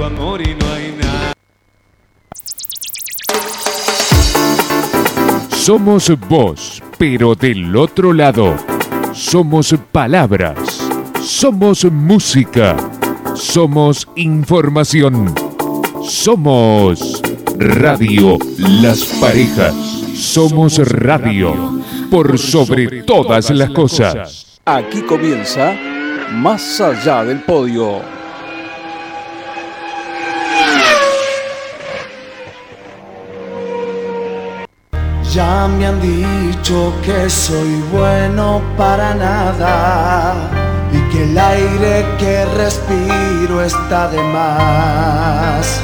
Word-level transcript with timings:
tu 0.00 0.06
amor 0.06 0.40
y 0.40 0.54
no 0.54 0.66
hay 0.72 0.96
nada. 0.98 1.32
Somos 5.50 6.10
vos, 6.28 6.82
pero 6.96 7.34
del 7.34 7.76
otro 7.76 8.12
lado. 8.14 8.56
Somos 9.12 9.74
palabras. 9.92 10.56
Somos 11.22 11.84
música. 11.84 12.76
Somos 13.34 14.08
información. 14.16 15.34
Somos 16.02 17.20
Radio 17.58 18.38
Las 18.56 19.04
Parejas. 19.20 19.74
Somos 20.14 20.78
radio 20.78 21.82
por 22.10 22.38
sobre 22.38 23.02
todas 23.02 23.50
las 23.50 23.70
cosas. 23.70 24.60
Aquí 24.64 25.02
comienza 25.02 25.74
Más 26.32 26.80
allá 26.80 27.24
del 27.24 27.40
podio. 27.40 28.19
Ya 35.32 35.68
me 35.68 35.86
han 35.86 36.00
dicho 36.00 36.92
que 37.04 37.30
soy 37.30 37.80
bueno 37.92 38.60
para 38.76 39.14
nada 39.14 40.34
y 40.92 40.98
que 41.12 41.22
el 41.22 41.38
aire 41.38 42.04
que 42.18 42.44
respiro 42.46 43.62
está 43.62 44.10
de 44.10 44.20
más. 44.24 45.80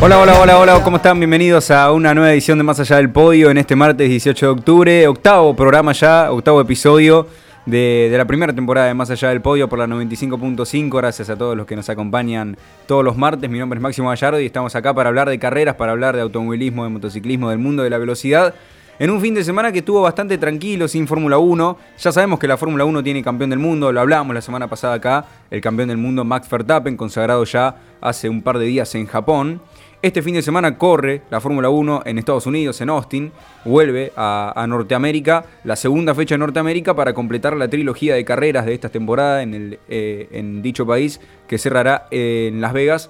Hola, 0.00 0.18
hola, 0.18 0.40
hola, 0.40 0.58
hola, 0.58 0.82
¿cómo 0.82 0.96
están? 0.96 1.20
Bienvenidos 1.20 1.70
a 1.70 1.92
una 1.92 2.12
nueva 2.12 2.32
edición 2.32 2.58
de 2.58 2.64
Más 2.64 2.80
Allá 2.80 2.96
del 2.96 3.10
Podio 3.10 3.50
en 3.52 3.58
este 3.58 3.76
martes 3.76 4.08
18 4.08 4.46
de 4.46 4.52
octubre, 4.52 5.06
octavo 5.06 5.54
programa 5.54 5.92
ya, 5.92 6.32
octavo 6.32 6.60
episodio 6.60 7.28
de, 7.66 8.12
la 8.16 8.26
primera 8.26 8.52
temporada 8.52 8.86
de 8.86 8.94
Más 8.94 9.10
Allá 9.10 9.28
del 9.28 9.40
Podio 9.40 9.68
por 9.68 9.78
la 9.78 9.86
95.5. 9.86 10.96
Gracias 10.96 11.30
a 11.30 11.36
todos 11.36 11.56
los 11.56 11.66
que 11.66 11.76
nos 11.76 11.88
acompañan 11.88 12.56
todos 12.86 13.04
los 13.04 13.16
martes. 13.16 13.48
Mi 13.48 13.58
nombre 13.58 13.78
es 13.78 13.82
Máximo 13.82 14.08
Gallardo 14.08 14.40
y 14.40 14.46
estamos 14.46 14.74
acá 14.74 14.94
para 14.94 15.08
hablar 15.08 15.28
de 15.28 15.38
carreras, 15.38 15.76
para 15.76 15.92
hablar 15.92 16.14
de 16.16 16.22
automovilismo, 16.22 16.84
de 16.84 16.90
motociclismo, 16.90 17.50
del 17.50 17.58
mundo 17.58 17.82
de 17.82 17.90
la 17.90 17.98
velocidad. 17.98 18.54
En 18.96 19.10
un 19.10 19.20
fin 19.20 19.34
de 19.34 19.42
semana 19.42 19.72
que 19.72 19.80
estuvo 19.80 20.02
bastante 20.02 20.38
tranquilo, 20.38 20.86
sin 20.86 21.08
Fórmula 21.08 21.38
1. 21.38 21.78
Ya 21.98 22.12
sabemos 22.12 22.38
que 22.38 22.46
la 22.46 22.56
Fórmula 22.56 22.84
1 22.84 23.02
tiene 23.02 23.24
campeón 23.24 23.50
del 23.50 23.58
mundo, 23.58 23.90
lo 23.90 24.00
hablábamos 24.00 24.34
la 24.34 24.40
semana 24.40 24.68
pasada 24.68 24.94
acá. 24.94 25.24
El 25.50 25.60
campeón 25.60 25.88
del 25.88 25.98
mundo 25.98 26.24
Max 26.24 26.48
Verstappen, 26.48 26.96
consagrado 26.96 27.42
ya 27.44 27.76
hace 28.00 28.28
un 28.28 28.40
par 28.40 28.58
de 28.58 28.66
días 28.66 28.94
en 28.94 29.06
Japón. 29.06 29.60
Este 30.04 30.20
fin 30.20 30.34
de 30.34 30.42
semana 30.42 30.76
corre 30.76 31.22
la 31.30 31.40
Fórmula 31.40 31.70
1 31.70 32.02
en 32.04 32.18
Estados 32.18 32.46
Unidos, 32.46 32.78
en 32.82 32.90
Austin. 32.90 33.32
Vuelve 33.64 34.12
a, 34.14 34.66
Norteamérica, 34.68 35.46
la 35.64 35.76
segunda 35.76 36.14
fecha 36.14 36.34
en 36.34 36.40
Norteamérica 36.40 36.92
para 36.92 37.14
completar 37.14 37.56
la 37.56 37.68
trilogía 37.68 38.14
de 38.14 38.22
carreras 38.22 38.66
de 38.66 38.74
esta 38.74 38.90
temporada 38.90 39.42
en, 39.42 39.78
eh, 39.88 40.60
dicho 40.62 40.86
país 40.86 41.22
que 41.48 41.56
cerrará 41.56 42.06
en 42.10 42.60
Las 42.60 42.74
Vegas 42.74 43.08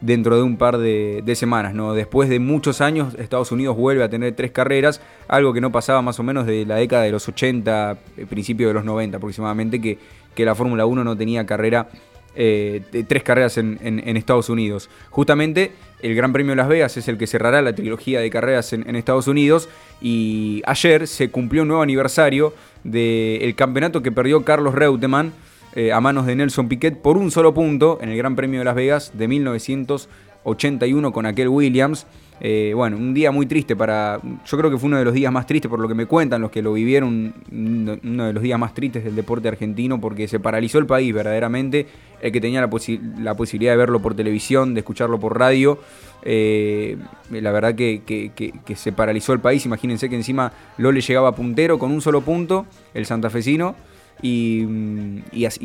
dentro 0.00 0.34
de 0.34 0.42
un 0.42 0.56
par 0.56 0.78
de, 0.78 1.22
semanas. 1.36 1.72
¿no? 1.72 1.94
Después 1.94 2.28
de 2.28 2.40
muchos 2.40 2.80
años, 2.80 3.14
Estados 3.14 3.52
Unidos 3.52 3.76
vuelve 3.76 4.02
a 4.02 4.08
tener 4.08 4.34
tres 4.34 4.50
carreras, 4.50 5.00
algo 5.28 5.52
que 5.52 5.60
no 5.60 5.70
pasaba 5.70 6.02
más 6.02 6.18
o 6.18 6.24
menos 6.24 6.46
de 6.46 6.66
la 6.66 6.74
década 6.74 7.04
de 7.04 7.12
los 7.12 7.28
80, 7.28 7.96
eh, 8.16 8.26
principio 8.28 8.66
de 8.66 8.74
los 8.74 8.84
90 8.84 9.18
aproximadamente, 9.18 9.80
que, 9.80 9.98
que 10.34 10.44
la 10.44 10.56
Fórmula 10.56 10.84
1 10.84 11.04
no 11.04 11.16
tenía 11.16 11.46
carrera 11.46 11.86
eh, 12.36 12.82
tres 13.06 13.22
carreras 13.22 13.58
en, 13.58 13.98
Estados 14.16 14.48
Unidos. 14.48 14.90
Justamente 15.10 15.72
el 16.02 16.14
Gran 16.14 16.32
Premio 16.32 16.52
de 16.52 16.56
Las 16.56 16.68
Vegas 16.68 16.96
es 16.96 17.08
el 17.08 17.18
que 17.18 17.26
cerrará 17.26 17.62
la 17.62 17.74
trilogía 17.74 18.20
de 18.20 18.30
carreras 18.30 18.72
en, 18.72 18.96
Estados 18.96 19.28
Unidos 19.28 19.68
y 20.00 20.62
ayer 20.66 21.06
se 21.06 21.30
cumplió 21.30 21.62
un 21.62 21.68
nuevo 21.68 21.82
aniversario 21.82 22.54
del 22.82 23.54
campeonato 23.54 24.02
que 24.02 24.12
perdió 24.12 24.44
Carlos 24.44 24.74
Reutemann 24.74 25.32
eh, 25.74 25.92
a 25.92 26.00
manos 26.00 26.26
de 26.26 26.36
Nelson 26.36 26.68
Piquet 26.68 26.96
por 27.00 27.16
un 27.16 27.30
solo 27.30 27.54
punto 27.54 27.98
en 28.00 28.08
el 28.08 28.16
Gran 28.16 28.36
Premio 28.36 28.60
de 28.60 28.64
Las 28.64 28.74
Vegas 28.74 29.12
de 29.14 29.28
1981 30.44 31.12
con 31.12 31.26
aquel 31.26 31.48
Williams. 31.48 32.06
Eh, 32.40 32.72
bueno, 32.74 32.96
un 32.96 33.14
día 33.14 33.30
muy 33.30 33.46
triste 33.46 33.76
para. 33.76 34.20
Yo 34.44 34.58
creo 34.58 34.70
que 34.70 34.76
fue 34.76 34.88
uno 34.88 34.98
de 34.98 35.04
los 35.04 35.14
días 35.14 35.32
más 35.32 35.46
tristes, 35.46 35.68
por 35.68 35.78
lo 35.78 35.88
que 35.88 35.94
me 35.94 36.06
cuentan 36.06 36.42
los 36.42 36.50
que 36.50 36.62
lo 36.62 36.72
vivieron, 36.72 37.32
uno 37.50 38.26
de 38.26 38.32
los 38.32 38.42
días 38.42 38.58
más 38.58 38.74
tristes 38.74 39.04
del 39.04 39.14
deporte 39.14 39.48
argentino, 39.48 40.00
porque 40.00 40.26
se 40.28 40.40
paralizó 40.40 40.78
el 40.78 40.86
país 40.86 41.14
verdaderamente. 41.14 41.86
El 42.20 42.32
que 42.32 42.40
tenía 42.40 42.60
la, 42.60 42.68
posibilidad 42.68 43.72
de 43.72 43.76
verlo 43.76 44.00
por 44.00 44.14
televisión, 44.14 44.74
de 44.74 44.80
escucharlo 44.80 45.20
por 45.20 45.38
radio. 45.38 45.78
Eh, 46.22 46.96
la 47.30 47.52
verdad 47.52 47.74
que, 47.74 48.02
se 48.74 48.92
paralizó 48.92 49.32
el 49.32 49.40
país. 49.40 49.64
Imagínense 49.66 50.08
que 50.08 50.16
encima 50.16 50.52
Lole 50.78 51.02
llegaba 51.02 51.34
puntero 51.34 51.78
con 51.78 51.92
un 51.92 52.00
solo 52.00 52.22
punto, 52.22 52.66
el 52.94 53.06
santafesino 53.06 53.74
y, 54.22 54.64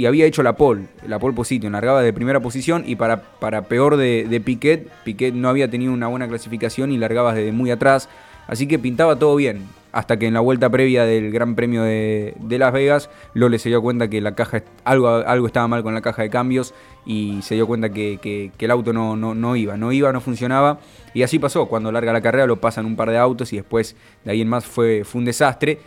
había 0.05 0.25
hecho 0.25 0.43
la 0.43 0.53
pole, 0.53 0.83
la 1.07 1.19
pole 1.19 1.35
position, 1.35 1.71
largaba 1.71 2.01
de 2.01 2.13
primera 2.13 2.39
posición 2.39 2.83
y 2.85 2.95
para, 2.95 3.21
para 3.21 3.63
peor 3.63 3.97
de, 3.97 4.41
Piquet, 4.43 4.89
Piquet 5.03 5.33
no 5.33 5.49
había 5.49 5.69
tenido 5.69 5.93
una 5.93 6.07
buena 6.07 6.27
clasificación 6.27 6.91
y 6.91 6.97
largaba 6.97 7.33
desde 7.33 7.51
muy 7.51 7.71
atrás, 7.71 8.09
así 8.47 8.67
que 8.67 8.79
pintaba 8.79 9.17
todo 9.17 9.35
bien, 9.35 9.63
hasta 9.91 10.19
que 10.19 10.27
en 10.27 10.33
la 10.33 10.39
vuelta 10.39 10.69
previa 10.69 11.05
del 11.05 11.31
Gran 11.31 11.55
Premio 11.55 11.83
de, 11.83 12.35
Las 12.49 12.73
Vegas, 12.73 13.09
Lole 13.33 13.59
se 13.59 13.69
dio 13.69 13.81
cuenta 13.81 14.07
que 14.07 14.21
la 14.21 14.35
caja, 14.35 14.63
algo, 14.83 15.07
algo 15.07 15.47
estaba 15.47 15.67
mal 15.67 15.81
con 15.81 15.93
la 15.93 16.01
caja 16.01 16.21
de 16.21 16.29
cambios 16.29 16.73
y 17.05 17.41
se 17.41 17.55
dio 17.55 17.65
cuenta 17.65 17.89
que, 17.89 18.51
el 18.59 18.71
auto 18.71 18.93
no, 18.93 19.15
no, 19.15 19.33
no, 19.33 19.55
iba, 19.55 19.77
no 19.77 19.91
iba, 19.91 20.11
no 20.11 20.21
funcionaba. 20.21 20.79
Y 21.13 21.23
así 21.23 21.39
pasó, 21.39 21.65
cuando 21.67 21.91
larga 21.91 22.13
la 22.13 22.21
carrera 22.21 22.45
lo 22.45 22.57
pasan 22.57 22.85
un 22.85 22.95
par 22.95 23.09
de 23.09 23.17
autos 23.17 23.51
y 23.53 23.55
después 23.55 23.95
de 24.25 24.31
ahí 24.31 24.41
en 24.41 24.49
más 24.49 24.65
fue 24.65 25.03
un 25.13 25.25
desastre. 25.25 25.79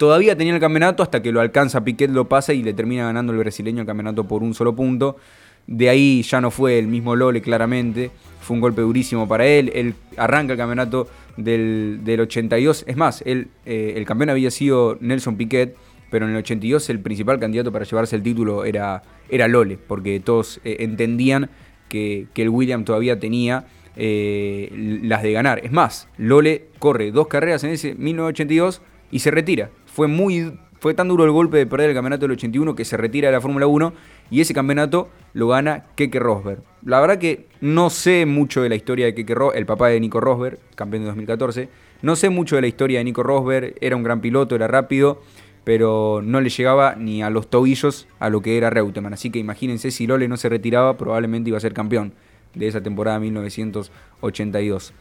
Todavía 0.00 0.34
tenía 0.34 0.54
el 0.54 0.60
campeonato 0.60 1.02
hasta 1.02 1.20
que 1.20 1.30
lo 1.30 1.42
alcanza 1.42 1.84
Piquet, 1.84 2.10
lo 2.10 2.26
pasa 2.26 2.54
y 2.54 2.62
le 2.62 2.72
termina 2.72 3.04
ganando 3.04 3.34
el 3.34 3.38
brasileño 3.38 3.82
el 3.82 3.86
campeonato 3.86 4.26
por 4.26 4.42
un 4.42 4.54
solo 4.54 4.74
punto. 4.74 5.18
De 5.66 5.90
ahí 5.90 6.22
ya 6.22 6.40
no 6.40 6.50
fue 6.50 6.78
el 6.78 6.86
mismo 6.86 7.14
Lole, 7.14 7.42
claramente. 7.42 8.10
Fue 8.40 8.54
un 8.54 8.62
golpe 8.62 8.80
durísimo 8.80 9.28
para 9.28 9.46
él. 9.46 9.70
Él 9.74 9.94
arranca 10.16 10.54
el 10.54 10.58
campeonato 10.58 11.06
del, 11.36 12.18
82. 12.18 12.84
Es 12.88 12.96
más, 12.96 13.22
eh, 13.26 13.44
el 13.66 14.06
campeón 14.06 14.30
había 14.30 14.50
sido 14.50 14.96
Nelson 15.02 15.36
Piquet, 15.36 15.76
pero 16.10 16.24
en 16.24 16.30
el 16.30 16.38
82 16.38 16.88
el 16.88 17.00
principal 17.00 17.38
candidato 17.38 17.70
para 17.70 17.84
llevarse 17.84 18.16
el 18.16 18.22
título 18.22 18.64
era, 18.64 19.02
era 19.28 19.48
Lole, 19.48 19.76
porque 19.76 20.18
todos 20.18 20.62
eh, 20.64 20.78
entendían 20.80 21.50
que, 21.90 22.26
el 22.36 22.48
William 22.48 22.86
todavía 22.86 23.20
tenía 23.20 23.66
eh, 23.96 24.72
las 25.02 25.22
de 25.22 25.32
ganar. 25.32 25.60
Es 25.62 25.72
más, 25.72 26.08
Lole 26.16 26.68
corre 26.78 27.10
dos 27.10 27.26
carreras 27.26 27.64
en 27.64 27.70
ese 27.72 27.94
1982 27.96 28.80
y 29.10 29.18
se 29.18 29.30
retira 29.30 29.68
fue 30.00 30.08
muy 30.08 30.54
fue 30.78 30.94
tan 30.94 31.08
duro 31.08 31.26
el 31.26 31.30
golpe 31.30 31.58
de 31.58 31.66
perder 31.66 31.90
el 31.90 31.94
campeonato 31.94 32.22
del 32.22 32.30
81 32.30 32.74
que 32.74 32.86
se 32.86 32.96
retira 32.96 33.28
de 33.28 33.32
la 33.32 33.40
Fórmula 33.42 33.66
1 33.66 33.92
y 34.30 34.40
ese 34.40 34.54
campeonato 34.54 35.10
lo 35.34 35.48
gana 35.48 35.84
Keke 35.94 36.18
Rosberg. 36.18 36.62
La 36.86 37.02
verdad 37.02 37.18
que 37.18 37.48
no 37.60 37.90
sé 37.90 38.24
mucho 38.24 38.62
de 38.62 38.70
la 38.70 38.76
historia 38.76 39.04
de 39.04 39.14
Keke 39.14 39.34
Rosberg, 39.34 39.58
el 39.58 39.66
papá 39.66 39.88
de 39.88 40.00
Nico 40.00 40.18
Rosberg, 40.18 40.58
campeón 40.74 41.02
de 41.02 41.08
2014. 41.08 41.68
No 42.00 42.16
sé 42.16 42.30
mucho 42.30 42.56
de 42.56 42.62
la 42.62 42.68
historia 42.68 43.00
de 43.00 43.04
Nico 43.04 43.22
Rosberg, 43.22 43.74
era 43.82 43.94
un 43.94 44.02
gran 44.02 44.22
piloto, 44.22 44.54
era 44.54 44.68
rápido, 44.68 45.20
pero 45.64 46.22
no 46.24 46.40
le 46.40 46.48
llegaba 46.48 46.94
ni 46.94 47.22
a 47.22 47.28
los 47.28 47.50
tobillos 47.50 48.08
a 48.18 48.30
lo 48.30 48.40
que 48.40 48.56
era 48.56 48.70
Reutemann. 48.70 49.12
Así 49.12 49.28
que 49.28 49.38
imagínense 49.38 49.90
si 49.90 50.06
Lole 50.06 50.28
no 50.28 50.38
se 50.38 50.48
retiraba, 50.48 50.96
probablemente 50.96 51.50
iba 51.50 51.58
a 51.58 51.60
ser 51.60 51.74
campeón 51.74 52.14
de 52.54 52.68
esa 52.68 52.82
temporada 52.82 53.20
1982. 53.20 54.94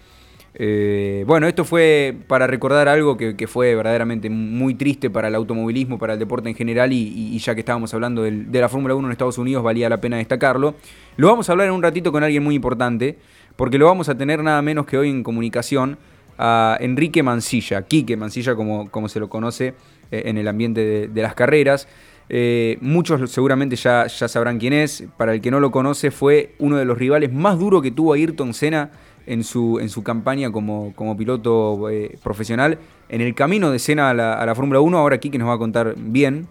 Eh, 0.62 1.24
bueno, 1.26 1.48
esto 1.48 1.64
fue 1.64 2.14
para 2.28 2.46
recordar 2.46 2.90
algo 2.90 3.16
que, 3.16 3.48
fue 3.48 3.76
verdaderamente 3.76 4.30
muy 4.30 4.76
triste 4.76 5.10
para 5.10 5.30
el 5.30 5.36
automovilismo, 5.36 5.98
para 5.98 6.14
el 6.14 6.20
deporte 6.20 6.50
en 6.50 6.56
general 6.56 6.92
y, 6.92 7.40
ya 7.40 7.56
que 7.56 7.62
estábamos 7.62 7.94
hablando 7.94 8.24
de 8.24 8.60
la 8.60 8.68
Fórmula 8.68 8.94
1 8.94 9.08
en 9.08 9.12
Estados 9.14 9.38
Unidos, 9.38 9.64
valía 9.64 9.88
la 9.88 10.02
pena 10.02 10.18
destacarlo. 10.18 10.76
Lo 11.16 11.28
vamos 11.28 11.48
a 11.48 11.54
hablar 11.54 11.70
en 11.70 11.74
un 11.74 11.82
ratito 11.82 12.12
con 12.12 12.26
alguien 12.26 12.44
muy 12.44 12.56
importante, 12.56 13.18
porque 13.56 13.78
lo 13.78 13.86
vamos 13.86 14.10
a 14.10 14.18
tener 14.18 14.44
nada 14.44 14.62
menos 14.62 14.86
que 14.86 14.98
hoy 14.98 15.10
en 15.10 15.24
comunicación 15.24 15.98
a 16.38 16.76
Enrique 16.82 17.24
Mancilla, 17.24 17.84
Quique 17.84 18.18
Mancilla 18.18 18.54
como, 18.54 19.08
se 19.08 19.20
lo 19.22 19.30
conoce 19.30 19.76
eh, 20.12 20.24
en 20.26 20.38
el 20.38 20.48
ambiente 20.50 21.08
de, 21.08 21.22
las 21.22 21.36
carreras. 21.36 21.88
Eh, 22.28 22.78
muchos 22.82 23.32
seguramente 23.32 23.78
ya, 23.78 24.08
ya 24.08 24.28
sabrán 24.28 24.60
quién 24.60 24.74
es, 24.74 25.06
para 25.16 25.34
el 25.34 25.40
que 25.40 25.52
no 25.52 25.62
lo 25.62 25.72
conoce 25.72 26.12
fue 26.12 26.54
uno 26.60 26.76
de 26.76 26.84
los 26.84 26.98
rivales 26.98 27.32
más 27.32 27.58
duros 27.58 27.82
que 27.82 27.92
tuvo 27.92 28.14
Ayrton 28.14 28.54
Senna 28.54 28.92
en 29.30 29.44
su, 29.44 29.80
en 29.80 29.90
su 29.90 30.04
campaña 30.04 30.52
como, 30.52 30.92
como 30.96 31.16
piloto 31.16 31.90
eh, 31.90 32.18
profesional. 32.24 32.80
En 33.10 33.22
el 33.22 33.36
camino 33.36 33.70
de 33.70 33.78
Senna 33.78 34.10
a 34.10 34.14
la, 34.14 34.56
Fórmula 34.56 34.82
1, 34.82 34.98
ahora 34.98 35.16
aquí 35.16 35.30
que 35.30 35.38
nos 35.38 35.48
va 35.48 35.54
a 35.54 35.58
contar 35.60 35.94
bien, 35.98 36.48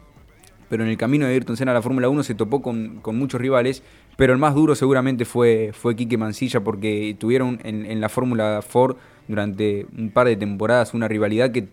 pero 0.70 0.84
en 0.84 0.88
el 0.88 0.96
camino 0.96 1.26
de 1.26 1.32
Ayrton 1.32 1.56
Senna 1.56 1.72
a 1.72 1.74
la 1.74 1.82
Fórmula 1.82 2.08
1 2.08 2.22
se 2.22 2.36
topó 2.36 2.62
con, 2.62 3.02
muchos 3.04 3.40
rivales, 3.40 3.82
pero 4.16 4.32
el 4.32 4.38
más 4.38 4.54
duro 4.54 4.76
seguramente 4.76 5.24
fue, 5.24 5.72
fue 5.72 5.96
Quique 5.96 6.16
Mancilla 6.16 6.60
porque 6.60 7.16
tuvieron 7.18 7.58
en, 7.64 8.00
la 8.00 8.08
Fórmula 8.08 8.62
Ford 8.62 8.96
durante 9.26 9.86
un 9.96 10.10
par 10.10 10.28
de 10.28 10.36
temporadas 10.36 10.94
una 10.94 11.08
rivalidad 11.08 11.50
que, 11.50 11.66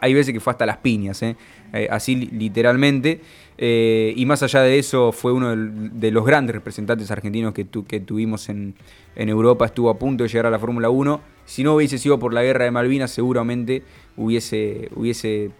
hay 0.00 0.14
veces 0.14 0.32
que 0.32 0.40
fue 0.40 0.52
hasta 0.52 0.64
las 0.64 0.78
piñas, 0.78 1.22
¿eh? 1.22 1.36
Eh, 1.74 1.86
así 1.90 2.16
literalmente. 2.16 3.20
Y 3.58 4.24
más 4.26 4.42
allá 4.42 4.62
de 4.62 4.78
eso, 4.78 5.12
fue 5.12 5.32
uno 5.32 5.54
de 5.56 6.10
los 6.10 6.24
grandes 6.24 6.54
representantes 6.54 7.10
argentinos 7.10 7.54
que, 7.54 7.66
que 7.86 8.00
tuvimos 8.00 8.48
en, 8.48 8.74
en 9.16 9.28
Europa 9.28 9.64
estuvo 9.64 9.90
a 9.90 9.98
punto 9.98 10.24
de 10.24 10.28
llegar 10.28 10.46
a 10.46 10.50
la 10.50 10.58
Fórmula 10.58 10.90
1. 10.90 11.20
Si 11.46 11.64
no 11.64 11.74
hubiese 11.74 11.98
sido 11.98 12.18
por 12.18 12.34
la 12.34 12.42
guerra 12.42 12.64
de 12.64 12.70
Malvinas, 12.70 13.10
seguramente 13.10 13.82
hubiese, 14.16 14.90
hubiese 14.94 15.44
eh, 15.46 15.50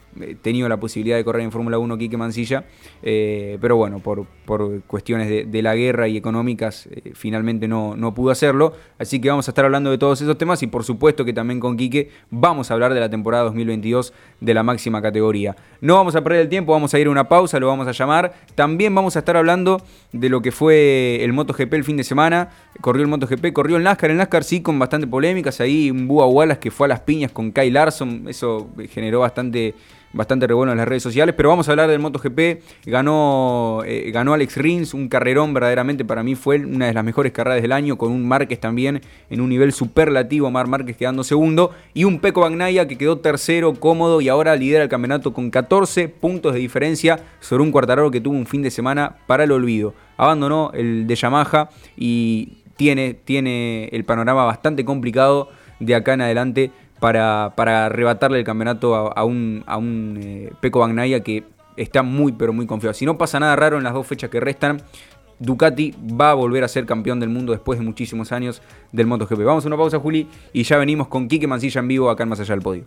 tenido 0.43 0.69
la 0.69 0.79
posibilidad 0.79 1.17
de 1.17 1.25
correr 1.25 1.43
en 1.43 1.53
Fórmula 1.53 1.79
1 1.79 1.99
Quique 1.99 2.17
Mancilla, 2.17 2.65
eh, 3.03 3.59
pero 3.61 3.77
bueno, 3.77 4.01
por, 4.01 4.27
por 4.45 4.83
cuestiones 4.83 5.29
de, 5.29 5.63
la 5.63 5.75
guerra 5.75 6.07
y 6.07 6.17
económicas 6.17 6.87
eh, 6.87 7.13
finalmente 7.15 7.67
no, 7.67 7.97
no 7.97 8.15
pudo 8.15 8.31
hacerlo, 8.31 8.75
así 8.99 9.21
que 9.21 9.29
vamos 9.29 9.49
a 9.49 9.51
estar 9.51 9.65
hablando 9.65 9.91
de 9.91 9.99
todos 9.99 10.21
esos 10.21 10.37
temas 10.39 10.63
y 10.63 10.67
por 10.67 10.85
supuesto 10.85 11.25
que 11.25 11.33
también 11.33 11.61
con 11.61 11.77
Quique 11.77 12.11
vamos 12.31 12.71
a 12.71 12.75
hablar 12.75 12.95
de 12.95 13.01
la 13.01 13.09
temporada 13.09 13.45
2022 13.45 14.13
de 14.41 14.55
la 14.55 14.63
máxima 14.63 15.03
categoría. 15.03 15.57
No 15.81 15.95
vamos 15.95 16.15
a 16.17 16.23
perder 16.23 16.43
el 16.43 16.49
tiempo, 16.49 16.73
vamos 16.73 16.93
a 16.95 16.99
ir 16.99 17.07
a 17.07 17.11
una 17.11 17.29
pausa, 17.29 17.59
lo 17.59 17.67
vamos 17.67 17.89
a 17.89 17.93
llamar, 17.93 18.35
también 18.55 18.95
vamos 18.95 19.17
a 19.17 19.21
estar 19.21 19.37
hablando 19.37 19.83
de 20.13 20.29
lo 20.29 20.43
que 20.43 20.53
fue 20.53 21.23
el 21.23 21.33
MotoGP 21.33 21.73
el 21.75 21.85
fin 21.85 21.97
de 21.97 22.05
semana, 22.05 22.51
corrió 22.81 23.03
el 23.03 23.09
MotoGP, 23.09 23.53
corrió 23.53 23.77
el 23.77 23.83
NASCAR, 23.83 24.11
el 24.11 24.17
NASCAR 24.17 24.45
sí 24.45 24.63
con 24.63 24.79
bastante 24.79 25.07
polémicas, 25.07 25.61
ahí 25.61 25.91
un 25.91 26.07
Búa 26.07 26.27
Wallace 26.27 26.61
que 26.61 26.71
fue 26.71 26.87
a 26.87 26.89
las 26.89 27.01
piñas 27.01 27.33
con 27.33 27.53
Kyle 27.53 27.73
Larson, 27.73 28.25
eso 28.29 28.71
generó 28.91 29.21
bastante 29.21 29.75
bastante 30.17 30.47
revuelo 30.47 30.73
en 30.73 30.79
las 30.79 30.89
redes 30.89 31.03
sociales, 31.03 31.35
pero 31.37 31.51
vamos 31.51 31.69
a 31.69 31.73
hablar 31.73 31.89
del 31.89 32.01
MotoGP. 32.01 32.63
Ganó, 32.87 33.83
eh, 33.85 34.11
ganó 34.13 34.33
Alex 34.35 34.57
Rins, 34.57 34.95
un 34.95 35.09
carrerón 35.09 35.55
verdaderamente 35.55 36.05
para 36.05 36.23
mí 36.23 36.35
fue 36.35 36.59
una 36.59 36.87
de 36.87 36.95
las 36.95 37.05
mejores 37.05 37.33
carreras 37.33 37.63
del 37.63 37.73
año, 37.73 37.97
con 37.97 38.11
un 38.11 38.27
Márquez 38.27 38.59
también 38.59 39.03
en 39.31 39.41
un 39.41 39.49
nivel 39.49 39.73
superlativo, 39.73 40.51
Mar 40.51 40.67
Márquez 40.67 40.97
quedando 40.97 41.23
segundo, 41.23 41.73
y 41.95 42.05
un 42.05 42.19
Peco 42.19 42.41
Bagnaya 42.41 42.89
que 42.89 42.99
quedó 42.99 43.19
tercero, 43.19 43.75
cómodo, 43.75 44.21
y 44.21 44.29
ahora 44.29 44.57
lidera 44.57 44.83
el 44.83 44.89
campeonato 44.89 45.33
con 45.33 45.51
14 45.51 46.09
puntos 46.09 46.55
de 46.55 46.61
diferencia 46.61 47.21
sobre 47.41 47.63
un 47.63 47.71
cuartararo 47.71 48.11
que 48.11 48.21
tuvo 48.21 48.37
un 48.37 48.47
fin 48.47 48.63
de 48.63 48.71
semana 48.71 49.17
para 49.27 49.45
el 49.45 49.53
olvido. 49.53 49.95
Abandonó 50.17 50.71
el 50.73 51.07
de 51.07 51.15
Yamaha 51.15 51.69
y 51.97 52.59
tiene, 52.77 53.15
tiene 53.15 53.89
el 53.93 54.05
panorama 54.05 54.45
bastante 54.45 54.85
complicado 54.85 55.51
de 55.81 55.95
acá 55.95 56.15
en 56.15 56.23
adelante 56.23 56.71
para, 57.01 57.53
para 57.57 57.87
arrebatarle 57.87 58.39
el 58.39 58.45
campeonato 58.45 58.95
a, 58.95 59.25
un, 59.25 59.65
a 59.67 59.77
un 59.77 60.19
eh, 60.23 60.53
Peco 60.61 60.81
Bagnaya 60.81 61.21
que 61.21 61.45
está 61.77 62.03
muy 62.03 62.33
pero 62.33 62.53
muy 62.53 62.67
confiado. 62.67 62.95
Si 62.95 63.05
no 63.05 63.19
pasa 63.19 63.39
nada 63.41 63.57
raro 63.57 63.77
en 63.79 63.85
las 63.85 63.95
dos 63.95 64.07
fechas 64.07 64.31
que 64.31 64.41
restan, 64.41 64.83
Ducati 65.39 65.95
va 66.19 66.31
a 66.31 66.35
volver 66.35 66.65
a 66.65 66.69
ser 66.69 66.87
campeón 66.87 67.21
del 67.21 67.29
mundo 67.29 67.53
después 67.53 67.79
de 67.79 67.85
muchísimos 67.85 68.33
años 68.33 68.63
del 68.93 69.07
MotoGP. 69.07 69.43
Vamos 69.43 69.65
a 69.65 69.69
una 69.69 69.77
pausa, 69.77 69.99
Juli, 69.99 70.29
y 70.53 70.63
ya 70.63 70.79
venimos 70.79 71.09
con 71.09 71.29
Quique 71.29 71.47
Mancilla 71.47 71.81
en 71.81 71.89
vivo 71.89 72.11
acá 72.11 72.23
en 72.23 72.31
Más 72.31 72.41
Allá 72.41 72.55
del 72.55 72.63
Podio. 72.63 72.85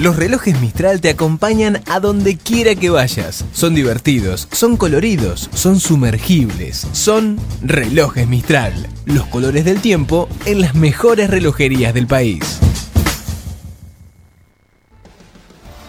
Los 0.00 0.14
relojes 0.14 0.60
Mistral 0.60 1.00
te 1.00 1.10
acompañan 1.10 1.82
a 1.88 1.98
donde 1.98 2.36
quiera 2.36 2.76
que 2.76 2.88
vayas. 2.88 3.44
Son 3.50 3.74
divertidos, 3.74 4.46
son 4.52 4.76
coloridos, 4.76 5.50
son 5.52 5.80
sumergibles, 5.80 6.86
son 6.92 7.36
relojes 7.62 8.28
Mistral. 8.28 8.72
Los 9.06 9.26
colores 9.26 9.64
del 9.64 9.80
tiempo 9.80 10.28
en 10.44 10.60
las 10.60 10.76
mejores 10.76 11.30
relojerías 11.30 11.94
del 11.94 12.06
país. 12.06 12.60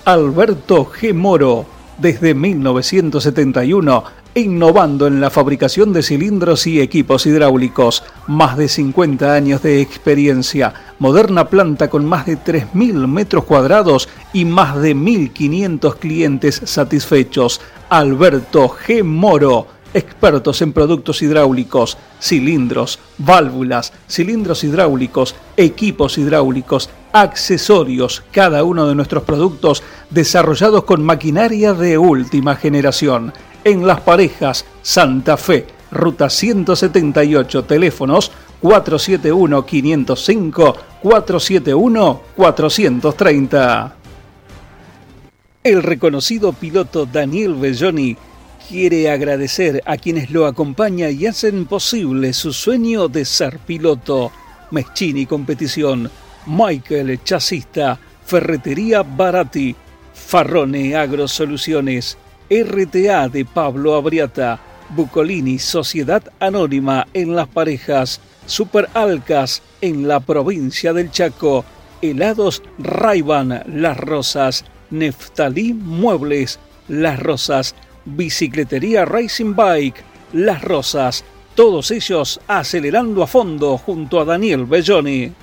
Alberto 0.05 0.91
G. 0.91 1.13
Moro, 1.13 1.67
desde 1.99 2.33
1971 2.33 4.03
innovando 4.35 5.07
en 5.07 5.21
la 5.21 5.29
fabricación 5.29 5.93
de 5.93 6.03
cilindros 6.03 6.67
y 6.67 6.81
equipos 6.81 7.25
hidráulicos. 7.25 8.03
Más 8.27 8.57
de 8.57 8.67
50 8.67 9.33
años 9.33 9.61
de 9.61 9.81
experiencia, 9.81 10.73
moderna 10.99 11.49
planta 11.49 11.89
con 11.89 12.05
más 12.05 12.25
de 12.25 12.37
3.000 12.37 13.07
metros 13.07 13.45
cuadrados 13.45 14.09
y 14.33 14.45
más 14.45 14.79
de 14.81 14.95
1.500 14.95 15.95
clientes 15.95 16.61
satisfechos. 16.65 17.61
Alberto 17.89 18.69
G. 18.69 19.03
Moro, 19.03 19.67
expertos 19.93 20.61
en 20.61 20.73
productos 20.73 21.21
hidráulicos, 21.21 21.97
cilindros, 22.21 22.99
válvulas, 23.17 23.93
cilindros 24.07 24.63
hidráulicos, 24.63 25.35
equipos 25.57 26.17
hidráulicos, 26.17 26.89
accesorios, 27.11 28.23
cada 28.31 28.63
uno 28.63 28.87
de 28.87 28.95
nuestros 28.95 29.23
productos 29.23 29.81
desarrollados 30.11 30.83
con 30.83 31.03
maquinaria 31.03 31.73
de 31.73 31.97
última 31.97 32.55
generación 32.55 33.33
en 33.63 33.87
Las 33.87 34.01
Parejas, 34.01 34.65
Santa 34.81 35.37
Fe, 35.37 35.65
ruta 35.91 36.29
178, 36.29 37.63
teléfonos 37.65 38.31
471-505, 38.61 40.75
471-430. 41.03 43.93
El 45.63 45.83
reconocido 45.83 46.53
piloto 46.53 47.05
Daniel 47.05 47.55
Belloni 47.55 48.15
quiere 48.67 49.09
agradecer 49.09 49.81
a 49.85 49.97
quienes 49.97 50.31
lo 50.31 50.45
acompañan 50.45 51.15
y 51.19 51.25
hacen 51.25 51.65
posible 51.65 52.33
su 52.33 52.53
sueño 52.53 53.07
de 53.07 53.25
ser 53.25 53.57
piloto. 53.59 54.31
Meschini 54.71 55.25
Competición, 55.25 56.11
Michael 56.45 57.23
Chasista, 57.23 57.97
Ferretería 58.25 59.03
Barati, 59.03 59.75
Farrone 60.13 60.95
Agrosoluciones, 60.95 62.17
RTA 62.49 63.29
de 63.29 63.45
Pablo 63.45 63.95
Abriata, 63.95 64.59
Bucolini 64.89 65.59
Sociedad 65.59 66.23
Anónima 66.39 67.07
en 67.13 67.35
Las 67.35 67.47
Parejas, 67.47 68.19
Super 68.47 68.89
Alcas 68.95 69.61
en 69.81 70.07
la 70.07 70.19
provincia 70.19 70.91
del 70.91 71.11
Chaco, 71.11 71.63
Helados 72.01 72.63
Raiban 72.79 73.63
Las 73.67 73.97
Rosas, 73.97 74.65
Neftalí 74.89 75.73
Muebles 75.73 76.59
Las 76.87 77.19
Rosas, 77.19 77.75
Bicicletería 78.05 79.05
Racing 79.05 79.55
Bike 79.55 80.03
Las 80.33 80.63
Rosas, 80.63 81.23
todos 81.53 81.91
ellos 81.91 82.41
acelerando 82.47 83.21
a 83.21 83.27
fondo 83.27 83.77
junto 83.77 84.19
a 84.19 84.25
Daniel 84.25 84.65
Belloni. 84.65 85.33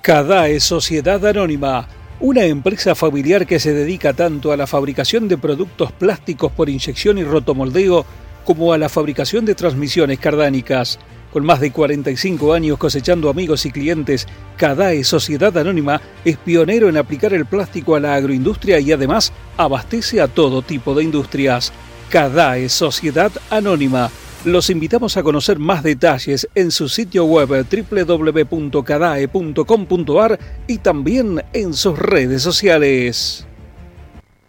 Cadae 0.00 0.60
Sociedad 0.60 1.26
Anónima 1.26 1.88
una 2.20 2.44
empresa 2.44 2.94
familiar 2.94 3.46
que 3.46 3.58
se 3.58 3.72
dedica 3.72 4.12
tanto 4.12 4.52
a 4.52 4.56
la 4.56 4.66
fabricación 4.66 5.26
de 5.26 5.38
productos 5.38 5.90
plásticos 5.92 6.52
por 6.52 6.68
inyección 6.68 7.16
y 7.16 7.24
rotomoldeo 7.24 8.04
como 8.44 8.72
a 8.72 8.78
la 8.78 8.90
fabricación 8.90 9.46
de 9.46 9.54
transmisiones 9.54 10.18
cardánicas. 10.18 10.98
Con 11.32 11.46
más 11.46 11.60
de 11.60 11.70
45 11.70 12.52
años 12.52 12.76
cosechando 12.76 13.30
amigos 13.30 13.64
y 13.64 13.70
clientes, 13.70 14.26
Cadae 14.56 15.02
Sociedad 15.04 15.56
Anónima 15.56 16.00
es 16.24 16.36
pionero 16.36 16.88
en 16.88 16.98
aplicar 16.98 17.32
el 17.32 17.46
plástico 17.46 17.94
a 17.94 18.00
la 18.00 18.14
agroindustria 18.14 18.80
y 18.80 18.92
además 18.92 19.32
abastece 19.56 20.20
a 20.20 20.28
todo 20.28 20.60
tipo 20.60 20.94
de 20.94 21.04
industrias. 21.04 21.72
Cadae 22.10 22.68
Sociedad 22.68 23.32
Anónima 23.48 24.10
los 24.44 24.70
invitamos 24.70 25.16
a 25.16 25.22
conocer 25.22 25.58
más 25.58 25.82
detalles 25.82 26.46
en 26.54 26.70
su 26.70 26.88
sitio 26.88 27.24
web 27.24 27.48
www.cadae.com.ar 27.48 30.38
y 30.66 30.78
también 30.78 31.42
en 31.52 31.74
sus 31.74 31.98
redes 31.98 32.42
sociales. 32.42 33.46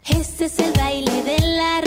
Este 0.07 0.45
es 0.45 0.57
el 0.59 0.71
baile 0.73 1.23
de 1.23 1.39
la 1.45 1.81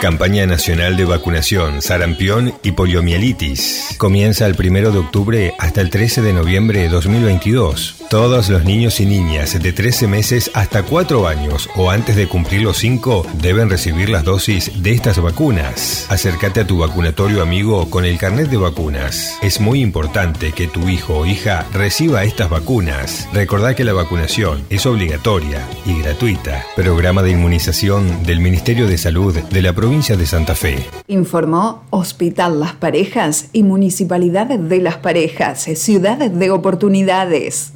Campaña 0.00 0.46
Nacional 0.46 0.96
de 0.96 1.04
Vacunación, 1.04 1.82
Sarampión 1.82 2.54
y 2.62 2.70
Poliomielitis. 2.70 3.96
Comienza 3.98 4.46
el 4.46 4.54
1 4.56 4.92
de 4.92 4.98
octubre 4.98 5.54
hasta 5.58 5.80
el 5.80 5.90
13 5.90 6.22
de 6.22 6.32
noviembre 6.32 6.82
de 6.82 6.88
2022. 6.88 7.97
Todos 8.10 8.48
los 8.48 8.64
niños 8.64 9.00
y 9.00 9.06
niñas 9.06 9.62
de 9.62 9.70
13 9.70 10.06
meses 10.06 10.50
hasta 10.54 10.82
4 10.82 11.28
años 11.28 11.68
o 11.76 11.90
antes 11.90 12.16
de 12.16 12.26
cumplir 12.26 12.62
los 12.62 12.78
5 12.78 13.26
deben 13.42 13.68
recibir 13.68 14.08
las 14.08 14.24
dosis 14.24 14.82
de 14.82 14.92
estas 14.92 15.20
vacunas. 15.20 16.06
Acércate 16.08 16.60
a 16.60 16.66
tu 16.66 16.78
vacunatorio 16.78 17.42
amigo 17.42 17.90
con 17.90 18.06
el 18.06 18.16
carnet 18.16 18.48
de 18.48 18.56
vacunas. 18.56 19.36
Es 19.42 19.60
muy 19.60 19.82
importante 19.82 20.52
que 20.52 20.68
tu 20.68 20.88
hijo 20.88 21.18
o 21.18 21.26
hija 21.26 21.66
reciba 21.74 22.24
estas 22.24 22.48
vacunas. 22.48 23.28
Recordá 23.34 23.76
que 23.76 23.84
la 23.84 23.92
vacunación 23.92 24.64
es 24.70 24.86
obligatoria 24.86 25.68
y 25.84 26.00
gratuita. 26.00 26.64
Programa 26.76 27.22
de 27.22 27.32
inmunización 27.32 28.22
del 28.22 28.40
Ministerio 28.40 28.86
de 28.86 28.96
Salud 28.96 29.36
de 29.36 29.62
la 29.62 29.74
provincia 29.74 30.16
de 30.16 30.24
Santa 30.24 30.54
Fe. 30.54 30.78
Informó 31.08 31.84
Hospital 31.90 32.58
Las 32.58 32.72
Parejas 32.72 33.50
y 33.52 33.64
Municipalidad 33.64 34.46
de 34.46 34.78
Las 34.78 34.96
Parejas, 34.96 35.68
ciudades 35.74 36.34
de 36.38 36.50
oportunidades. 36.50 37.74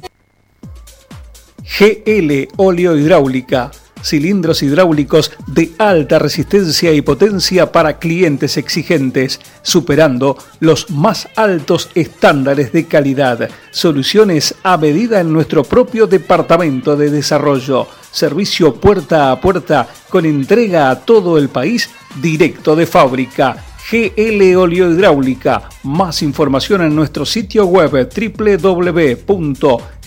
GL 1.63 2.49
Óleo 2.57 2.97
Hidráulica 2.97 3.71
cilindros 4.03 4.61
hidráulicos 4.61 5.31
de 5.47 5.71
alta 5.77 6.19
resistencia 6.19 6.91
y 6.93 7.01
potencia 7.01 7.71
para 7.71 7.97
clientes 7.97 8.57
exigentes, 8.57 9.39
superando 9.61 10.37
los 10.59 10.89
más 10.91 11.29
altos 11.35 11.89
estándares 11.95 12.71
de 12.71 12.85
calidad. 12.85 13.49
Soluciones 13.71 14.55
a 14.63 14.77
medida 14.77 15.19
en 15.21 15.31
nuestro 15.31 15.63
propio 15.63 16.05
departamento 16.05 16.95
de 16.95 17.09
desarrollo. 17.09 17.87
Servicio 18.11 18.75
puerta 18.75 19.31
a 19.31 19.41
puerta 19.41 19.87
con 20.09 20.25
entrega 20.25 20.91
a 20.91 20.99
todo 20.99 21.37
el 21.37 21.49
país 21.49 21.89
directo 22.21 22.75
de 22.75 22.85
fábrica. 22.85 23.65
GL 23.89 24.55
Oleo 24.55 24.91
Hidráulica. 24.91 25.69
Más 25.83 26.21
información 26.21 26.83
en 26.83 26.95
nuestro 26.95 27.25
sitio 27.25 27.65
web 27.65 28.07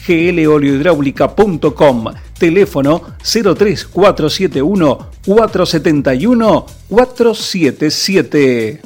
www.gloleohidráulica.com. 0.06 2.04
Teléfono 2.38 3.02
03471 3.22 4.98
471 5.24 6.66
477. 6.88 8.80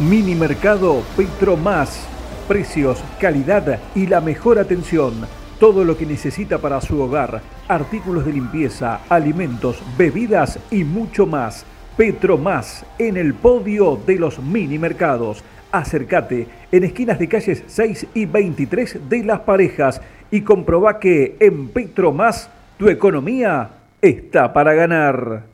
Mini 0.00 0.34
Mercado 0.34 1.02
Petro 1.16 1.56
Más 1.56 2.06
precios, 2.46 3.02
calidad 3.20 3.80
y 3.94 4.06
la 4.06 4.20
mejor 4.20 4.58
atención. 4.58 5.26
Todo 5.58 5.84
lo 5.84 5.96
que 5.96 6.06
necesita 6.06 6.58
para 6.58 6.80
su 6.80 7.00
hogar, 7.00 7.42
artículos 7.66 8.24
de 8.26 8.32
limpieza, 8.32 9.00
alimentos, 9.08 9.78
bebidas 9.96 10.58
y 10.70 10.84
mucho 10.84 11.26
más. 11.26 11.64
Petro 11.96 12.36
Más 12.36 12.84
en 12.98 13.16
el 13.16 13.34
podio 13.34 13.98
de 14.06 14.16
los 14.16 14.38
mini 14.38 14.78
mercados. 14.78 15.42
Acércate 15.72 16.46
en 16.76 16.84
esquinas 16.84 17.18
de 17.18 17.26
calles 17.26 17.62
6 17.66 18.06
y 18.12 18.26
23 18.26 19.08
de 19.08 19.24
Las 19.24 19.40
Parejas 19.40 20.02
y 20.30 20.42
comproba 20.42 21.00
que 21.00 21.36
en 21.40 21.68
Petro 21.68 22.12
Más 22.12 22.50
tu 22.78 22.90
economía 22.90 23.70
está 24.02 24.52
para 24.52 24.74
ganar. 24.74 25.44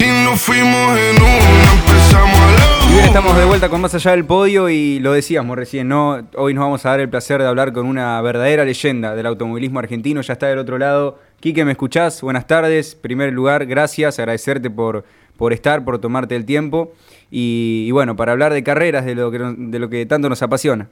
Y 0.00 0.24
nos 0.24 0.40
fuimos 0.40 0.98
en 0.98 1.22
una, 1.22 1.72
empezamos 1.72 2.36
a 2.36 2.72
y 2.92 2.94
bien, 2.94 3.04
estamos 3.04 3.36
de 3.36 3.44
vuelta 3.44 3.68
con 3.68 3.80
Más 3.80 3.94
Allá 3.94 4.10
del 4.10 4.24
Podio 4.24 4.68
y 4.68 4.98
lo 4.98 5.12
decíamos 5.12 5.56
recién, 5.56 5.88
¿no? 5.88 6.26
Hoy 6.36 6.52
nos 6.52 6.64
vamos 6.64 6.84
a 6.84 6.90
dar 6.90 7.00
el 7.00 7.08
placer 7.08 7.40
de 7.40 7.46
hablar 7.46 7.72
con 7.72 7.86
una 7.86 8.20
verdadera 8.20 8.64
leyenda 8.64 9.14
del 9.14 9.26
automovilismo 9.26 9.78
argentino. 9.78 10.20
Ya 10.20 10.32
está 10.32 10.48
del 10.48 10.58
otro 10.58 10.78
lado. 10.78 11.18
Quique, 11.40 11.64
¿me 11.64 11.72
escuchás? 11.72 12.20
Buenas 12.22 12.46
tardes. 12.46 12.94
primer 12.96 13.32
lugar, 13.32 13.66
gracias, 13.66 14.18
agradecerte 14.18 14.68
por, 14.68 15.04
por 15.36 15.52
estar, 15.52 15.84
por 15.84 16.00
tomarte 16.00 16.34
el 16.34 16.44
tiempo. 16.44 16.92
Y, 17.34 17.90
bueno, 17.92 18.14
para 18.14 18.32
hablar 18.32 18.52
de 18.52 18.62
carreras, 18.62 19.06
de 19.06 19.14
lo, 19.14 19.30
que, 19.30 19.38
de 19.38 19.78
lo 19.78 19.88
que 19.88 20.04
tanto 20.04 20.28
nos 20.28 20.42
apasiona. 20.42 20.86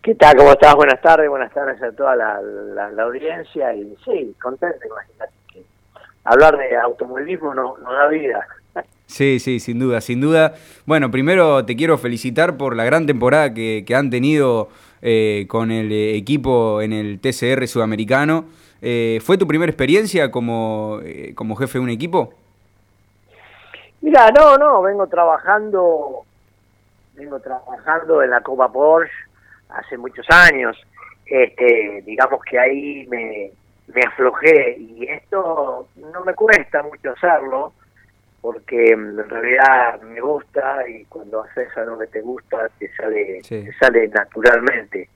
¿Qué 0.00 0.14
tal? 0.14 0.36
¿Cómo 0.36 0.52
estás? 0.52 0.72
Buenas 0.76 1.00
tardes, 1.02 1.28
buenas 1.28 1.52
tardes 1.52 1.82
a 1.82 1.90
toda 1.90 2.14
la, 2.14 2.40
la, 2.40 3.02
audiencia. 3.02 3.74
Y 3.74 3.92
sí, 4.04 4.36
contento, 4.40 4.78
imagínate 4.86 5.32
que 5.52 5.64
hablar 6.22 6.56
de 6.56 6.76
automovilismo 6.76 7.54
no, 7.54 7.76
no 7.78 7.92
da 7.92 8.06
vida. 8.06 8.46
Sí, 9.06 9.40
sí, 9.40 9.58
sin 9.58 9.80
duda, 9.80 10.00
sin 10.00 10.20
duda. 10.20 10.54
Bueno, 10.86 11.10
primero 11.10 11.64
te 11.64 11.74
quiero 11.74 11.98
felicitar 11.98 12.56
por 12.56 12.76
la 12.76 12.84
gran 12.84 13.06
temporada 13.06 13.52
que, 13.52 13.84
han 13.96 14.10
tenido 14.10 14.68
eh, 15.02 15.46
con 15.48 15.72
el 15.72 15.90
equipo 15.90 16.80
en 16.80 16.92
el 16.92 17.18
TCR 17.18 17.66
sudamericano. 17.66 18.44
Eh, 18.80 19.18
¿Fue 19.22 19.38
tu 19.38 19.48
primera 19.48 19.70
experiencia 19.70 20.30
como, 20.30 21.00
eh, 21.02 21.32
como 21.34 21.56
jefe 21.56 21.78
de 21.78 21.84
un 21.84 21.90
equipo? 21.90 22.32
Mira, 24.02 24.30
no, 24.32 24.58
no, 24.58 24.82
vengo 24.82 25.06
trabajando, 25.06 26.24
vengo 27.14 27.38
trabajando 27.40 28.22
en 28.22 28.30
la 28.30 28.40
Copa 28.40 28.70
Porsche 28.70 29.14
hace 29.70 29.96
muchos 29.96 30.26
años. 30.28 30.76
Este, 31.24 32.02
digamos 32.04 32.42
que 32.44 32.58
ahí 32.58 33.06
me, 33.08 33.52
me 33.94 34.02
aflojé 34.02 34.76
y 34.78 35.04
esto 35.08 35.88
no 35.96 36.24
me 36.24 36.34
cuesta 36.34 36.82
mucho 36.82 37.12
hacerlo 37.12 37.72
porque 38.40 38.90
en 38.90 39.16
realidad 39.28 40.02
me 40.02 40.20
gusta 40.20 40.86
y 40.88 41.04
cuando 41.04 41.42
haces 41.44 41.68
algo 41.76 41.96
que 42.00 42.08
te 42.08 42.20
gusta 42.20 42.68
te 42.78 42.92
sale, 42.94 43.40
te 43.48 43.72
sale 43.74 44.08
naturalmente. 44.08 45.08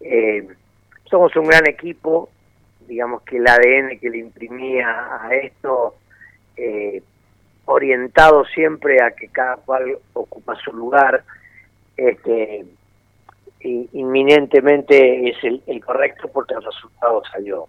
Eh, 0.00 0.46
somos 1.10 1.34
un 1.34 1.48
gran 1.48 1.66
equipo, 1.66 2.30
digamos 2.86 3.22
que 3.22 3.38
el 3.38 3.48
ADN 3.48 3.98
que 3.98 4.08
le 4.08 4.18
imprimía 4.18 4.88
a 5.20 5.34
esto, 5.34 5.96
eh, 6.56 7.02
orientado 7.70 8.44
siempre 8.46 9.02
a 9.02 9.12
que 9.12 9.28
cada 9.28 9.56
cual 9.56 9.98
ocupa 10.12 10.56
su 10.56 10.72
lugar, 10.72 11.24
este, 11.96 12.64
inminentemente 13.60 15.30
es 15.30 15.36
el, 15.44 15.62
el 15.66 15.84
correcto 15.84 16.28
porque 16.32 16.54
el 16.54 16.62
resultado 16.62 17.22
salió. 17.30 17.66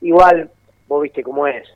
Igual, 0.00 0.50
vos 0.88 1.02
viste 1.02 1.22
cómo 1.22 1.46
es, 1.46 1.68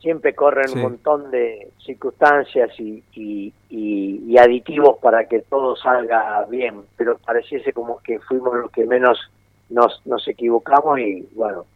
siempre 0.00 0.34
corren 0.34 0.72
un 0.74 0.82
montón 0.82 1.30
de 1.30 1.70
circunstancias 1.84 2.70
y, 2.78 3.02
y, 3.14 4.38
aditivos 4.38 4.98
para 5.02 5.26
que 5.26 5.40
todo 5.40 5.76
salga 5.76 6.46
bien, 6.48 6.82
pero 6.96 7.18
pareciese 7.18 7.74
como 7.74 7.98
que 7.98 8.18
fuimos 8.20 8.54
los 8.54 8.70
que 8.70 8.86
menos 8.86 9.18
nos, 9.68 10.00
nos 10.06 10.26
equivocamos 10.26 10.98
y 10.98 11.28
bueno, 11.34 11.66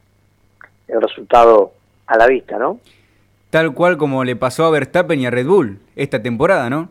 el 0.89 1.03
resultado 1.03 1.73
a 2.07 2.17
la 2.17 2.27
vista, 2.27 2.59
¿no? 2.59 2.81
Tal 3.55 3.73
cual 3.73 3.97
como 3.97 4.25
le 4.25 4.35
pasó 4.35 4.65
a 4.65 4.71
Verstappen 4.71 5.21
y 5.21 5.27
a 5.27 5.31
Red 5.31 5.47
Bull 5.47 5.79
esta 5.95 6.21
temporada, 6.21 6.69
¿no? 6.69 6.89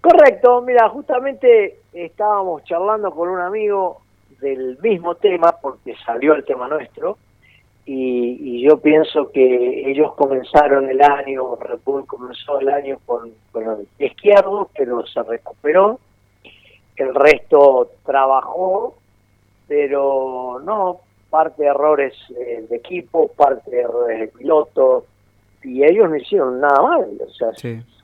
Correcto, 0.00 0.62
mira, 0.62 0.88
justamente 0.88 1.80
estábamos 1.92 2.64
charlando 2.64 3.10
con 3.10 3.28
un 3.28 3.38
amigo 3.38 4.00
del 4.40 4.78
mismo 4.82 5.14
tema, 5.16 5.54
porque 5.60 5.94
salió 6.06 6.32
el 6.32 6.46
tema 6.46 6.66
nuestro, 6.66 7.18
y, 7.84 8.62
yo 8.62 8.78
pienso 8.78 9.30
que 9.30 9.90
ellos 9.90 10.14
comenzaron 10.14 10.88
el 10.88 11.02
año, 11.02 11.56
Red 11.56 11.80
Bull 11.84 12.06
comenzó 12.06 12.60
el 12.60 12.70
año 12.70 12.96
con, 13.04 13.32
el 13.54 13.86
izquierdo, 13.98 14.70
pero 14.74 15.06
se 15.06 15.22
recuperó, 15.24 16.00
el 16.96 17.14
resto 17.14 17.90
trabajó, 18.06 18.96
pero 19.68 20.58
no, 20.64 21.00
parte 21.32 21.62
de 21.62 21.68
errores 21.70 22.12
eh, 22.38 22.66
de 22.68 22.76
equipo, 22.76 23.28
parte 23.28 23.70
de 23.70 23.80
errores 23.80 24.20
de 24.20 24.28
piloto, 24.28 25.06
y 25.64 25.82
ellos 25.82 26.10
no 26.10 26.16
hicieron 26.16 26.60
nada 26.60 26.82
mal, 26.82 27.08
o 27.26 27.30
sea, 27.30 27.48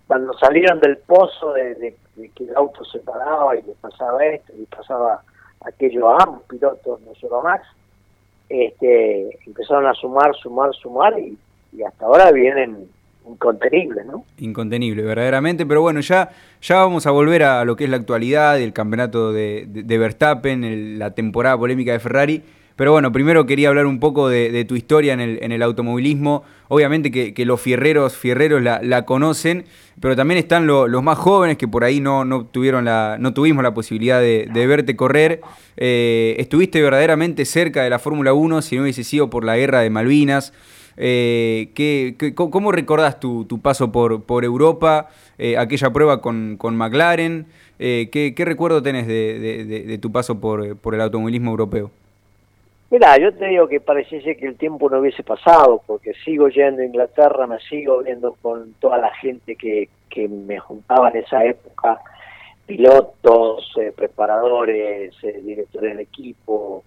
cuando 0.06 0.32
salieron 0.32 0.80
del 0.80 0.96
pozo 0.96 1.52
de, 1.52 1.94
que 2.34 2.44
el 2.44 2.56
auto 2.56 2.82
se 2.86 3.00
paraba 3.00 3.54
y 3.54 3.62
le 3.62 3.74
pasaba 3.80 4.24
esto 4.24 4.54
y 4.58 4.64
pasaba 4.64 5.22
aquello 5.60 6.08
a 6.08 6.22
ambos 6.22 6.42
pilotos, 6.48 7.00
no 7.02 7.14
solo 7.16 7.40
a 7.40 7.42
Max, 7.42 7.66
este, 8.48 9.38
empezaron 9.46 9.86
a 9.86 9.92
sumar, 9.92 10.34
sumar, 10.34 10.74
sumar 10.74 11.18
y, 11.18 11.36
hasta 11.86 12.06
ahora 12.06 12.32
vienen 12.32 12.88
incontenibles, 13.28 14.06
¿no? 14.06 14.24
Incontenible, 14.38 15.02
verdaderamente, 15.02 15.66
pero 15.66 15.82
bueno, 15.82 16.00
ya, 16.00 16.30
ya 16.62 16.76
vamos 16.76 17.06
a 17.06 17.10
volver 17.10 17.42
a 17.42 17.66
lo 17.66 17.76
que 17.76 17.84
es 17.84 17.90
la 17.90 17.98
actualidad, 17.98 18.58
el 18.58 18.72
campeonato 18.72 19.32
de, 19.34 19.66
de, 19.68 19.98
Verstappen, 19.98 20.98
la 20.98 21.10
temporada 21.10 21.58
polémica 21.58 21.92
de 21.92 21.98
Ferrari. 21.98 22.42
Pero 22.78 22.92
bueno, 22.92 23.10
primero 23.10 23.44
quería 23.44 23.70
hablar 23.70 23.86
un 23.86 23.98
poco 23.98 24.28
de, 24.28 24.64
tu 24.64 24.76
historia 24.76 25.12
en 25.14 25.20
el, 25.20 25.62
automovilismo. 25.62 26.44
Obviamente 26.68 27.10
que, 27.10 27.44
los 27.44 27.60
fierreros, 27.60 28.16
fierreros 28.16 28.62
la, 28.62 29.04
conocen, 29.04 29.64
pero 30.00 30.14
también 30.14 30.38
están 30.38 30.68
los 30.68 31.02
más 31.02 31.18
jóvenes 31.18 31.58
que 31.58 31.66
por 31.66 31.82
ahí 31.82 31.98
no, 31.98 32.46
tuvieron 32.46 32.84
la, 32.84 33.16
no 33.18 33.34
tuvimos 33.34 33.64
la 33.64 33.74
posibilidad 33.74 34.20
de, 34.20 34.66
verte 34.68 34.94
correr. 34.94 35.40
Eh, 35.76 36.36
estuviste 36.38 36.80
verdaderamente 36.80 37.44
cerca 37.46 37.82
de 37.82 37.90
la 37.90 37.98
Fórmula 37.98 38.32
1 38.32 38.62
si 38.62 38.76
no 38.76 38.82
hubiese 38.82 39.02
sido 39.02 39.28
por 39.28 39.44
la 39.44 39.56
guerra 39.56 39.80
de 39.80 39.90
Malvinas. 39.90 40.52
Eh, 40.96 41.70
¿qué, 41.74 42.14
cómo 42.36 42.70
recordás 42.70 43.18
tu, 43.18 43.60
paso 43.60 43.90
por, 43.90 44.44
Europa, 44.44 45.08
eh, 45.36 45.58
aquella 45.58 45.92
prueba 45.92 46.20
con, 46.20 46.56
McLaren? 46.62 47.48
¿qué, 47.76 48.42
recuerdo 48.46 48.84
tenés 48.84 49.08
de, 49.08 49.98
tu 50.00 50.12
paso 50.12 50.38
por 50.38 50.94
el 50.94 51.00
automovilismo 51.00 51.50
europeo? 51.50 51.90
Mira, 52.90 53.18
yo 53.18 53.34
te 53.34 53.48
digo 53.48 53.68
que 53.68 53.80
pareciese 53.80 54.36
que 54.38 54.46
el 54.46 54.56
tiempo 54.56 54.88
no 54.88 55.00
hubiese 55.00 55.22
pasado, 55.22 55.82
porque 55.86 56.14
sigo 56.24 56.48
yendo 56.48 56.80
a 56.80 56.86
Inglaterra, 56.86 57.46
me 57.46 57.58
sigo 57.60 58.02
viendo 58.02 58.32
con 58.40 58.72
toda 58.80 58.96
la 58.96 59.14
gente 59.16 59.56
que, 59.56 59.90
que 60.08 60.26
me 60.26 60.58
juntaba 60.58 61.10
en 61.10 61.18
esa 61.18 61.44
época, 61.44 62.00
pilotos, 62.66 63.70
eh, 63.78 63.92
preparadores, 63.94 65.12
eh, 65.22 65.40
directores 65.42 65.90
del 65.90 66.00
equipo, 66.00 66.84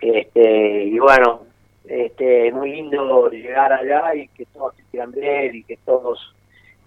este, 0.00 0.84
y 0.84 0.98
bueno, 0.98 1.42
este, 1.84 2.48
es 2.48 2.54
muy 2.54 2.72
lindo 2.72 3.30
llegar 3.30 3.72
allá 3.72 4.16
y 4.16 4.26
que 4.28 4.44
todos 4.46 4.74
te 4.74 4.82
quieran 4.90 5.12
ver 5.12 5.54
y 5.54 5.62
que 5.62 5.76
todos 5.84 6.34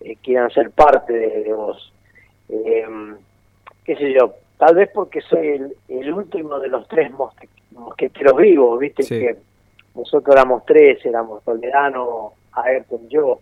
eh, 0.02 0.18
quieran 0.22 0.50
ser 0.52 0.72
parte 0.72 1.14
de, 1.14 1.54
vos. 1.54 1.94
Em, 2.50 3.16
qué 3.86 3.96
sé 3.96 4.14
yo, 4.14 4.34
tal 4.58 4.76
vez 4.76 4.90
porque 4.94 5.22
soy 5.22 5.48
el, 5.48 5.74
el 5.88 6.12
último 6.12 6.60
de 6.60 6.68
los 6.68 6.86
tres 6.90 7.12
mosqueteros 7.72 8.38
vivos, 8.38 8.80
viste 8.80 9.04
que 9.04 9.38
nosotros 9.96 10.36
éramos 10.36 10.66
tres, 10.66 11.06
éramos 11.06 11.44
Toledano, 11.44 12.34
Ayrton, 12.54 13.10
yo. 13.10 13.40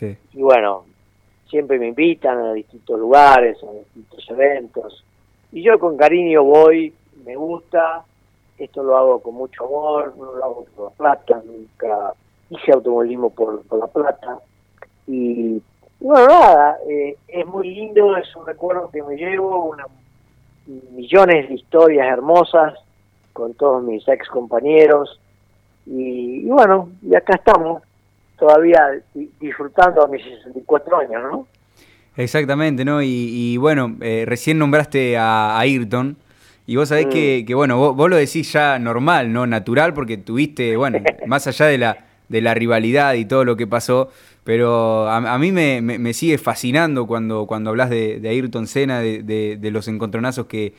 Y 0.00 0.42
bueno, 0.42 0.84
siempre 1.48 1.78
me 1.78 1.88
invitan 1.88 2.38
a 2.38 2.52
distintos 2.52 2.98
lugares, 2.98 3.58
a 3.62 3.72
distintos 3.72 4.30
eventos. 4.30 5.04
Y 5.52 5.62
yo 5.62 5.78
con 5.78 5.96
cariño 5.96 6.42
voy, 6.42 6.94
me 7.24 7.36
gusta, 7.36 8.04
esto 8.58 8.82
lo 8.82 8.96
hago 8.96 9.20
con 9.20 9.34
mucho 9.34 9.64
amor, 9.64 10.14
no 10.16 10.32
lo 10.32 10.44
hago 10.44 10.66
por 10.74 10.90
la 10.90 10.96
plata, 10.96 11.42
nunca 11.44 12.14
hice 12.50 12.72
automovilismo 12.72 13.30
por, 13.30 13.62
la 13.70 13.86
plata. 13.86 14.38
Y, 15.06 15.60
bueno, 16.00 16.26
nada, 16.26 16.78
eh, 16.88 17.16
es 17.28 17.46
muy 17.46 17.74
lindo, 17.74 18.16
es 18.16 18.34
un 18.34 18.46
recuerdo 18.46 18.90
que 18.90 19.02
me 19.02 19.16
llevo, 19.16 19.66
una, 19.66 19.86
millones 20.66 21.48
de 21.48 21.54
historias 21.54 22.06
hermosas 22.06 22.74
con 23.32 23.54
todos 23.54 23.82
mis 23.82 24.06
ex 24.08 24.28
compañeros 24.28 25.18
y, 25.86 26.44
bueno, 26.46 26.90
y 27.02 27.14
acá 27.14 27.34
estamos 27.34 27.82
todavía 28.38 29.02
disfrutando 29.40 30.04
a 30.04 30.08
mis 30.08 30.22
64 30.22 30.98
años, 30.98 31.22
¿no? 31.22 31.46
Exactamente, 32.16 32.84
¿no? 32.84 33.02
Y, 33.02 33.56
bueno, 33.56 33.96
eh, 34.00 34.24
recién 34.26 34.58
nombraste 34.58 35.16
a, 35.16 35.58
Ayrton 35.58 36.16
y 36.66 36.76
vos 36.76 36.88
sabés 36.88 37.06
que, 37.06 37.44
mm. 37.48 37.54
bueno, 37.54 37.94
vos, 37.94 38.10
lo 38.10 38.16
decís 38.16 38.52
ya 38.52 38.78
normal, 38.78 39.32
¿no? 39.32 39.46
Natural, 39.46 39.94
porque 39.94 40.18
tuviste, 40.18 40.76
bueno, 40.76 40.98
más 41.26 41.46
allá 41.46 41.66
de 41.66 41.78
la, 41.78 41.98
de 42.28 42.40
la 42.40 42.54
rivalidad 42.54 43.14
y 43.14 43.24
todo 43.24 43.44
lo 43.44 43.56
que 43.56 43.66
pasó, 43.66 44.10
pero 44.44 45.08
a, 45.08 45.38
mí 45.38 45.52
me, 45.52 46.12
sigue 46.14 46.36
fascinando 46.36 47.06
cuando, 47.06 47.46
cuando 47.46 47.70
hablas 47.70 47.90
de, 47.90 48.20
Ayrton 48.24 48.66
Senna, 48.66 49.00
de, 49.00 49.70
los 49.72 49.86
encontronazos 49.86 50.46
que, 50.46 50.72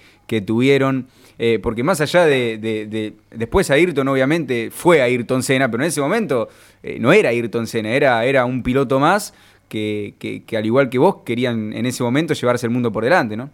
tuvieron, 0.46 1.08
eh, 1.40 1.60
porque 1.62 1.84
más 1.84 2.02
allá 2.02 2.26
de, 2.26 3.14
Después 3.32 3.72
Ayrton 3.72 4.08
obviamente 4.08 4.70
fue 4.70 5.02
Ayrton 5.02 5.44
Senna, 5.44 5.70
pero 5.72 5.84
en 5.84 5.88
ese 5.88 6.02
momento 6.02 6.50
eh, 6.82 6.98
no 7.00 7.14
era 7.14 7.30
Ayrton 7.30 7.68
Senna, 7.68 7.92
era, 7.92 8.26
era 8.26 8.46
un 8.46 8.64
piloto 8.64 9.00
más 9.00 9.34
que, 9.70 10.14
que, 10.20 10.58
al 10.58 10.66
igual 10.66 10.90
que 10.90 11.00
vos 11.00 11.18
querían 11.26 11.74
en 11.74 11.86
ese 11.86 12.04
momento 12.04 12.34
llevarse 12.34 12.66
el 12.66 12.72
mundo 12.72 12.92
por 12.92 13.04
delante, 13.04 13.38
¿no? 13.38 13.50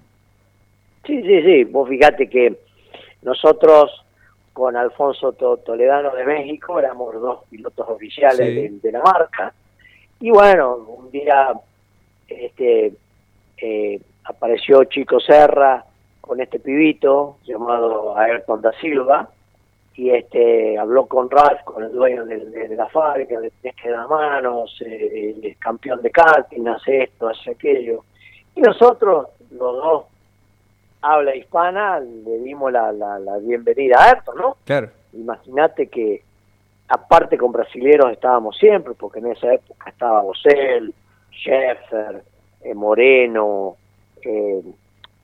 Sí, 1.05 1.21
sí, 1.21 1.41
sí, 1.43 1.63
vos 1.65 1.87
fíjate 1.87 2.27
que 2.29 2.55
nosotros 3.21 3.91
con 4.53 4.75
Alfonso 4.75 5.33
Toledano 5.33 6.13
de 6.15 6.25
México 6.25 6.79
éramos 6.79 7.13
dos 7.13 7.39
pilotos 7.49 7.87
oficiales 7.87 8.81
de, 8.81 8.91
la 8.91 9.01
marca 9.01 9.53
y 10.19 10.29
bueno, 10.31 10.75
un 10.75 11.11
día 11.11 11.53
este, 12.27 12.93
eh, 13.57 14.01
apareció 14.25 14.83
Chico 14.85 15.19
Serra 15.19 15.83
con 16.21 16.39
este 16.41 16.59
pibito 16.59 17.37
llamado 17.45 18.17
Ayrton 18.17 18.61
da 18.61 18.71
Silva 18.79 19.29
y 19.95 20.11
este 20.11 20.77
habló 20.77 21.07
con 21.07 21.29
Ralph, 21.29 21.61
con 21.65 21.83
el 21.83 21.91
dueño 21.91 22.25
de, 22.25 22.69
la 22.75 22.87
fábrica, 22.87 23.35
tenés 23.61 23.75
que 23.75 23.89
dar 23.89 24.07
manos, 24.07 24.73
eh, 24.85 25.35
el 25.43 25.57
campeón 25.57 26.01
de 26.01 26.09
karting, 26.09 26.65
hace 26.67 27.03
esto, 27.03 27.27
hace 27.27 27.51
aquello. 27.51 28.05
Y 28.55 28.61
nosotros, 28.61 29.27
los 29.51 29.75
dos 29.75 30.05
habla 31.01 31.35
hispana, 31.35 31.99
le 31.99 32.39
dimos 32.39 32.71
la, 32.71 32.93
la, 32.93 33.37
bienvenida 33.39 33.97
a 33.99 34.09
Ayrton, 34.11 34.37
¿no? 34.37 34.57
Claro. 34.63 34.89
Imagínate 35.11 35.87
que 35.87 36.23
aparte 36.89 37.37
con 37.37 37.51
brasileros 37.51 38.11
estábamos 38.11 38.57
siempre, 38.57 38.93
porque 38.95 39.19
en 39.19 39.27
esa 39.27 39.53
época 39.53 39.89
estaba 39.89 40.23
Bosel, 40.23 40.93
Sheffer, 41.31 42.23
eh, 42.61 42.73
Moreno, 42.73 43.77
eh, 44.23 44.61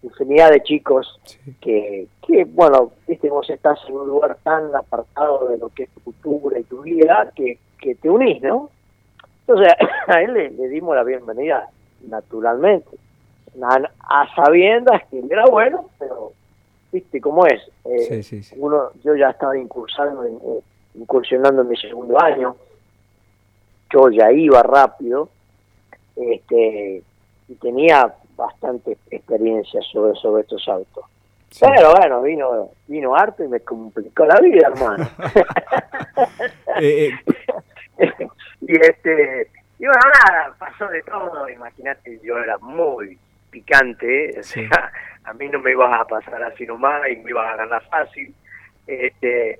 infinidad 0.03 0.51
de 0.51 0.61
chicos 0.61 1.19
que, 1.59 2.07
que, 2.25 2.45
bueno, 2.45 2.91
viste, 3.07 3.29
vos 3.29 3.49
estás 3.49 3.79
en 3.87 3.95
un 3.95 4.07
lugar 4.07 4.37
tan 4.43 4.73
apartado 4.75 5.47
de 5.47 5.57
lo 5.57 5.69
que 5.69 5.83
es 5.83 5.89
tu 5.89 6.01
cultura 6.01 6.59
y 6.59 6.63
tu 6.63 6.83
vida 6.83 7.31
que, 7.35 7.57
que 7.79 7.95
te 7.95 8.09
unís, 8.09 8.41
¿no? 8.43 8.69
Entonces 9.47 9.73
a 10.07 10.21
él 10.21 10.33
le, 10.33 10.67
dimos 10.69 10.95
la 10.95 11.03
bienvenida 11.03 11.67
naturalmente, 12.07 12.89
a, 13.61 14.35
sabiendas 14.35 15.01
que 15.09 15.23
era 15.27 15.45
bueno, 15.45 15.89
pero 15.97 16.33
viste 16.91 17.19
cómo 17.19 17.47
es. 17.47 17.61
Eh, 17.85 18.23
uno, 18.57 18.91
yo 19.03 19.15
ya 19.15 19.31
estaba 19.31 19.57
incursando 19.57 20.23
en, 20.23 20.39
incursionando 20.97 21.61
en 21.61 21.69
mi 21.69 21.77
segundo 21.77 22.21
año, 22.21 22.55
yo 23.91 24.09
ya 24.09 24.31
iba 24.31 24.61
rápido, 24.63 25.29
este, 26.15 27.03
y 27.47 27.55
tenía 27.55 28.13
bastante 28.35 28.97
experiencia 29.11 29.81
sobre, 29.91 30.15
sobre 30.19 30.41
estos 30.43 30.67
autos. 30.67 31.05
Pero 31.59 31.93
bueno, 31.95 32.21
vino, 32.21 32.69
vino 32.87 33.15
harto 33.15 33.43
y 33.43 33.47
me 33.47 33.61
complicó 33.61 34.25
la 34.25 34.39
vida, 34.41 34.67
hermano. 34.67 35.07
Eh, 36.81 37.09
eh. 37.97 38.11
y 38.61 38.75
este, 38.75 39.49
y 39.79 39.85
bueno, 39.85 40.01
nada, 40.25 40.53
pasó 40.57 40.87
de 40.87 41.01
todo, 41.03 41.49
imagínate, 41.49 42.19
yo 42.21 42.37
era 42.37 42.57
muy 42.57 43.17
picante, 43.49 44.41
a 45.23 45.33
mí 45.33 45.47
no 45.47 45.59
me 45.59 45.71
ibas 45.71 46.01
a 46.01 46.05
pasar 46.05 46.43
así 46.43 46.65
nomás 46.65 47.01
y 47.09 47.17
me 47.17 47.29
ibas 47.29 47.53
a 47.53 47.57
ganar 47.57 47.83
fácil. 47.89 48.33
Este, 48.87 49.59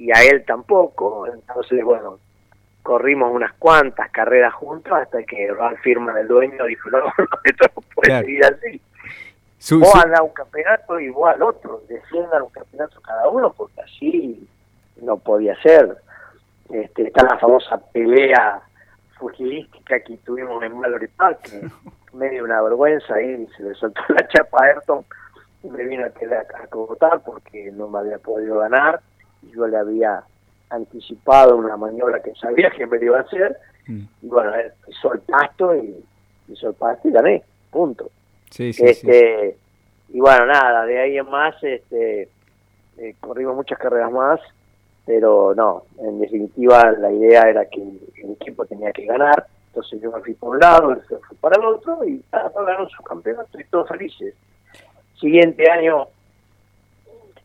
y 0.00 0.10
a 0.10 0.24
él 0.24 0.44
tampoco. 0.46 1.26
Entonces, 1.26 1.84
bueno, 1.84 2.18
corrimos 2.82 3.30
unas 3.32 3.52
cuantas 3.54 4.10
carreras 4.10 4.54
juntos 4.54 4.92
hasta 4.94 5.22
que 5.22 5.52
Ralph 5.52 5.78
firma 5.80 6.14
del 6.14 6.26
dueño 6.26 6.64
dijo, 6.64 6.90
no, 6.90 6.98
esto 7.44 7.66
no 7.76 7.82
puede 7.94 8.20
seguir 8.20 8.44
así. 8.44 8.80
vos 9.78 9.94
a 9.94 10.22
un 10.22 10.30
campeonato 10.30 10.98
y 10.98 11.10
vos 11.10 11.28
al 11.28 11.42
otro, 11.42 11.82
defiendan 11.86 12.42
un 12.42 12.48
campeonato 12.48 12.98
cada 13.02 13.28
uno, 13.28 13.52
porque 13.52 13.82
así 13.82 14.48
no 15.02 15.18
podía 15.18 15.54
ser. 15.60 15.98
Este, 16.70 17.08
está 17.08 17.24
la 17.24 17.38
famosa 17.38 17.78
pelea 17.92 18.62
fugilística 19.18 20.00
que 20.00 20.16
tuvimos 20.18 20.62
en 20.62 20.78
Mallory 20.78 21.08
Park, 21.08 21.40
que 21.42 21.68
medio 22.16 22.44
una 22.44 22.62
vergüenza 22.62 23.14
ahí, 23.16 23.46
se 23.54 23.64
le 23.64 23.74
soltó 23.74 24.00
la 24.08 24.26
chapa 24.28 24.64
a 24.64 24.66
Ayrton 24.68 25.04
y 25.62 25.68
me 25.68 25.84
vino 25.84 26.06
a 26.06 26.10
quedar 26.10 26.46
a 26.58 26.66
cogotar 26.68 27.20
porque 27.20 27.70
no 27.72 27.86
me 27.86 27.98
había 27.98 28.18
podido 28.18 28.60
ganar 28.60 29.02
yo 29.42 29.66
le 29.66 29.76
había 29.76 30.22
anticipado 30.70 31.56
una 31.56 31.76
maniobra 31.76 32.22
que 32.22 32.34
sabía 32.34 32.70
que 32.70 32.86
me 32.86 32.98
iba 33.02 33.18
a 33.18 33.22
hacer, 33.22 33.56
mm. 33.86 34.02
y 34.22 34.26
bueno, 34.26 34.52
hizo 34.88 35.12
el 35.14 35.20
pasto 35.20 35.74
y 35.74 36.04
hizo 36.48 36.68
el 36.68 36.74
pasto 36.74 37.08
y 37.08 37.12
gané, 37.12 37.42
punto. 37.70 38.10
Sí, 38.50 38.72
sí, 38.72 38.84
este, 38.84 39.56
Y 40.12 40.20
bueno, 40.20 40.46
nada, 40.46 40.84
de 40.86 40.98
ahí 40.98 41.18
en 41.18 41.28
más, 41.28 41.54
este, 41.62 42.28
eh, 42.98 43.14
corrimos 43.20 43.54
muchas 43.54 43.78
carreras 43.78 44.10
más, 44.10 44.40
pero 45.06 45.54
no, 45.54 45.84
en 45.98 46.20
definitiva 46.20 46.92
la 46.92 47.12
idea 47.12 47.42
era 47.48 47.64
que 47.66 47.80
el 47.80 48.32
equipo 48.32 48.66
tenía 48.66 48.92
que 48.92 49.06
ganar, 49.06 49.46
entonces 49.68 50.00
yo 50.00 50.10
me 50.10 50.20
fui 50.20 50.34
por 50.34 50.50
un 50.50 50.60
lado, 50.60 50.92
él 50.92 51.00
se 51.08 51.16
fue 51.18 51.36
para 51.40 51.56
el 51.56 51.64
otro, 51.64 52.04
y 52.04 52.22
nada, 52.32 52.52
ganó 52.54 52.88
su 52.88 53.02
campeonato 53.02 53.58
y 53.58 53.64
todos 53.64 53.88
felices. 53.88 54.34
Siguiente 55.20 55.70
año, 55.70 56.08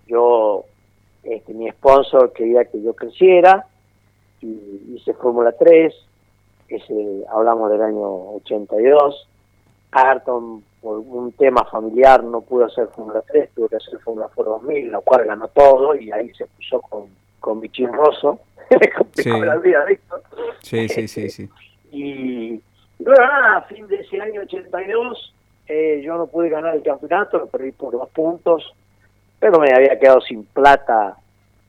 yo 0.07 0.65
este, 1.25 1.53
mi 1.53 1.69
sponsor 1.71 2.31
quería 2.33 2.65
que 2.65 2.81
yo 2.81 2.93
creciera 2.93 3.65
y 4.41 4.95
hice 4.95 5.13
Fórmula 5.15 5.53
3, 5.53 5.93
ese, 6.67 7.23
hablamos 7.29 7.71
del 7.71 7.81
año 7.81 8.35
82. 8.35 9.27
Ayrton, 9.91 10.63
por 10.81 10.99
un 10.99 11.31
tema 11.31 11.63
familiar, 11.65 12.23
no 12.23 12.41
pudo 12.41 12.65
hacer 12.65 12.87
Fórmula 12.89 13.23
3, 13.27 13.49
tuvo 13.55 13.69
que 13.69 13.77
hacer 13.77 13.97
Fórmula 13.99 14.29
4 14.33 14.53
2000, 14.61 14.91
lo 14.91 15.01
cual 15.01 15.25
ganó 15.25 15.47
todo 15.47 15.95
y 15.95 16.11
ahí 16.11 16.31
se 16.35 16.45
puso 16.45 16.81
con, 16.81 17.05
con 17.39 17.59
Bichín 17.59 17.91
Rosso. 17.91 18.39
sí. 19.13 19.29
la 19.29 19.55
vida, 19.57 19.85
Sí, 20.61 20.87
sí, 20.89 21.07
sí, 21.07 21.29
sí. 21.29 21.49
Y, 21.91 22.61
bueno, 22.99 23.21
nada, 23.21 23.57
a 23.57 23.61
fin 23.63 23.87
de 23.87 23.95
ese 23.95 24.19
año 24.21 24.41
82, 24.41 25.33
eh, 25.67 26.01
yo 26.03 26.17
no 26.17 26.27
pude 26.27 26.49
ganar 26.49 26.75
el 26.75 26.83
campeonato, 26.83 27.39
lo 27.39 27.47
perdí 27.47 27.71
por 27.71 27.93
dos 27.93 28.09
puntos 28.09 28.75
pero 29.45 29.59
me 29.59 29.71
había 29.71 29.99
quedado 29.99 30.21
sin 30.21 30.43
plata 30.43 31.17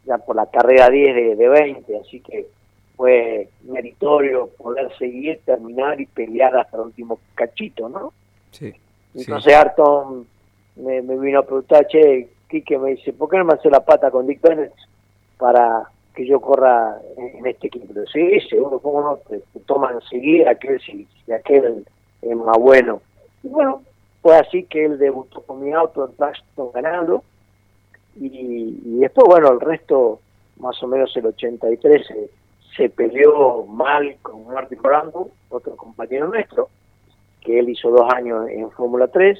ya 0.06 0.16
por 0.16 0.34
la 0.34 0.46
carrera 0.46 0.88
10 0.88 1.36
de, 1.36 1.46
20, 1.46 1.98
así 1.98 2.20
que 2.20 2.46
fue 2.96 3.50
meritorio 3.64 4.48
poder 4.56 4.96
seguir, 4.96 5.40
terminar 5.44 6.00
y 6.00 6.06
pelear 6.06 6.56
hasta 6.56 6.78
el 6.78 6.84
último 6.84 7.18
cachito, 7.34 7.90
¿no? 7.90 8.14
Sí. 8.50 8.72
Entonces 9.14 9.54
Arton 9.54 10.26
me, 10.76 11.02
vino 11.02 11.40
a 11.40 11.42
preguntar, 11.42 11.86
che, 11.86 12.30
Quique 12.48 12.78
me 12.78 12.92
dice, 12.92 13.12
¿por 13.12 13.28
qué 13.28 13.36
no 13.36 13.44
me 13.44 13.52
hace 13.52 13.68
la 13.68 13.84
pata 13.84 14.10
con 14.10 14.26
Dick 14.26 14.40
Bennett 14.40 14.72
para 15.36 15.86
que 16.14 16.26
yo 16.26 16.40
corra 16.40 16.96
en, 17.18 17.46
este 17.46 17.66
equipo? 17.66 17.92
Sí, 18.10 18.40
seguro, 18.48 18.78
¿cómo 18.78 19.02
no? 19.02 19.16
Te, 19.28 19.42
toman 19.66 19.96
enseguida 19.96 20.52
aquel 20.52 20.80
si, 20.80 21.06
aquel 21.30 21.86
es 22.22 22.36
más 22.36 22.56
bueno. 22.56 23.02
Y 23.42 23.48
bueno, 23.48 23.82
fue 24.22 24.34
así 24.34 24.62
que 24.62 24.86
él 24.86 24.98
debutó 24.98 25.42
con 25.42 25.62
mi 25.62 25.74
auto 25.74 26.06
en 26.06 26.16
Blackstone 26.16 26.70
ganando 26.72 27.22
y, 28.18 28.98
después, 28.98 29.26
bueno, 29.28 29.52
el 29.52 29.60
resto, 29.60 30.20
más 30.58 30.82
o 30.82 30.86
menos 30.86 31.14
el 31.16 31.26
83, 31.26 32.06
se, 32.06 32.30
se 32.76 32.88
peleó 32.88 33.66
mal 33.66 34.16
con 34.22 34.46
Martin 34.46 34.80
Brando, 34.80 35.30
otro 35.48 35.76
compañero 35.76 36.28
nuestro, 36.28 36.68
que 37.40 37.58
él 37.58 37.68
hizo 37.68 37.90
dos 37.90 38.12
años 38.12 38.48
en 38.48 38.70
Fórmula 38.70 39.08
3, 39.08 39.38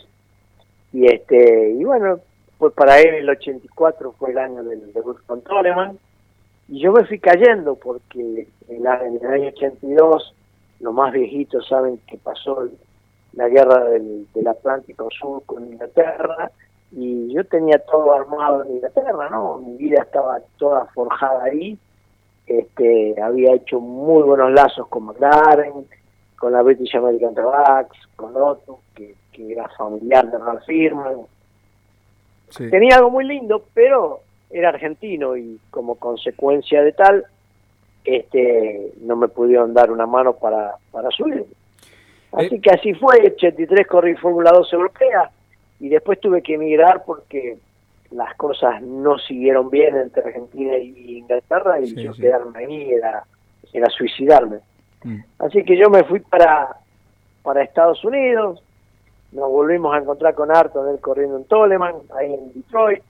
y 0.93 1.07
este 1.07 1.71
y 1.73 1.85
bueno, 1.85 2.21
pues 2.59 2.73
para 2.73 3.01
él 3.01 3.17
el 3.17 3.29
84 3.29 4.12
fue 4.12 4.31
el 4.31 4.39
año 4.39 4.62
del 4.62 4.93
debut 4.93 5.19
con 5.27 5.43
Toleman, 5.43 5.99
y 6.69 6.81
yo 6.81 6.93
me 6.93 7.05
fui 7.05 7.19
cayendo 7.19 7.77
porque 7.77 8.49
en, 8.69 8.87
en 8.87 9.17
el 9.17 9.27
año 9.27 9.49
82 9.49 10.35
los 10.81 10.95
más 10.95 11.12
viejitos 11.12 11.67
saben 11.69 11.99
que 12.07 12.19
pasó 12.19 12.69
la 13.33 13.49
guerra 13.49 13.85
del, 13.85 14.27
del 14.35 14.49
Atlántico 14.49 15.09
Sur 15.11 15.43
con 15.45 15.67
Inglaterra, 15.67 16.51
y 16.92 17.33
yo 17.33 17.44
tenía 17.44 17.79
todo 17.79 18.14
armado 18.14 18.64
en 18.64 18.72
Inglaterra, 18.77 19.29
¿no? 19.31 19.59
Mi 19.59 19.77
vida 19.77 20.03
estaba 20.03 20.38
toda 20.59 20.87
forjada 20.94 21.44
ahí, 21.44 21.79
este, 22.46 23.20
había 23.20 23.55
hecho 23.55 23.81
muy 23.81 24.22
buenos 24.22 24.53
lazos 24.53 24.87
con 24.88 25.05
McLaren, 25.05 25.87
con 26.38 26.53
la 26.53 26.62
British 26.62 26.94
American 26.96 27.35
Trucks, 27.35 27.99
con 28.14 28.37
Otto, 28.37 28.81
que, 28.94 29.14
que 29.33 29.53
era 29.53 29.68
familiar 29.77 30.31
de 30.31 30.38
Ralph 30.38 30.64
Firman. 30.64 31.16
Tenía 32.70 32.96
algo 32.96 33.11
muy 33.11 33.25
lindo, 33.25 33.64
pero 33.75 34.20
era 34.51 34.68
argentino 34.68 35.37
y 35.37 35.59
como 35.70 35.96
consecuencia 35.96 36.83
de 36.83 36.92
tal, 36.92 37.25
este, 38.05 38.92
no 39.01 39.16
me 39.16 39.29
pudieron 39.29 39.75
dar 39.75 39.90
una 39.90 40.07
mano 40.07 40.35
para, 40.35 40.77
para 40.92 41.11
subir. 41.11 41.44
Así 42.33 42.55
eh. 42.55 42.61
que 42.61 42.70
así 42.70 42.94
fue, 42.94 43.16
83 43.35 43.87
corrí 43.87 44.14
Fórmula 44.14 44.53
2 44.53 44.72
europea, 44.72 45.31
y 45.81 45.89
después 45.89 46.21
tuve 46.21 46.43
que 46.43 46.55
emigrar 46.55 47.05
porque 47.05 47.59
las 48.11 48.35
cosas 48.37 48.83
no 48.83 49.19
siguieron 49.19 49.69
bien 49.71 49.97
entre 49.97 50.23
Argentina 50.23 50.77
y 50.79 51.19
Inglaterra 51.19 51.81
y 51.81 51.95
yo 51.95 52.12
quedarme 52.12 52.59
ahí 52.61 52.91
era, 52.91 53.25
era 53.73 53.91
suicidarme. 53.91 54.59
Mm. 55.03 55.21
Así 55.39 55.65
que 55.65 55.77
yo 55.77 55.91
me 55.91 56.05
fui 56.05 56.21
para, 56.21 56.77
para 57.43 57.62
Estados 57.62 58.05
Unidos, 58.05 58.62
nos 59.33 59.51
volvimos 59.51 59.95
a 59.95 59.99
encontrar 59.99 60.35
con 60.35 60.55
Arton, 60.55 60.89
él 60.89 61.01
corriendo 61.01 61.37
en 61.37 61.45
Toleman, 61.45 61.97
ahí 62.17 62.33
en 62.33 62.53
Detroit, 62.55 63.03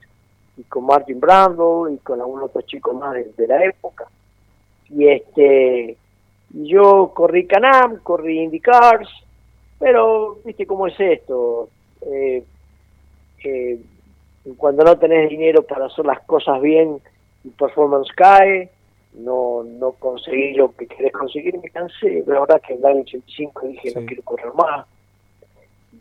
y 0.57 0.63
con 0.63 0.85
Martin 0.85 1.19
Bramble 1.19 1.93
y 1.93 1.97
con 1.99 2.19
algunos 2.19 2.45
otros 2.45 2.65
chicos 2.65 2.95
más 2.95 3.13
de, 3.13 3.31
de 3.37 3.47
la 3.47 3.63
época. 3.63 4.07
Y 4.89 5.07
este 5.07 5.97
yo 6.49 7.11
corrí 7.13 7.45
Canam, 7.45 7.99
corrí 8.01 8.39
IndyCars, 8.39 9.09
pero 9.79 10.37
viste 10.45 10.65
cómo 10.65 10.87
es 10.87 10.99
esto. 10.99 11.69
Eh, 12.01 12.43
eh, 13.43 13.79
cuando 14.57 14.83
no 14.83 14.97
tenés 14.97 15.29
dinero 15.29 15.63
para 15.63 15.87
hacer 15.87 16.05
las 16.05 16.21
cosas 16.21 16.61
bien, 16.61 16.99
el 17.43 17.51
performance 17.51 18.11
cae, 18.15 18.69
no, 19.13 19.63
no 19.63 19.91
conseguí 19.93 20.53
lo 20.53 20.73
que 20.75 20.87
querés 20.87 21.11
conseguir, 21.11 21.57
me 21.59 21.69
cansé. 21.69 22.23
La 22.25 22.39
verdad 22.39 22.61
que 22.65 22.73
en 22.73 22.79
el 22.79 22.85
año 22.85 23.01
85 23.01 23.67
dije 23.67 23.93
no 23.95 24.05
quiero 24.05 24.23
correr 24.23 24.53
más. 24.53 24.85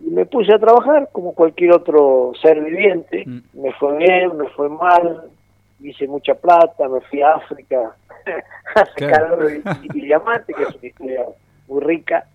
Y 0.01 0.11
me 0.11 0.27
puse 0.27 0.53
a 0.53 0.59
trabajar 0.59 1.09
como 1.12 1.33
cualquier 1.33 1.72
otro 1.72 2.33
ser 2.40 2.62
viviente. 2.62 3.25
Me 3.55 3.72
fue 3.75 3.96
bien, 3.96 4.37
me 4.37 4.49
fue 4.51 4.68
mal, 4.68 5.31
hice 5.81 6.07
mucha 6.07 6.35
plata, 6.35 6.88
me 6.88 7.01
fui 7.03 7.22
a 7.22 7.35
África 7.35 7.96
a 8.75 8.85
sacar 8.87 9.33
oro 9.33 9.49
y, 9.51 9.62
y 9.85 10.01
diamante, 10.03 10.53
que 10.53 10.62
es 10.62 10.75
una 10.75 10.87
historia 10.87 11.25
muy 11.68 11.81
rica 11.81 12.27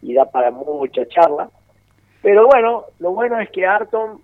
y 0.00 0.14
da 0.14 0.24
para 0.24 0.50
mucha 0.50 1.06
charla. 1.06 1.50
Pero 2.22 2.46
bueno, 2.46 2.84
lo 2.98 3.12
bueno 3.12 3.38
es 3.40 3.50
que 3.50 3.66
Arton 3.66 4.20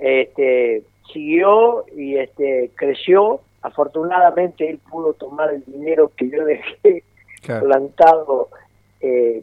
este, 0.00 0.82
siguió 1.12 1.84
y 1.96 2.16
este, 2.16 2.70
creció. 2.74 3.40
Afortunadamente 3.62 4.68
él 4.68 4.78
pudo 4.90 5.12
tomar 5.14 5.52
el 5.52 5.64
dinero 5.64 6.10
que 6.16 6.28
yo 6.30 6.44
dejé 6.44 7.04
Claro. 7.42 7.66
plantado 7.66 8.48
eh, 9.00 9.42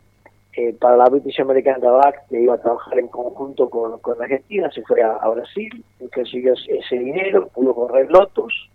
eh, 0.53 0.73
para 0.79 0.97
la 0.97 1.05
British 1.09 1.41
American 1.41 1.81
Tobacco, 1.81 2.21
que 2.29 2.39
iba 2.41 2.53
a 2.53 2.61
trabajar 2.61 2.99
en 2.99 3.07
conjunto 3.07 3.69
con, 3.69 3.97
con 3.99 4.21
Argentina, 4.21 4.69
se 4.71 4.83
fue 4.83 5.01
a, 5.01 5.13
a 5.15 5.29
Brasil, 5.29 5.83
consiguió 6.13 6.53
ese 6.53 6.95
dinero, 6.95 7.47
pudo 7.47 7.73
correr 7.73 8.09
Lotus, 8.11 8.69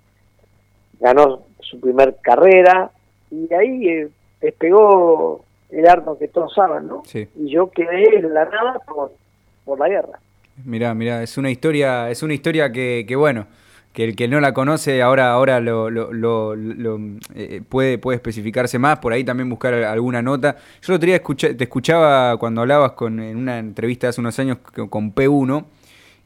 ganó 1.00 1.42
su 1.60 1.78
primer 1.80 2.16
carrera, 2.20 2.90
y 3.30 3.52
ahí 3.54 3.88
eh, 3.88 4.08
despegó 4.40 5.44
el 5.70 5.88
Arno 5.88 6.18
que 6.18 6.28
todos 6.28 6.52
saben, 6.54 6.86
¿no? 6.88 7.02
Sí. 7.04 7.28
Y 7.36 7.48
yo 7.50 7.70
quedé 7.70 8.16
en 8.18 8.34
la 8.34 8.44
nada 8.44 8.78
por, 8.80 9.12
por 9.64 9.78
la 9.78 9.88
guerra. 9.88 10.18
Mirá, 10.64 10.94
mirá, 10.94 11.22
es 11.22 11.38
una 11.38 11.50
historia, 11.50 12.10
es 12.10 12.22
una 12.22 12.34
historia 12.34 12.70
que, 12.70 13.04
que 13.08 13.16
bueno, 13.16 13.46
que 13.92 14.04
el 14.04 14.14
que 14.16 14.28
no 14.28 14.40
la 14.40 14.54
conoce 14.54 15.02
ahora, 15.02 15.32
ahora 15.32 15.60
lo, 15.60 15.90
lo- 15.90 16.12
lo- 16.12 16.54
lo, 16.54 17.00
eh, 17.34 17.62
puede, 17.68 17.98
puede 17.98 18.16
especificarse 18.16 18.78
más, 18.78 18.98
por 18.98 19.12
ahí 19.12 19.24
también 19.24 19.48
buscar 19.48 19.74
alguna 19.74 20.22
nota. 20.22 20.56
Yo 20.82 20.92
el 20.92 20.96
otro 20.96 21.06
día 21.06 21.20
te 21.56 21.64
escuchaba 21.64 22.36
cuando 22.36 22.60
hablabas 22.60 22.92
con, 22.92 23.18
en 23.20 23.36
una 23.36 23.58
entrevista 23.58 24.08
hace 24.08 24.20
unos 24.20 24.38
años 24.38 24.58
con, 24.58 24.88
con 24.88 25.14
P1 25.14 25.64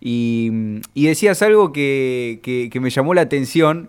y, 0.01 0.51
y 0.95 1.07
decías 1.07 1.41
algo 1.43 1.73
que, 1.73 2.41
que- 2.43 2.69
que 2.71 2.81
me 2.81 2.91
llamó 2.91 3.15
la 3.15 3.23
atención, 3.23 3.89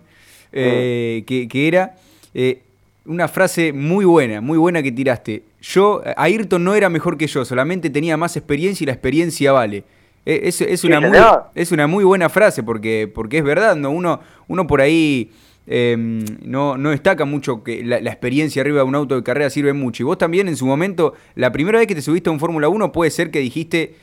eh, 0.52 1.24
que, 1.26 1.46
que 1.48 1.68
era 1.68 1.96
eh, 2.32 2.62
una 3.04 3.28
frase 3.28 3.72
muy 3.72 4.04
buena, 4.04 4.40
muy 4.40 4.56
buena 4.56 4.82
que 4.82 4.92
tiraste. 4.92 5.42
Yo, 5.60 6.02
Ayrton 6.16 6.62
no 6.64 6.74
era 6.74 6.88
mejor 6.88 7.18
que 7.18 7.26
yo, 7.26 7.44
solamente 7.44 7.90
tenía 7.90 8.16
más 8.16 8.36
experiencia 8.36 8.84
y 8.84 8.86
la 8.86 8.92
experiencia 8.92 9.52
vale. 9.52 9.84
Eh, 10.26 10.40
Es, 10.44 10.60
es 10.60 10.84
una, 10.84 11.00
muy, 11.00 11.18
es 11.54 11.72
una 11.72 11.86
muy 11.86 12.04
buena 12.04 12.28
frase 12.28 12.62
porque, 12.62 13.10
porque 13.12 13.38
es 13.38 13.44
verdad, 13.44 13.76
¿no? 13.76 13.90
Uno, 13.90 14.20
uno 14.48 14.66
por 14.66 14.80
ahí 14.80 15.30
eh, 15.66 15.96
no, 15.98 16.76
no 16.76 16.90
destaca 16.90 17.24
mucho 17.24 17.62
que 17.62 17.84
la, 17.84 18.00
la 18.00 18.10
experiencia 18.10 18.62
arriba 18.62 18.78
de 18.78 18.84
un 18.84 18.94
auto 18.94 19.14
de 19.16 19.22
carrera 19.22 19.50
sirve 19.50 19.72
mucho. 19.72 20.02
Y 20.02 20.06
vos 20.06 20.18
también 20.18 20.48
en 20.48 20.56
su 20.56 20.66
momento, 20.66 21.14
la 21.34 21.52
primera 21.52 21.78
vez 21.78 21.86
que 21.86 21.94
te 21.94 22.02
subiste 22.02 22.30
a 22.30 22.32
un 22.32 22.40
Fórmula 22.40 22.68
1, 22.68 22.92
puede 22.92 23.10
ser 23.10 23.30
que 23.30 23.38
dijiste, 23.38 23.94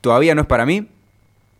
todavía 0.00 0.34
no 0.34 0.42
es 0.42 0.46
para 0.46 0.66
mí. 0.66 0.86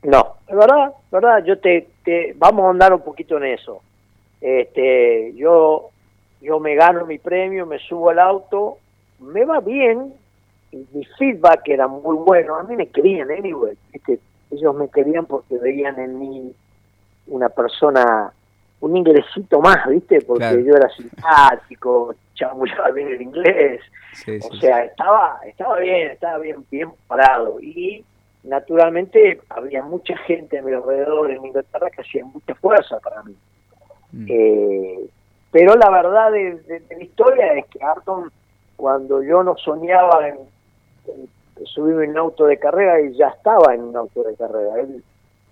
No, 0.03 0.37
es 0.47 0.57
verdad, 0.57 0.88
es 0.88 1.11
verdad, 1.11 1.45
yo 1.45 1.59
te, 1.59 1.88
te 2.05 2.35
vamos 2.37 2.67
a 2.67 2.71
andar 2.71 2.93
un 2.93 3.03
poquito 3.03 3.38
en 3.38 3.45
eso. 3.45 3.81
Este, 4.40 5.33
yo 5.37 5.90
yo 6.45 6.61
me 6.61 6.75
gano 6.75 7.07
mi 7.07 7.19
premio, 7.19 7.64
me 7.64 7.79
subo 7.79 8.11
al 8.11 8.19
auto, 8.19 8.77
me 9.19 9.45
va 9.47 9.61
bien, 9.61 10.12
y 10.75 10.87
mi 10.97 11.05
feedback 11.19 11.69
era 11.69 11.87
muy 11.89 12.17
bueno, 12.17 12.57
a 12.57 12.63
mí 12.65 12.75
me 12.77 12.87
querían 12.89 13.31
anyway, 13.31 13.77
¿viste? 13.93 14.19
ellos 14.51 14.75
me 14.75 14.89
querían 14.89 15.27
porque 15.27 15.59
veían 15.59 15.99
en 15.99 16.19
mí 16.19 16.53
una 17.27 17.49
persona, 17.49 18.33
un 18.81 18.97
ingresito 18.97 19.61
más, 19.61 19.87
¿viste? 19.89 20.21
Porque 20.23 20.41
Claro. 20.45 20.61
yo 20.61 20.75
era 20.77 20.89
simpático, 20.91 22.15
chamullaba 22.35 22.91
bien 22.91 23.09
el 23.09 23.23
inglés, 23.23 23.81
Sí, 24.13 24.41
sí, 24.41 24.49
o 24.51 24.55
sea, 24.61 24.85
estaba, 24.85 25.41
estaba 25.45 25.79
bien, 25.81 26.13
estaba 26.13 26.39
bien, 26.39 26.65
bien 26.71 26.89
parado. 27.09 27.59
Y 27.61 28.05
naturalmente 28.45 29.41
había 29.49 29.83
mucha 29.83 30.17
gente 30.19 30.59
a 30.59 30.63
mi 30.63 30.73
alrededor 30.73 31.31
en 31.33 31.45
Inglaterra 31.45 31.91
que 31.91 32.03
hacía 32.03 32.25
mucha 32.25 32.55
fuerza 32.55 33.01
para 33.01 33.23
mí. 33.25 33.35
Mm. 34.13 34.27
Eh, 34.29 34.99
pero 35.51 35.75
la 35.75 35.91
verdad 35.91 36.31
de, 36.31 36.55
de- 36.61 36.81
de 36.81 36.97
la 36.97 37.03
historia 37.03 37.55
es 37.55 37.67
que 37.67 37.83
Arton, 37.83 38.31
cuando 38.77 39.21
yo 39.23 39.43
no 39.43 39.57
soñaba 39.57 40.29
en 40.29 40.39
subirme 41.64 42.05
en 42.05 42.11
un 42.12 42.19
auto 42.19 42.47
de 42.47 42.59
carrera, 42.59 42.99
él 42.99 43.14
ya 43.14 43.29
estaba 43.29 43.75
en 43.75 43.83
un 43.83 43.97
auto 43.97 44.23
de 44.23 44.35
carrera. 44.37 44.81
Él, 44.81 45.03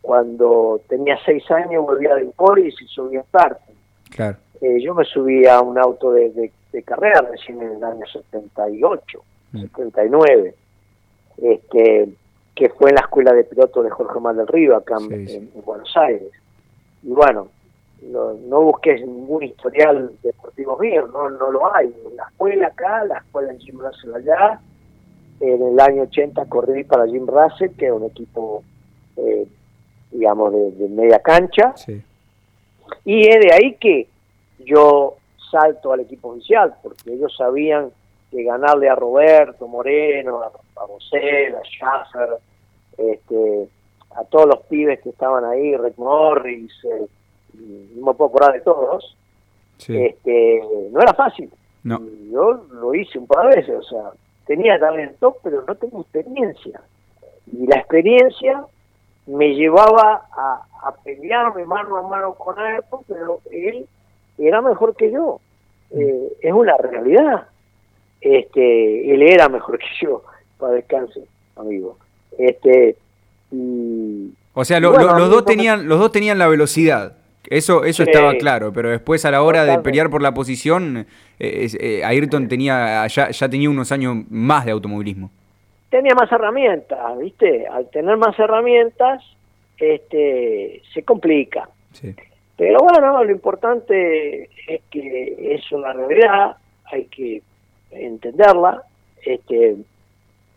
cuando 0.01 0.81
tenía 0.88 1.17
seis 1.25 1.49
años, 1.51 1.85
volvía 1.87 2.15
de 2.17 2.23
Emporis 2.23 2.75
y 2.83 2.87
subía 2.87 3.21
a 3.21 3.25
Starting. 3.25 3.75
Claro. 4.11 4.37
Eh, 4.61 4.81
yo 4.81 4.95
me 4.95 5.05
subí 5.05 5.47
a 5.47 5.61
un 5.61 5.79
auto 5.79 6.12
de, 6.12 6.31
de- 6.31 6.53
de 6.73 6.83
carrera 6.83 7.21
recién 7.31 7.61
en 7.62 7.73
el 7.77 7.85
año 7.85 8.05
78, 8.07 9.23
Mm. 9.53 9.61
79, 9.61 10.55
este, 11.37 12.09
que 12.55 12.69
fue 12.71 12.88
en 12.91 12.95
la 12.97 13.03
escuela 13.03 13.33
de 13.35 13.45
piloto 13.45 13.83
de 13.83 13.91
Jorge 13.91 14.19
Mar 14.21 14.35
del 14.35 14.47
Río, 14.47 14.77
acá 14.77 14.97
en, 15.11 15.29
Sí, 15.29 15.51
Buenos 15.65 15.95
Aires. 15.97 16.31
Y 17.03 17.09
bueno, 17.11 17.49
no, 18.03 18.33
no 18.33 18.62
busques 18.62 19.01
ningún 19.07 19.43
historial 19.43 20.11
deportivo 20.23 20.79
mío, 20.79 21.07
no, 21.12 21.29
no 21.31 21.51
lo 21.51 21.75
hay. 21.75 21.95
La 22.17 22.25
escuela 22.25 22.69
acá, 22.69 23.05
la 23.05 23.19
escuela 23.19 23.53
en 23.53 23.79
Russell 23.79 24.15
allá, 24.15 24.61
en 25.43 25.63
el 25.63 25.81
año 25.81 26.03
80 26.03 26.47
corrí 26.47 26.85
para 26.85 27.07
Jim 27.07 27.27
Russell, 27.27 27.71
que 27.77 27.87
era 27.87 27.95
un 27.95 28.05
equipo, 28.05 28.63
eh, 29.17 29.47
digamos, 30.11 30.53
de, 30.53 30.71
de 30.73 30.89
media 30.89 31.19
cancha, 31.21 31.77
Sí. 31.77 32.01
y 33.05 33.29
es 33.29 33.41
de 33.41 33.53
ahí 33.53 33.75
que 33.75 34.07
yo 34.65 35.17
salto 35.51 35.93
al 35.93 36.01
equipo 36.01 36.29
oficial, 36.31 36.75
porque 36.83 37.13
ellos 37.13 37.35
sabían 37.37 37.91
que 38.31 38.43
ganarle 38.45 38.89
a 38.89 38.95
Roberto 38.95 39.67
Moreno, 39.69 40.41
a, 40.43 40.51
a 40.81 40.85
Bosel, 40.87 41.55
a 41.57 41.63
Schaffer, 41.63 42.39
este, 42.97 43.69
a 44.17 44.25
todos 44.25 44.47
los 44.47 44.61
pibes 44.67 45.01
que 45.01 45.11
estaban 45.11 45.45
ahí, 45.45 45.77
Rick 45.77 45.99
Morris, 45.99 46.73
eh, 46.85 47.07
no 47.97 48.07
me 48.07 48.15
puedo 48.15 48.29
acordar 48.31 48.53
de 48.55 48.61
todos, 48.61 49.17
Sí. 49.79 49.97
este, 49.97 50.63
no 50.93 51.01
era 51.01 51.13
fácil. 51.15 51.51
No. 51.83 52.01
Yo 52.31 52.65
lo 52.71 52.95
hice 52.95 53.19
un 53.19 53.27
par 53.27 53.49
de 53.51 53.57
veces, 53.57 53.75
o 53.75 53.83
sea, 53.83 54.11
tenía 54.47 54.79
talento, 54.79 55.37
pero 55.43 55.65
no 55.67 55.75
tenía 55.75 56.01
experiencia. 56.01 56.81
Y 57.53 57.67
la 57.67 57.77
experiencia 57.79 58.65
me 59.27 59.55
llevaba 59.55 60.27
a, 60.33 60.63
a 60.85 60.93
pelearme 61.05 61.65
mano 61.65 61.97
a 61.97 62.03
mano 62.09 62.35
con 62.35 62.59
Ayrton, 62.59 63.01
pero 63.07 63.41
él 63.51 63.87
era 64.39 64.61
mejor 64.61 64.97
que 64.97 65.11
yo. 65.13 65.41
Eh, 65.91 66.33
es 66.41 66.53
una 66.53 66.77
realidad. 66.77 67.47
Este, 68.21 69.13
él 69.15 69.23
era 69.23 69.49
mejor 69.49 69.79
que 69.81 69.87
yo, 70.01 70.23
para 70.59 70.75
descanse, 70.75 71.25
amigo. 71.57 71.97
Este, 72.39 72.97
y, 73.51 74.33
O 74.55 74.65
sea, 74.65 74.81
lo- 74.81 74.91
Bueno, 74.91 75.05
lo- 75.07 75.15
a 75.15 75.19
los, 75.19 75.31
dos 75.31 75.45
tenían, 75.45 75.89
los 75.89 75.99
dos 75.99 76.13
tenían 76.13 76.39
la 76.39 76.49
velocidad. 76.49 77.17
Eso, 77.51 77.85
eso 77.85 78.05
Sí. 78.05 78.11
estaba 78.11 78.35
claro, 78.35 78.73
pero 78.73 78.89
después 78.91 79.25
a 79.25 79.31
la 79.31 79.43
hora 79.43 79.65
de 79.65 79.79
pelear 79.81 80.09
por 80.11 80.23
la 80.23 80.33
posición, 80.33 81.07
eh, 81.41 81.69
eh, 81.81 82.03
Ayrton 82.05 82.49
tenía, 82.49 83.07
ya, 83.09 83.31
ya 83.31 83.49
tenía 83.49 83.69
unos 83.69 83.91
años 83.93 84.17
más 84.31 84.65
de 84.65 84.71
automovilismo. 84.73 85.31
tenía 85.91 86.15
más 86.15 86.33
herramientas, 86.33 87.19
¿viste? 87.19 87.67
Al 87.67 87.91
tener 87.91 88.17
más 88.17 88.39
herramientas, 88.39 89.23
este, 89.77 90.81
se 90.95 91.03
complica. 91.03 91.69
Sí. 91.93 92.15
Pero 92.57 92.79
bueno, 92.81 93.23
lo 93.23 93.31
importante 93.31 94.49
es 94.69 94.81
que 94.91 95.55
es 95.55 95.71
una 95.73 95.93
realidad, 95.93 96.57
hay 96.91 97.05
que 97.07 97.43
entenderla, 97.91 98.83
este, 99.27 99.77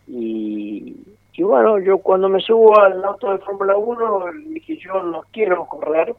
y, 0.08 0.96
y 1.34 1.42
bueno, 1.42 1.78
yo 1.80 1.98
cuando 1.98 2.28
me 2.28 2.40
subo 2.40 2.78
al 2.80 3.04
auto 3.04 3.30
de 3.32 3.38
Fórmula 3.38 3.76
1, 3.76 4.24
dije 4.48 4.76
yo 4.76 5.02
no 5.02 5.22
quiero 5.32 5.66
correr, 5.66 6.14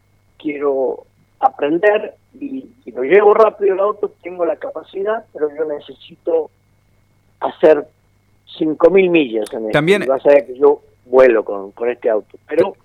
quiero 0.52 1.06
aprender 1.40 2.16
y, 2.40 2.66
lo 2.92 3.04
llevo 3.04 3.34
rápido 3.34 3.74
el 3.74 3.80
auto, 3.80 4.12
tengo 4.24 4.46
la 4.46 4.56
capacidad, 4.56 5.26
pero 5.34 5.50
yo 5.56 5.66
necesito 5.66 6.50
hacer 7.40 7.86
5.000 8.58 9.10
millas 9.10 9.46
en 9.54 9.60
esto. 9.60 9.72
También- 9.72 10.04
Y 10.04 10.08
vas 10.08 10.26
a 10.26 10.30
ver 10.30 10.48
que 10.48 10.58
yo 10.58 10.82
vuelo 11.06 11.44
con, 11.44 11.72
con 11.74 11.90
este 11.90 12.10
auto. 12.10 12.38
Pero, 12.48 12.76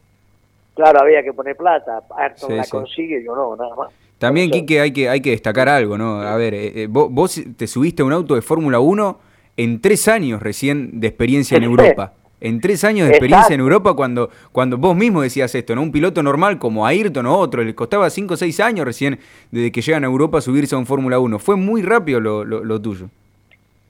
claro, 0.75 1.01
había 1.01 1.23
que 1.23 1.33
poner 1.33 1.57
plata. 1.57 2.03
Ayrton 2.17 2.51
Sí, 2.51 2.57
la 2.57 2.65
sí. 2.65 2.71
consigue, 2.71 3.25
yo 3.25 3.35
no, 3.35 3.57
nada 3.57 3.75
más. 3.75 3.91
También, 4.19 4.51
Quique, 4.51 4.81
hay 4.81 4.93
que, 4.93 5.09
hay 5.09 5.21
que 5.21 5.31
destacar 5.31 5.69
algo, 5.69 5.97
¿no? 5.97 6.21
A 6.21 6.37
ver, 6.37 6.53
eh, 6.55 6.83
eh, 6.83 6.87
vos, 6.91 7.11
vos 7.11 7.41
te 7.57 7.67
subiste 7.67 8.03
a 8.03 8.05
un 8.05 8.13
auto 8.13 8.35
de 8.35 8.43
Fórmula 8.43 8.81
1 8.81 9.19
en 9.57 9.81
tres 9.81 10.09
años 10.09 10.43
recién 10.43 11.01
de 11.01 11.07
experiencia 11.07 11.57
en 11.57 11.65
Europa. 11.65 12.13
En 12.45 12.61
tres 12.61 12.83
años 12.83 13.07
de 13.07 13.13
experiencia 13.13 13.55
en 13.55 13.61
Europa, 13.61 13.95
cuando, 13.95 14.29
cuando 14.51 14.77
vos 14.77 14.97
mismo 14.97 15.23
decías 15.23 15.55
esto, 15.55 15.77
¿no? 15.77 15.83
Un 15.83 15.93
piloto 15.93 16.25
normal 16.25 16.59
como 16.59 16.85
Ayrton 16.85 17.27
o 17.27 17.37
otro, 17.39 17.63
le 17.63 17.73
costaba 17.73 18.11
cinco 18.11 18.35
o 18.35 18.37
seis 18.37 18.59
años 18.59 18.85
recién 18.85 19.21
desde 19.53 19.71
que 19.71 19.81
llegan 19.81 20.03
a 20.03 20.09
Europa 20.09 20.39
a 20.39 20.41
subirse 20.41 20.75
a 20.75 20.79
un 20.79 20.85
Fórmula 20.85 21.21
1. 21.21 21.39
Fue 21.39 21.55
muy 21.55 21.83
rápido 21.83 22.19
lo, 22.19 22.45
lo, 22.45 22.65
lo 22.65 22.83
tuyo. 22.83 23.11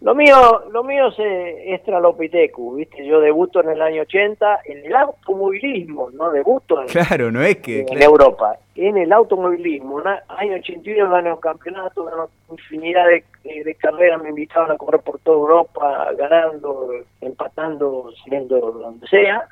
Lo 0.03 0.17
mío, 0.17 0.65
lo 0.73 0.83
mío 0.83 1.09
es 1.09 1.19
eh, 1.21 1.75
Estralopitecu, 1.75 2.75
¿viste? 2.75 3.07
Yo 3.07 3.21
debuto 3.21 3.61
en 3.61 3.71
el 3.71 3.81
año 3.81 4.03
80 4.03 4.63
en 4.65 4.85
el 4.85 4.97
automovilismo, 4.97 6.11
no 6.11 6.31
debuto 6.33 6.83
en, 6.83 6.89
claro, 6.89 7.31
no 7.31 7.41
es 7.41 7.59
que, 7.59 7.87
en 7.89 8.03
Europa, 8.03 8.57
en 8.75 8.99
el 8.99 9.13
automovilismo. 9.13 10.01
En 10.01 10.09
el 10.09 10.19
año 10.29 10.55
81 10.57 11.09
gané 11.09 11.33
un 11.33 11.41
campeonato, 11.41 12.05
gané 12.05 12.23
infinidad 12.51 13.07
de, 13.07 13.63
de, 13.63 13.75
carreras, 13.77 14.21
me 14.21 14.31
invitaban 14.31 14.73
a 14.73 14.77
correr 14.77 15.01
por 15.03 15.21
toda 15.21 15.37
Europa, 15.37 16.11
ganando, 16.19 16.91
empatando, 17.21 18.13
siendo 18.25 18.59
donde 18.59 19.07
sea. 19.07 19.47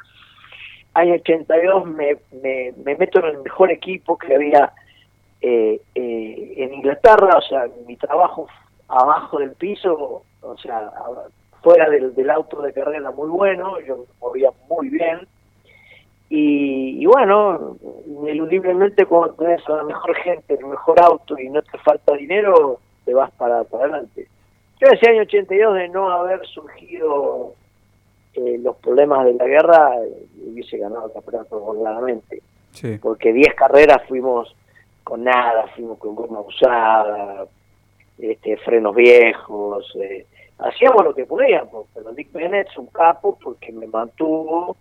Año 0.94 1.14
82 1.14 1.86
me, 1.86 2.16
me, 2.42 2.72
me 2.84 2.96
meto 2.96 3.20
en 3.20 3.26
el 3.26 3.38
mejor 3.38 3.70
equipo 3.70 4.18
que 4.18 4.34
había 4.34 4.72
eh, 5.40 5.80
eh, 5.94 6.54
en 6.56 6.74
Inglaterra, 6.74 7.36
o 7.38 7.42
sea, 7.42 7.66
mi 7.86 7.94
trabajo 7.94 8.48
abajo 8.88 9.38
del 9.38 9.52
piso 9.52 10.24
o 10.42 10.56
sea, 10.58 10.90
fuera 11.62 11.88
del, 11.88 12.14
del 12.14 12.30
auto 12.30 12.62
de 12.62 12.72
carrera 12.72 13.10
muy 13.10 13.28
bueno, 13.28 13.80
yo 13.80 13.98
me 13.98 14.04
movía 14.20 14.50
muy 14.68 14.88
bien. 14.88 15.26
Y, 16.28 17.02
y, 17.02 17.06
bueno, 17.06 17.76
ineludiblemente 18.06 19.04
cuando 19.04 19.34
tenés 19.34 19.68
a 19.68 19.76
la 19.76 19.82
mejor 19.82 20.14
gente, 20.16 20.54
el 20.54 20.66
mejor 20.66 21.00
auto 21.00 21.36
y 21.38 21.48
no 21.48 21.60
te 21.60 21.76
falta 21.78 22.14
dinero, 22.14 22.78
te 23.04 23.12
vas 23.12 23.32
para, 23.32 23.64
para 23.64 23.84
adelante. 23.84 24.28
Yo 24.80 24.86
ese 24.92 25.10
año 25.10 25.22
82 25.22 25.74
de 25.74 25.88
no 25.88 26.08
haber 26.08 26.46
surgido 26.46 27.54
eh, 28.34 28.58
los 28.62 28.76
problemas 28.76 29.24
de 29.24 29.34
la 29.34 29.44
guerra, 29.44 29.96
hubiese 30.46 30.78
ganado 30.78 31.06
el 31.06 31.12
campeonato 31.12 31.74
claramente. 31.78 32.42
Sí. 32.70 32.98
Porque 33.02 33.32
10 33.32 33.54
carreras 33.54 34.02
fuimos 34.06 34.54
con 35.02 35.24
nada, 35.24 35.66
fuimos 35.74 35.98
con 35.98 36.14
goma 36.14 36.40
usada, 36.40 37.46
este, 38.20 38.56
frenos 38.58 38.94
viejos, 38.94 39.90
eh, 39.96 40.26
hacíamos 40.58 41.04
lo 41.04 41.14
que 41.14 41.24
podíamos, 41.26 41.86
pero 41.94 42.12
Dick 42.12 42.32
Bennett 42.32 42.68
es 42.68 42.78
un 42.78 42.86
capo 42.86 43.38
porque 43.42 43.72
me 43.72 43.86
mantuvo 43.86 44.76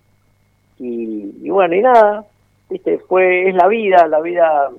y, 0.78 1.34
y, 1.41 1.49
bueno, 1.49 1.75
y 1.75 1.82
nada, 1.82 2.25
viste, 2.69 2.99
fue, 2.99 3.49
es 3.49 3.56
la 3.56 3.67
vida, 3.67 4.08
la 4.08 4.21
vida 4.21 4.69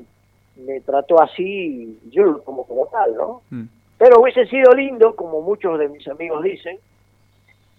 me 0.56 0.80
trató 0.80 1.20
así 1.20 1.98
y 2.02 2.10
yo 2.10 2.24
lo 2.24 2.42
como 2.42 2.66
como 2.66 2.86
tal, 2.86 3.14
¿no? 3.14 3.42
Mm. 3.50 3.64
Pero 3.98 4.20
hubiese 4.20 4.46
sido 4.46 4.72
lindo, 4.72 5.14
como 5.14 5.42
muchos 5.42 5.78
de 5.78 5.88
mis 5.88 6.06
amigos 6.08 6.42
dicen, 6.42 6.78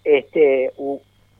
este, 0.03 0.71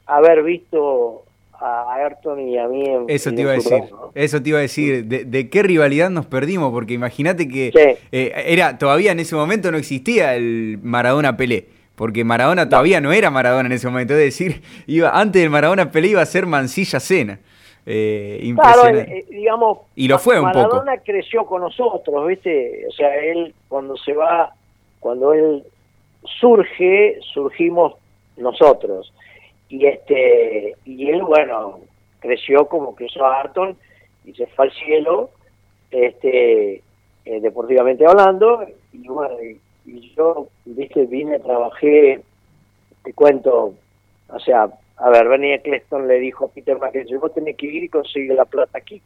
haber 0.06 0.44
visto 0.44 1.24
a 1.62 1.94
Ayrton 1.94 2.40
y 2.48 2.58
a 2.58 2.68
mí 2.68 2.84
en 2.86 3.06
Eso 3.08 3.32
te 3.32 3.42
iba 3.42 3.52
a 3.52 3.54
decir, 3.54 3.84
eso 4.16 4.42
te 4.42 4.50
iba 4.50 4.58
a 4.58 4.62
decir, 4.62 5.06
de, 5.06 5.26
de 5.26 5.50
qué 5.50 5.62
rivalidad 5.64 6.10
nos 6.10 6.26
perdimos, 6.26 6.72
porque 6.72 6.94
imagínate 6.96 7.48
que 7.48 7.72
Sí. 7.72 8.06
eh, 8.12 8.34
era, 8.48 8.78
todavía 8.78 9.12
en 9.12 9.20
ese 9.20 9.36
momento 9.36 9.72
no 9.72 9.78
existía 9.78 10.36
el 10.36 10.80
Maradona 10.82 11.38
Pelé, 11.38 11.68
porque 11.96 12.24
Maradona 12.24 12.68
todavía 12.68 13.00
no 13.00 13.12
era 13.14 13.30
Maradona 13.30 13.68
en 13.68 13.74
ese 13.74 13.88
momento, 13.88 14.14
es 14.14 14.20
decir, 14.20 14.62
iba, 14.88 15.12
antes 15.12 15.40
del 15.42 15.52
Maradona 15.52 15.92
Pelé 15.92 16.08
iba 16.08 16.22
a 16.22 16.26
ser 16.26 16.46
Mancilla 16.48 17.00
Cena. 17.00 17.40
Eh, 17.86 18.38
Claro, 18.56 18.82
impresionante. 18.90 19.18
eh, 19.20 19.26
digamos, 19.30 19.80
Y 19.96 20.08
lo 20.08 20.20
fue 20.20 20.38
un 20.40 20.46
Maradona 20.46 20.98
creció 20.98 21.46
con 21.46 21.62
nosotros, 21.62 22.28
¿viste? 22.28 22.86
O 22.88 22.92
sea, 22.92 23.16
él 23.16 23.54
cuando 23.68 23.98
se 23.98 24.14
va, 24.14 24.54
cuando 25.00 25.34
él 25.34 25.64
surge, 26.40 27.20
surgimos 27.34 27.94
nosotros. 28.38 29.12
Y 29.72 29.86
este 29.86 30.76
y 30.84 31.10
él, 31.10 31.24
bueno, 31.24 31.80
creció 32.20 32.68
como 32.68 32.94
creció 32.94 33.26
Arton 33.26 33.78
y 34.26 34.34
se 34.34 34.46
fue 34.48 34.66
al 34.66 34.72
cielo, 34.74 35.30
este 35.90 36.84
eh, 37.24 37.40
deportivamente 37.40 38.06
hablando, 38.06 38.68
y 38.92 39.08
bueno, 39.08 39.36
y, 39.86 40.14
yo, 40.14 40.50
¿viste? 40.66 41.06
Vine, 41.06 41.40
trabajé, 41.40 42.20
te 43.04 43.14
cuento, 43.14 43.74
o 44.28 44.40
sea, 44.40 44.70
a 44.98 45.10
ver, 45.10 45.30
Bernie 45.30 45.56
Eccleston 45.56 46.06
le 46.06 46.20
dijo 46.20 46.46
a 46.46 46.50
Peter 46.50 46.78
McKenzie, 46.78 47.18
vos 47.18 47.34
tenés 47.34 47.56
que 47.56 47.68
ir 47.68 47.86
y 47.86 47.90
conseguir 47.90 48.34
la 48.34 48.46
plata 48.46 48.78
aquí. 48.78 49.02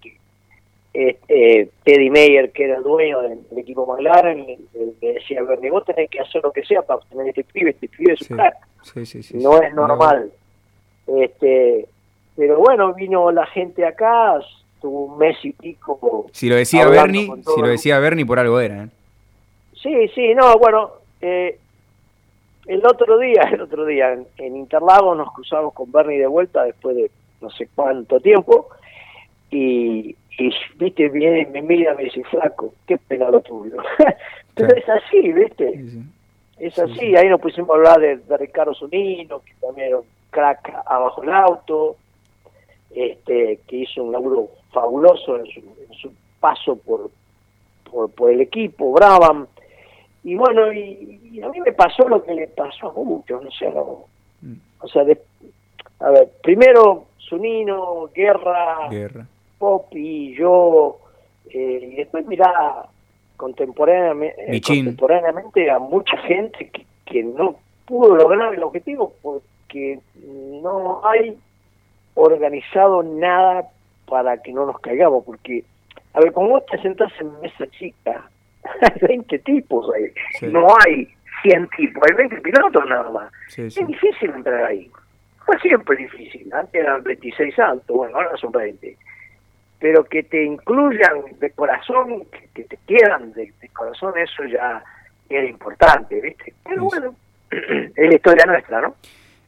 Este, 0.93 1.69
Teddy 1.84 2.10
Mayer, 2.10 2.51
que 2.51 2.63
era 2.63 2.78
el 2.78 2.84
dueño 2.84 3.21
del, 3.21 3.47
del 3.49 3.60
equipo 3.60 3.86
McLaren, 3.86 4.47
le, 4.47 4.58
le 4.99 5.13
decía 5.13 5.41
a 5.41 5.43
Bernie, 5.43 5.69
vos 5.69 5.86
tenés 5.86 6.10
que 6.10 6.21
hacer 6.21 6.41
lo 6.41 6.51
que 6.51 6.65
sea 6.65 6.82
para 6.82 6.97
obtener 6.97 7.28
este 7.28 7.43
pibe, 7.43 7.69
este 7.69 7.88
pibe 7.88 8.13
es 8.13 8.19
Sí, 8.19 9.06
sí, 9.06 9.06
sí, 9.06 9.23
sí, 9.23 9.38
no 9.38 9.62
es 9.62 9.73
normal. 9.75 10.32
Este, 11.08 11.88
pero 12.36 12.58
bueno, 12.60 12.94
vino 12.94 13.32
la 13.32 13.46
gente 13.48 13.86
acá, 13.86 14.39
tuvo 14.82 15.06
un 15.06 15.18
mes 15.18 15.38
y 15.44 15.52
pico. 15.54 16.28
Si 16.32 16.50
lo 16.50 16.56
decía 16.56 16.88
Bernie, 16.88 17.30
si 17.56 17.62
lo 17.62 17.68
decía 17.68 18.00
Bernie 18.00 18.26
por 18.26 18.39
algo 18.39 18.60
era. 18.60 18.84
¿eh? 18.84 18.88
Sí, 19.82 20.08
sí, 20.15 20.34
no, 20.34 20.58
bueno, 20.58 20.91
eh, 21.22 21.58
el 22.68 22.86
otro 22.86 23.18
día, 23.20 23.41
el 23.54 23.62
otro 23.62 23.86
día 23.86 24.13
en, 24.13 24.26
en 24.38 24.58
Interlagos 24.58 25.18
nos 25.18 25.32
cruzamos 25.34 25.74
con 25.74 25.91
Bernie 25.91 26.20
de 26.20 26.28
vuelta 26.28 26.63
después 26.63 26.96
de 26.96 27.12
no 27.41 27.50
sé 27.52 27.68
cuánto 27.76 28.20
tiempo 28.20 28.68
y, 29.52 30.15
y 30.39 30.50
viste, 30.78 31.10
viene 31.10 31.41
y 31.41 31.46
me 31.48 31.62
mira 31.62 31.94
y 31.94 31.98
me 31.98 32.04
dice, 32.06 32.24
flaco, 32.24 32.74
qué 32.88 32.98
pena 32.98 33.30
lo 33.30 33.41
tuyo. 33.41 33.78
Pero 34.56 34.70
Claro. 34.70 34.76
es 34.76 34.89
así, 34.89 35.34
viste, 35.34 35.72
Sí, 35.74 35.89
sí. 35.89 36.00
es 36.60 36.80
así, 36.80 37.15
ahí 37.15 37.28
nos 37.30 37.41
pusimos 37.41 37.70
a 37.72 37.74
hablar 37.74 38.00
de, 38.00 38.18
de 38.18 38.38
Ricardo 38.38 38.74
Zunino, 38.74 39.39
que 39.41 39.54
también 39.62 39.88
era 39.89 39.98
un 39.98 40.06
crack 40.36 40.74
abajo 40.86 41.24
el 41.24 41.30
auto, 41.32 41.95
este, 42.91 43.60
que 43.67 43.78
hizo 43.78 44.04
un 44.04 44.12
laburo 44.12 44.50
fabuloso 44.71 45.38
en 45.38 45.45
su, 45.48 45.60
en 45.60 45.93
su 46.02 46.12
paso 46.39 46.76
por, 46.76 47.10
por, 47.89 48.12
por 48.12 48.32
el 48.32 48.41
equipo, 48.41 48.91
Brabham, 48.91 49.48
y 50.24 50.36
bueno, 50.36 50.71
y, 50.74 51.19
y 51.32 51.41
a 51.41 51.50
mí 51.50 51.60
me 51.62 51.71
pasó 51.71 52.08
lo 52.10 52.21
que 52.24 52.34
le 52.34 52.48
pasó 52.48 52.89
a 52.89 52.93
muchos, 52.93 53.41
no 53.43 53.52
sé, 53.52 53.69
no, 53.71 54.06
Mm. 54.41 54.56
o 54.82 54.88
sea, 54.89 55.04
de- 55.06 55.21
a 56.02 56.10
ver, 56.10 56.30
primero 56.43 57.06
Zunino, 57.30 58.10
Guerra, 58.13 58.89
Guerra. 58.89 59.26
Popi, 59.58 60.36
yo, 60.36 60.98
eh, 61.50 61.89
y 61.93 61.95
después 61.95 62.26
mirá 62.28 62.86
contemporáneamente, 63.38 64.36
eh, 64.58 64.62
contemporáneamente 64.62 65.71
a 65.71 65.80
mucha 65.80 66.17
gente 66.17 66.69
que, 66.69 66.86
que 67.06 67.24
no 67.24 67.56
pudo 67.86 68.15
lograr 68.15 68.54
el 68.54 68.62
objetivo 68.63 69.13
porque 69.75 69.99
no 70.25 71.01
hay 71.05 71.38
organizado 72.13 73.03
nada 73.03 73.63
para 74.07 74.41
que 74.41 74.53
no 74.53 74.65
nos 74.65 74.79
caigamos, 74.79 75.25
porque, 75.25 75.63
a 76.13 76.21
ver, 76.21 76.31
como 76.31 76.49
vos 76.49 76.65
te 76.67 76.81
sentás 76.81 77.11
en 77.19 77.39
mesa 77.41 77.67
chica, 77.71 78.29
hay 78.81 78.99
20 79.07 79.39
tipos 79.39 79.93
ahí, 79.93 80.05
Sí. 80.39 80.47
no 80.47 80.67
hay 80.85 81.09
100 81.43 81.67
tipos, 81.75 82.03
hay 82.09 82.15
20 82.15 82.38
pilotos 82.41 82.85
nada 82.88 83.09
más. 83.11 83.31
Sí, 83.49 83.69
sí. 83.69 83.81
Es 83.81 83.88
difícil 83.88 84.29
entrar 84.31 84.63
ahí. 84.63 84.89
Fue 85.45 85.59
siempre 85.59 85.97
difícil. 85.97 86.51
Antes 86.53 86.81
eran 86.81 87.03
26 87.03 87.59
altos, 87.59 87.95
bueno, 87.95 88.15
ahora 88.15 88.35
son 88.38 88.51
20. 88.51 88.97
Pero 89.79 90.05
que 90.05 90.23
te 90.23 90.43
incluyan 90.43 91.21
de 91.39 91.51
corazón, 91.51 92.25
que, 92.31 92.47
que 92.53 92.63
te 92.63 92.77
quieran 92.88 93.33
de, 93.33 93.51
de 93.59 93.69
corazón, 93.69 94.13
eso 94.17 94.43
ya 94.45 94.81
era 95.29 95.45
importante, 95.47 96.19
¿viste? 96.21 96.53
Pero 96.63 96.85
bueno, 96.85 97.13
es 97.51 98.09
la 98.09 98.15
historia 98.15 98.45
nuestra, 98.45 98.81
¿no? 98.81 98.95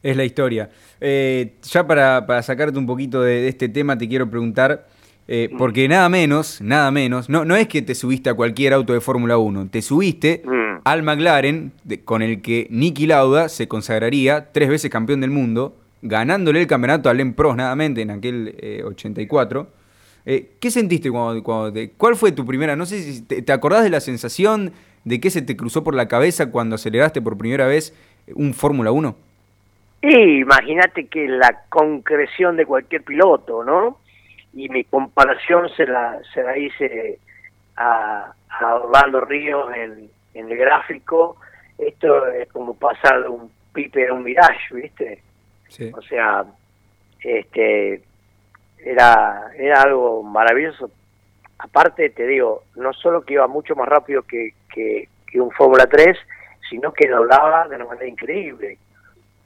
Es 0.02 0.16
la 0.16 0.24
historia. 0.24 0.70
Eh, 1.00 1.54
ya 1.62 1.86
para, 1.86 2.26
para 2.26 2.42
sacarte 2.42 2.78
un 2.78 2.86
poquito 2.86 3.20
de, 3.22 3.40
de 3.42 3.48
este 3.48 3.68
tema, 3.68 3.98
te 3.98 4.08
quiero 4.08 4.30
preguntar, 4.30 4.86
eh, 5.26 5.50
porque 5.58 5.88
nada 5.88 6.08
menos, 6.08 6.60
nada 6.60 6.90
menos, 6.90 7.28
no, 7.28 7.44
no 7.44 7.56
es 7.56 7.68
que 7.68 7.82
te 7.82 7.94
subiste 7.94 8.30
a 8.30 8.34
cualquier 8.34 8.72
auto 8.72 8.92
de 8.92 9.00
Fórmula 9.00 9.36
1, 9.38 9.68
te 9.70 9.82
subiste 9.82 10.42
Mm. 10.44 10.80
al 10.84 11.02
McLaren, 11.02 11.72
de- 11.84 12.00
con 12.00 12.22
el 12.22 12.40
que 12.40 12.66
Nicky 12.70 13.06
Lauda 13.06 13.48
se 13.48 13.66
consagraría 13.68 14.50
tres 14.52 14.68
veces 14.68 14.90
campeón 14.90 15.20
del 15.20 15.30
mundo, 15.30 15.76
ganándole 16.02 16.60
el 16.60 16.66
campeonato 16.68 17.10
a 17.10 17.14
Len 17.14 17.34
Prost 17.34 17.58
en 17.58 18.10
aquel 18.10 18.54
eh, 18.58 18.82
84. 18.84 19.68
Eh, 20.24 20.52
¿Qué 20.60 20.70
sentiste 20.70 21.10
cuando, 21.10 21.42
cuando 21.42 21.72
te- 21.72 21.90
cuál 21.90 22.14
fue 22.14 22.32
tu 22.32 22.44
primera, 22.46 22.76
no 22.76 22.86
sé 22.86 23.02
si 23.02 23.22
te, 23.22 23.42
te 23.42 23.52
acordás 23.52 23.82
de 23.82 23.90
la 23.90 24.00
sensación 24.00 24.72
de 25.04 25.20
qué 25.20 25.30
se 25.30 25.42
te 25.42 25.56
cruzó 25.56 25.82
por 25.84 25.94
la 25.94 26.06
cabeza 26.06 26.50
cuando 26.50 26.74
aceleraste 26.76 27.20
por 27.22 27.36
primera 27.38 27.66
vez 27.66 27.94
un 28.34 28.52
Fórmula 28.54 28.92
1? 28.92 29.16
Y 30.00 30.40
imagínate 30.40 31.06
que 31.06 31.26
la 31.28 31.62
concreción 31.68 32.56
de 32.56 32.66
cualquier 32.66 33.02
piloto, 33.02 33.64
¿no? 33.64 33.98
Y 34.52 34.68
mi 34.68 34.84
comparación 34.84 35.68
se 35.76 35.86
la, 35.86 36.20
se 36.32 36.42
la 36.42 36.56
hice 36.56 37.18
a, 37.76 38.32
a 38.48 38.74
Orlando 38.76 39.20
Ríos 39.22 39.68
en, 39.74 40.10
en 40.34 40.50
el 40.50 40.56
gráfico. 40.56 41.36
Esto 41.76 42.26
es 42.28 42.48
como 42.52 42.74
pasar 42.74 43.22
de 43.22 43.28
un 43.28 43.50
pipe 43.72 44.08
a 44.08 44.14
un 44.14 44.24
mirage, 44.24 44.74
¿viste? 44.74 45.22
Sí. 45.68 45.90
O 45.94 46.02
sea, 46.02 46.44
este 47.20 48.02
era, 48.78 49.50
era 49.56 49.82
algo 49.82 50.22
maravilloso 50.22 50.90
aparte 51.58 52.10
te 52.10 52.26
digo, 52.26 52.62
no 52.76 52.92
solo 52.92 53.22
que 53.22 53.34
iba 53.34 53.46
mucho 53.46 53.74
más 53.74 53.88
rápido 53.88 54.22
que, 54.22 54.54
que, 54.72 55.08
que 55.30 55.40
un 55.40 55.50
Fórmula 55.50 55.86
3, 55.86 56.16
sino 56.70 56.92
que 56.92 57.08
doblaba 57.08 57.68
de 57.68 57.76
una 57.76 57.86
manera 57.86 58.06
increíble. 58.06 58.78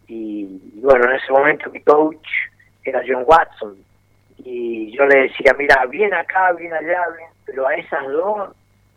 Y, 0.08 0.72
y 0.74 0.80
bueno, 0.80 1.04
en 1.10 1.16
ese 1.16 1.32
momento 1.32 1.70
mi 1.70 1.80
coach 1.80 2.26
era 2.84 3.02
John 3.06 3.24
Watson. 3.26 3.76
Y 4.38 4.90
yo 4.96 5.06
le 5.06 5.22
decía, 5.22 5.54
mira, 5.56 5.86
bien 5.86 6.12
acá, 6.14 6.52
bien 6.52 6.72
allá, 6.72 7.02
bien, 7.16 7.28
pero 7.44 7.66
a 7.66 7.74
esas 7.74 8.04
dos 8.08 8.50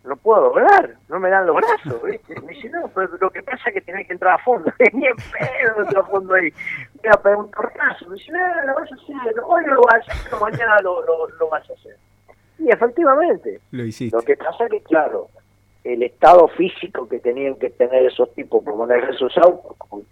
no 0.03 0.15
puedo 0.17 0.49
doblar, 0.49 0.95
no 1.09 1.19
me 1.19 1.29
dan 1.29 1.47
los 1.47 1.55
brazos, 1.55 2.03
¿viste? 2.03 2.39
Me 2.41 2.53
dice, 2.53 2.69
no, 2.69 2.87
pero 2.93 3.09
lo 3.19 3.29
que 3.31 3.41
pasa 3.41 3.69
es 3.69 3.73
que 3.73 3.81
tenés 3.81 4.05
que 4.07 4.13
entrar 4.13 4.39
a 4.39 4.43
fondo. 4.43 4.71
Ni 4.93 5.07
en 5.07 5.15
pedo 5.15 5.81
entrar 5.81 6.03
a 6.03 6.07
fondo 6.07 6.33
ahí. 6.35 6.53
Voy 7.01 7.11
a 7.11 7.17
pegar 7.17 7.37
un 7.37 7.51
tortazo. 7.51 8.07
Me 8.09 8.15
dice, 8.15 8.31
no, 8.31 8.65
lo 8.65 8.75
vas 8.75 8.91
a 8.91 8.95
hacer, 8.95 9.35
hoy 9.43 9.63
no 9.65 9.73
lo 9.73 9.81
vas 9.81 9.95
a 9.95 10.11
hacer, 10.11 10.15
pero 10.25 10.39
mañana 10.41 10.79
lo, 10.81 11.03
lo, 11.05 11.27
lo 11.27 11.49
vas 11.49 11.67
a 11.69 11.73
hacer. 11.73 11.97
Y 12.59 12.69
efectivamente, 12.71 13.59
Lo 13.71 13.83
hiciste. 13.83 14.15
lo 14.15 14.23
que 14.23 14.37
pasa 14.37 14.65
es 14.65 14.71
que, 14.71 14.81
claro, 14.81 15.27
el 15.83 16.03
estado 16.03 16.47
físico 16.49 17.07
que 17.07 17.19
tenían 17.19 17.55
que 17.55 17.69
tener 17.71 18.05
esos 18.05 18.33
tipos 18.33 18.63
para 18.63 18.77
manejar 18.77 19.09
esos 19.13 19.35
autos, 19.37 19.75
con, 19.77 20.03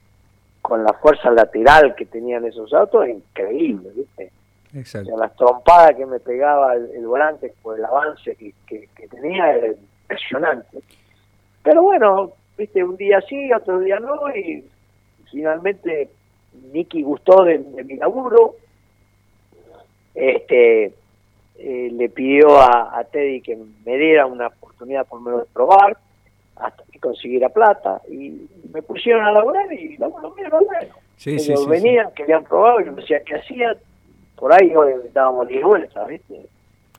con 0.63 0.81
la 0.83 0.93
fuerza 0.93 1.29
lateral 1.29 1.93
que 1.93 2.05
tenían 2.05 2.45
esos 2.45 2.73
autos, 2.73 3.05
es 3.05 3.15
increíble, 3.15 3.89
¿viste? 3.93 4.31
O 4.73 4.77
Exacto. 4.79 5.09
sea, 5.09 5.17
las 5.17 5.35
trompadas 5.35 5.95
que 5.95 6.05
me 6.05 6.19
pegaba 6.19 6.73
el, 6.73 6.89
el 6.95 7.05
volante 7.05 7.53
por 7.61 7.77
el 7.77 7.83
avance 7.83 8.33
que, 8.35 8.53
que, 8.65 8.87
que 8.95 9.07
tenía 9.09 9.53
era 9.53 9.67
impresionante. 9.67 10.79
Pero 11.61 11.83
bueno, 11.83 12.31
viste, 12.57 12.81
un 12.81 12.95
día 12.95 13.19
sí, 13.27 13.51
otro 13.51 13.79
día 13.79 13.99
no, 13.99 14.33
y 14.33 14.65
finalmente 15.29 16.09
Nicky 16.71 17.03
gustó 17.03 17.43
de, 17.43 17.57
de 17.59 17.83
mi 17.83 17.97
laburo. 17.97 18.55
Este 20.15 20.93
eh, 21.57 21.89
le 21.91 22.09
pidió 22.09 22.57
a, 22.57 22.97
a 22.97 23.03
Teddy 23.03 23.41
que 23.41 23.57
me 23.85 23.97
diera 23.97 24.25
una 24.25 24.47
oportunidad 24.47 25.05
por 25.07 25.19
lo 25.19 25.25
menos 25.25 25.41
de 25.41 25.53
probar 25.53 25.97
hasta 26.63 26.83
que 26.91 26.99
consiguiera 26.99 27.49
plata 27.49 28.01
y 28.09 28.47
me 28.73 28.81
pusieron 28.81 29.25
a 29.25 29.31
laburar 29.31 29.71
y 29.71 29.97
laburo 29.97 30.31
bien, 30.31 30.49
bueno. 30.49 30.95
Sí, 31.17 31.37
sí, 31.39 31.51
Ellos 31.51 31.59
sí, 31.59 31.65
sí. 31.65 31.69
venían, 31.69 32.11
querían 32.13 32.43
probar, 32.43 32.81
y 32.81 32.85
yo 32.85 32.91
me 32.91 33.01
decía 33.01 33.21
qué 33.23 33.35
hacía, 33.35 33.75
por 34.35 34.51
ahí 34.53 34.75
hoy 34.75 34.93
dábamos 35.13 35.47
10 35.47 35.63
vueltas, 35.63 36.07
¿viste? 36.07 36.45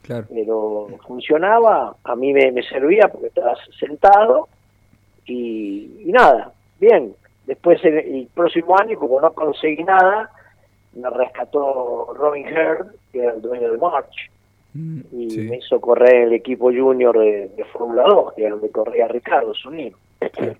Claro. 0.01 0.25
Pero 0.33 0.87
funcionaba, 1.05 1.95
a 2.03 2.15
mí 2.15 2.31
me, 2.33 2.51
me 2.51 2.63
servía 2.63 3.07
porque 3.11 3.27
estabas 3.27 3.59
sentado 3.79 4.47
y, 5.25 6.03
y 6.05 6.11
nada, 6.11 6.51
bien. 6.79 7.13
Después 7.45 7.83
el, 7.85 7.97
el 7.97 8.29
próximo 8.33 8.77
año, 8.79 8.97
como 8.97 9.21
no 9.21 9.31
conseguí 9.33 9.83
nada, 9.83 10.31
me 10.93 11.09
rescató 11.09 12.13
Robin 12.15 12.47
Heard, 12.47 12.87
que 13.11 13.19
era 13.19 13.33
el 13.33 13.41
dueño 13.41 13.71
de 13.71 13.77
March, 13.77 14.31
Mm, 14.75 14.99
y 15.13 15.29
sí. 15.29 15.39
me 15.41 15.57
hizo 15.57 15.79
correr 15.79 16.23
el 16.27 16.33
equipo 16.33 16.65
junior 16.65 17.17
de, 17.17 17.47
de 17.55 17.63
Fórmula 17.71 18.03
2, 18.03 18.33
que 18.33 18.41
era 18.41 18.51
donde 18.51 18.69
corría 18.69 19.07
Ricardo 19.07 19.53
Zunino. 19.55 19.97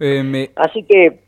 Eh, 0.00 0.22
me- 0.24 0.50
Así 0.56 0.82
que, 0.82 1.20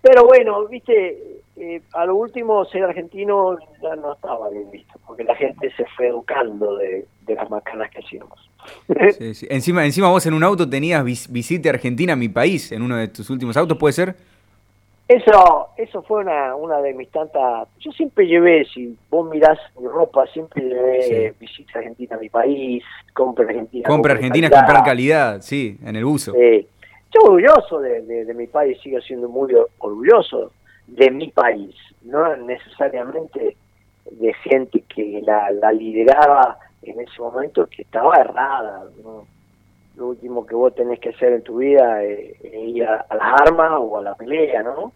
pero 0.00 0.24
bueno, 0.24 0.66
viste, 0.68 1.40
eh, 1.56 1.82
a 1.94 2.06
lo 2.06 2.14
último 2.14 2.64
ser 2.66 2.84
argentino 2.84 3.58
ya 3.82 3.96
no 3.96 4.12
estaba 4.12 4.48
bien 4.50 4.70
visto, 4.70 5.00
porque 5.04 5.24
la 5.24 5.34
gente 5.34 5.68
se 5.76 5.84
fue 5.96 6.06
educando 6.06 6.76
de, 6.76 7.06
de 7.26 7.34
las 7.34 7.50
macanas 7.50 7.90
que 7.90 7.98
hacíamos. 7.98 8.38
sí, 9.18 9.34
sí. 9.34 9.46
Encima, 9.50 9.84
encima 9.84 10.08
vos 10.10 10.24
en 10.26 10.34
un 10.34 10.44
auto 10.44 10.68
tenías 10.70 11.04
vis- 11.04 11.26
visite 11.30 11.68
Argentina, 11.68 12.14
mi 12.14 12.28
país, 12.28 12.70
en 12.70 12.82
uno 12.82 12.96
de 12.96 13.08
tus 13.08 13.28
últimos 13.30 13.56
autos, 13.56 13.76
¿puede 13.78 13.92
ser? 13.92 14.14
Eso, 15.08 15.68
eso 15.78 16.02
fue 16.02 16.20
una, 16.20 16.54
una 16.54 16.82
de 16.82 16.92
mis 16.92 17.10
tantas. 17.10 17.66
Yo 17.80 17.90
siempre 17.92 18.26
llevé, 18.26 18.66
si 18.66 18.94
vos 19.10 19.26
mirás 19.30 19.58
mi 19.80 19.88
ropa, 19.88 20.26
siempre 20.26 20.62
llevé 20.62 21.34
visita 21.40 21.78
argentina 21.78 22.16
a 22.16 22.18
mi 22.18 22.28
país, 22.28 22.84
compra 23.14 23.46
argentina. 23.46 23.88
Compra 23.88 24.12
Argentina, 24.12 24.50
calidad. 24.50 24.66
comprar 24.66 24.84
calidad, 24.84 25.40
sí, 25.40 25.78
en 25.82 25.96
el. 25.96 26.04
Sí. 26.18 26.66
Yo 27.10 27.20
orgulloso 27.22 27.80
de, 27.80 28.02
de- 28.02 28.24
de 28.26 28.34
mi 28.34 28.46
país, 28.48 28.78
sigo 28.82 29.00
siendo 29.00 29.30
muy 29.30 29.54
orgulloso 29.78 30.52
de 30.86 31.10
mi 31.10 31.28
país, 31.30 31.74
no 32.02 32.36
necesariamente 32.36 33.56
de 34.10 34.34
gente 34.34 34.82
que 34.94 35.22
la, 35.24 35.50
la 35.52 35.72
lideraba 35.72 36.58
en 36.82 37.00
ese 37.00 37.18
momento 37.20 37.66
que 37.66 37.80
estaba 37.82 38.14
errada. 38.16 38.84
¿no? 39.02 39.26
Lo 39.98 40.06
último 40.08 40.46
que 40.46 40.54
vos 40.54 40.74
tenés 40.74 41.00
que 41.00 41.08
hacer 41.10 41.32
en 41.32 41.42
tu 41.42 41.56
vida 41.56 42.02
es, 42.04 42.40
es 42.42 42.54
ir 42.54 42.84
a, 42.84 43.04
a 43.08 43.16
las 43.16 43.40
armas 43.42 43.72
o 43.78 43.98
a 43.98 44.02
la 44.02 44.14
pelea, 44.14 44.62
¿no? 44.62 44.92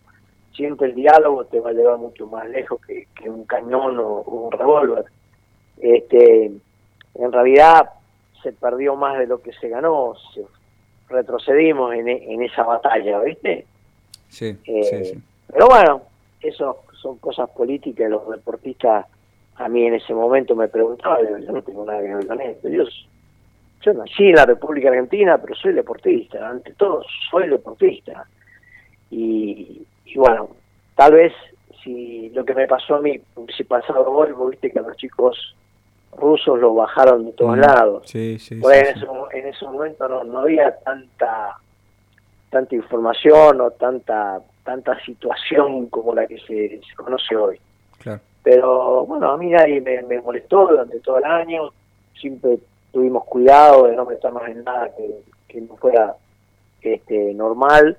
Siempre 0.55 0.89
el 0.89 0.95
diálogo 0.95 1.45
te 1.47 1.59
va 1.59 1.71
a 1.71 1.73
llevar 1.73 1.99
mucho 1.99 2.27
más 2.29 2.49
lejos 2.49 2.81
que, 2.87 3.09
que 3.15 3.29
un 3.29 3.45
cañón 3.45 3.99
o, 3.99 4.19
o 4.21 4.47
un 4.47 4.53
revólver. 4.53 5.05
Este, 5.79 6.53
en 7.15 7.33
realidad 7.33 7.91
se 8.43 8.53
perdió 8.53 8.95
más 8.95 9.19
de 9.19 9.27
lo 9.27 9.43
que 9.43 9.53
se 9.55 9.69
ganó, 9.69 10.15
se 10.35 10.45
retrocedimos 11.09 11.95
en, 11.95 12.09
en 12.09 12.43
esa 12.43 12.63
batalla, 12.63 13.19
¿viste? 13.21 13.67
Sí, 14.29 14.57
Eh, 14.65 14.85
sí, 14.85 15.05
sí. 15.05 15.23
Pero 15.53 15.67
bueno, 15.67 16.03
eso 16.41 16.79
son 17.01 17.19
cosas 17.19 17.51
políticas, 17.51 18.09
los 18.09 18.29
deportistas 18.31 19.07
a 19.57 19.69
mí 19.69 19.85
en 19.85 19.95
ese 19.95 20.15
momento 20.15 20.55
me 20.55 20.69
preguntaban, 20.69 21.27
yo, 21.29 21.39
yo 21.39 21.53
no 21.53 21.63
tengo 21.63 21.85
nada 21.85 22.01
que 22.01 22.15
ver 22.15 22.27
con 22.27 22.41
esto, 22.41 22.69
yo, 22.69 22.85
yo 23.85 23.93
nací 23.95 24.29
en 24.29 24.37
la 24.37 24.47
República 24.47 24.89
Argentina, 24.89 25.39
pero 25.39 25.55
soy 25.55 25.73
deportista, 25.73 26.49
ante 26.49 26.73
todo 26.75 27.03
soy 27.31 27.49
deportista. 27.49 28.27
Y, 29.11 29.83
y 30.05 30.15
bueno, 30.17 30.49
tal 30.97 31.13
vez 31.15 31.33
si 31.83 32.31
lo 32.31 32.45
que 32.45 32.55
me 32.55 32.67
pasó 32.67 32.97
a 32.97 33.01
mí, 33.01 33.21
si 33.57 33.65
pasaba 33.65 34.03
Volvo, 34.03 34.49
viste 34.49 34.71
que 34.71 34.79
a 34.79 34.83
los 34.83 34.97
chicos 34.97 35.55
rusos 36.17 36.59
los 36.61 36.75
bajaron 36.77 37.25
de 37.27 37.33
todos 37.33 37.57
Mm, 37.57 37.61
lados. 37.61 38.03
Sí, 38.07 38.39
sí, 38.39 38.61
sí, 38.61 38.63
en, 38.65 38.87
ese, 38.87 39.07
en 39.33 39.47
ese 39.47 39.65
momento 39.65 40.09
no, 40.09 40.25
no 40.25 40.41
había 40.41 40.77
tanta 40.79 41.57
tanta 42.51 42.75
información 42.75 43.61
o 43.63 43.71
tanta 43.73 44.41
tanta 44.63 44.99
situación 45.05 45.87
como 45.89 46.15
la 46.15 46.27
que 46.27 46.39
se, 46.39 46.81
se 46.87 46.95
conoce 46.97 47.35
hoy. 47.35 47.59
Claro. 47.99 48.21
Pero 48.45 49.07
bueno, 49.07 49.31
a 49.33 49.37
mí 49.39 49.49
nadie 49.51 49.81
me, 49.81 50.03
me 50.03 50.21
molestó 50.21 50.67
durante 50.69 51.01
todo 51.01 51.19
el 51.19 51.25
año, 51.25 51.71
siempre 52.15 52.59
tuvimos 52.93 53.25
cuidado 53.25 53.87
de 53.87 53.97
no 53.97 54.05
meternos 54.05 54.43
en 54.47 54.65
nada 54.65 54.91
que, 55.49 55.61
no 55.61 55.77
fuera 55.77 56.17
este 56.81 57.35
normal. 57.35 57.99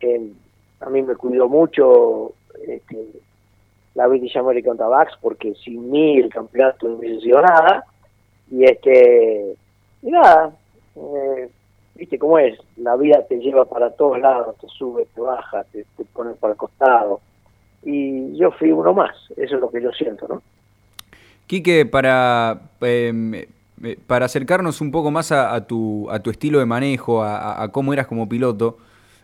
Eh, 0.00 0.32
a 0.80 0.90
mí 0.90 1.02
me 1.02 1.14
cuidó 1.14 1.48
mucho 1.48 2.32
este, 2.66 3.06
la 3.94 4.06
British 4.06 4.36
American 4.36 4.76
Tabacs 4.76 5.14
porque 5.20 5.54
sin 5.54 5.90
mí 5.90 6.18
el 6.18 6.28
campeonato 6.28 6.88
no 6.88 6.96
hubiese 6.96 7.20
sido 7.22 7.40
nada. 7.40 7.84
Y 8.50 8.64
este 8.64 9.56
y 10.02 10.10
nada, 10.10 10.52
eh, 10.96 11.48
viste 11.94 12.18
cómo 12.18 12.38
es, 12.38 12.58
la 12.76 12.96
vida 12.96 13.26
te 13.26 13.38
lleva 13.38 13.64
para 13.64 13.90
todos 13.90 14.20
lados, 14.20 14.56
te 14.60 14.68
sube, 14.68 15.06
te 15.14 15.20
baja, 15.20 15.64
te, 15.64 15.84
te 15.96 16.04
pone 16.04 16.34
para 16.34 16.52
el 16.52 16.58
costado. 16.58 17.20
Y 17.82 18.36
yo 18.36 18.50
fui 18.52 18.70
uno 18.70 18.92
más, 18.92 19.16
eso 19.36 19.54
es 19.54 19.60
lo 19.60 19.70
que 19.70 19.82
yo 19.82 19.90
siento, 19.92 20.26
¿no? 20.28 20.42
Quique, 21.46 21.86
para, 21.86 22.60
eh, 22.80 23.48
eh, 23.82 23.98
para 24.06 24.26
acercarnos 24.26 24.80
un 24.80 24.90
poco 24.90 25.10
más 25.10 25.32
a, 25.32 25.54
a 25.54 25.66
tu, 25.66 26.10
a 26.10 26.20
tu 26.20 26.30
estilo 26.30 26.58
de 26.58 26.66
manejo, 26.66 27.22
a, 27.22 27.70
cómo 27.72 27.92
eras 27.92 28.06
como 28.06 28.28
piloto, 28.28 28.78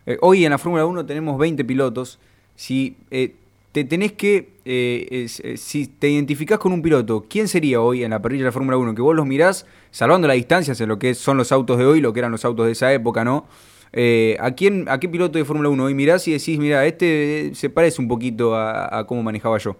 eh, 0.05 0.17
hoy 0.21 0.45
en 0.45 0.51
la 0.51 0.57
Fórmula 0.57 0.85
1 0.85 1.05
tenemos 1.05 1.37
20 1.37 1.63
pilotos. 1.65 2.19
Si 2.55 2.97
eh, 3.09 3.35
te 3.73 3.83
tenés 3.83 4.13
que, 4.13 4.49
eh, 4.65 5.27
eh, 5.43 5.57
si 5.57 5.87
te 5.87 6.07
identificás 6.07 6.59
con 6.59 6.71
un 6.71 6.83
piloto, 6.83 7.25
¿quién 7.27 7.47
sería 7.47 7.81
hoy 7.81 8.03
en 8.03 8.11
la 8.11 8.21
parrilla 8.21 8.43
de 8.43 8.49
la 8.49 8.51
Fórmula 8.51 8.77
1? 8.77 8.93
Que 8.93 9.01
vos 9.01 9.15
los 9.15 9.25
mirás, 9.25 9.65
salvando 9.89 10.27
las 10.27 10.35
distancias 10.35 10.79
en 10.79 10.89
lo 10.89 10.99
que 10.99 11.15
son 11.15 11.37
los 11.37 11.51
autos 11.51 11.79
de 11.79 11.85
hoy, 11.85 11.99
lo 11.99 12.13
que 12.13 12.19
eran 12.19 12.31
los 12.31 12.45
autos 12.45 12.67
de 12.67 12.73
esa 12.73 12.93
época, 12.93 13.25
¿no? 13.25 13.45
Eh, 13.91 14.37
¿a, 14.39 14.51
quién, 14.51 14.85
¿A 14.89 14.99
qué 14.99 15.09
piloto 15.09 15.39
de 15.39 15.45
Fórmula 15.45 15.69
1 15.69 15.85
hoy 15.85 15.95
mirás 15.95 16.27
y 16.27 16.33
decís, 16.33 16.59
mira, 16.59 16.85
este 16.85 17.55
se 17.55 17.71
parece 17.71 17.99
un 17.99 18.07
poquito 18.07 18.55
a, 18.55 18.99
a 18.99 19.07
cómo 19.07 19.23
manejaba 19.23 19.57
yo? 19.57 19.75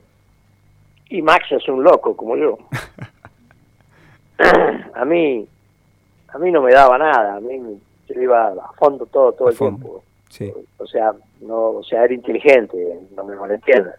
Y 1.10 1.22
Max 1.22 1.46
es 1.52 1.68
un 1.68 1.84
loco 1.84 2.18
como 2.18 2.36
yo. 2.36 2.58
a 4.94 5.06
mí 5.06 5.48
a 6.30 6.38
mí 6.40 6.52
no 6.52 6.62
me 6.62 6.72
daba 6.74 6.98
nada, 6.98 7.36
a 7.36 7.40
mí 7.40 7.80
yo 8.10 8.22
iba 8.22 8.48
a 8.50 8.72
fondo 8.80 9.06
todo 9.06 9.32
todo 9.34 9.48
A 9.48 9.52
el 9.52 9.58
fondo. 9.58 9.78
tiempo. 9.80 10.04
Sí. 10.30 10.52
O 10.78 10.88
sea, 10.88 11.14
no, 11.42 11.70
o 11.72 11.84
sea, 11.84 12.04
era 12.06 12.14
inteligente, 12.14 13.00
no 13.16 13.24
me 13.24 13.36
malentiendan, 13.36 13.94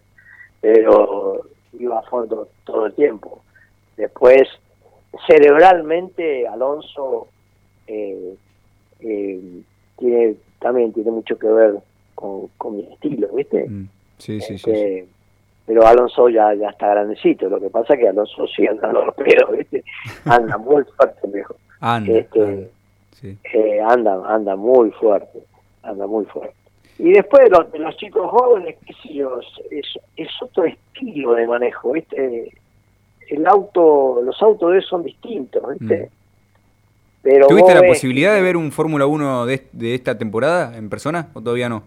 pero 0.59 1.41
iba 1.79 1.99
a 1.99 2.03
fondo 2.03 2.49
todo 2.65 2.87
el 2.87 2.93
tiempo. 2.93 3.41
Después, 3.95 4.47
cerebralmente, 5.27 6.47
Alonso 6.47 7.27
eh, 7.87 8.35
eh, 8.99 9.61
tiene 9.97 10.35
también 10.59 10.91
tiene 10.93 11.11
mucho 11.11 11.37
que 11.37 11.47
ver 11.47 11.75
con, 12.15 12.47
con 12.57 12.77
mi 12.77 12.83
estilo, 12.91 13.27
¿viste? 13.29 13.67
Mm, 13.69 13.87
Sí, 14.17 14.39
sí, 14.39 14.57
sí, 14.57 14.71
sí. 14.73 15.09
Pero 15.65 15.85
Alonso 15.85 16.29
ya, 16.29 16.53
ya 16.53 16.69
está 16.69 16.89
grandecito. 16.89 17.49
Lo 17.49 17.59
que 17.59 17.69
pasa 17.69 17.93
es 17.95 17.99
que 17.99 18.07
Alonso 18.09 18.45
sigue 18.47 18.69
andando 18.69 19.05
los 19.05 19.15
pedos, 19.15 19.51
¿vieste? 19.51 19.83
Anda 20.25 20.57
muy 20.57 20.83
fuerte, 20.95 21.27
viejo. 21.27 21.55
Anda, 21.79 22.11
Este, 22.19 22.41
anda, 22.41 22.67
sí. 23.11 23.37
eh, 23.53 23.79
anda, 23.81 24.21
anda 24.27 24.55
muy 24.55 24.91
fuerte. 24.91 25.39
Anda 25.83 26.05
muy 26.07 26.25
fuerte. 26.25 26.53
Y 26.99 27.11
después 27.11 27.43
de 27.43 27.49
los, 27.49 27.71
de 27.71 27.79
los 27.79 27.97
chicos 27.97 28.29
jóvenes, 28.29 28.75
qué 28.85 28.93
sé 29.03 29.13
yo, 29.15 29.39
es, 29.71 29.85
es 30.15 30.29
otro 30.41 30.65
estilo 30.65 31.33
de 31.33 31.45
manejo, 31.47 31.91
¿viste? 31.91 32.51
el 33.29 33.47
auto, 33.47 34.21
los 34.23 34.41
autos 34.41 34.71
de 34.73 34.81
son 34.81 35.03
distintos, 35.03 35.63
¿viste? 35.77 36.09
Pero 37.21 37.47
Mm. 37.47 37.49
¿Tuviste 37.49 37.71
vos 37.71 37.73
la 37.73 37.81
ves 37.81 37.89
posibilidad 37.89 38.35
de 38.35 38.41
ver 38.43 38.55
un 38.55 38.71
Fórmula 38.71 39.07
1 39.07 39.47
de, 39.47 39.65
de 39.73 39.95
esta 39.95 40.15
temporada 40.17 40.77
en 40.77 40.89
persona 40.89 41.29
o 41.33 41.41
todavía 41.41 41.67
no? 41.69 41.81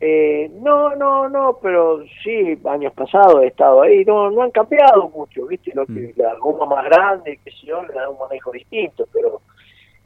Eh, 0.00 0.50
no, 0.60 0.94
no, 0.94 1.28
no, 1.28 1.58
pero 1.62 2.02
sí, 2.22 2.58
años 2.66 2.92
pasados 2.92 3.42
he 3.42 3.46
estado 3.46 3.80
ahí, 3.82 4.04
no, 4.04 4.30
no 4.30 4.42
han 4.42 4.50
cambiado 4.50 5.08
mucho, 5.08 5.46
¿viste? 5.46 5.72
Lo 5.74 5.86
que, 5.86 6.12
la 6.16 6.34
goma 6.34 6.66
más 6.66 6.84
grande, 6.84 7.38
qué 7.42 7.50
sé 7.50 7.66
yo, 7.66 7.82
le 7.82 7.94
da 7.94 8.08
un 8.10 8.18
manejo 8.18 8.50
distinto, 8.52 9.06
pero 9.12 9.40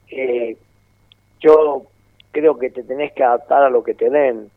eh, 0.09 0.55
yo 1.41 1.83
creo 2.31 2.57
que 2.57 2.69
te 2.69 2.83
tenés 2.83 3.11
que 3.11 3.23
adaptar 3.23 3.63
a 3.63 3.69
lo 3.69 3.83
que 3.83 3.93
te 3.93 4.09
den, 4.09 4.49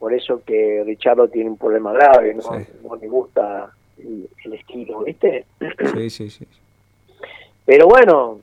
por 0.00 0.12
eso 0.12 0.42
que 0.44 0.82
Richardo 0.84 1.28
tiene 1.28 1.50
un 1.50 1.58
problema 1.58 1.92
grave, 1.92 2.34
no, 2.34 2.42
Sí. 2.42 2.66
no 2.82 2.96
le 2.96 3.06
gusta 3.08 3.70
el, 3.98 4.28
el 4.44 4.54
estilo, 4.54 5.04
¿viste? 5.04 5.44
Sí, 5.94 6.10
sí, 6.10 6.28
sí. 6.30 6.46
Pero 7.64 7.86
bueno, 7.86 8.40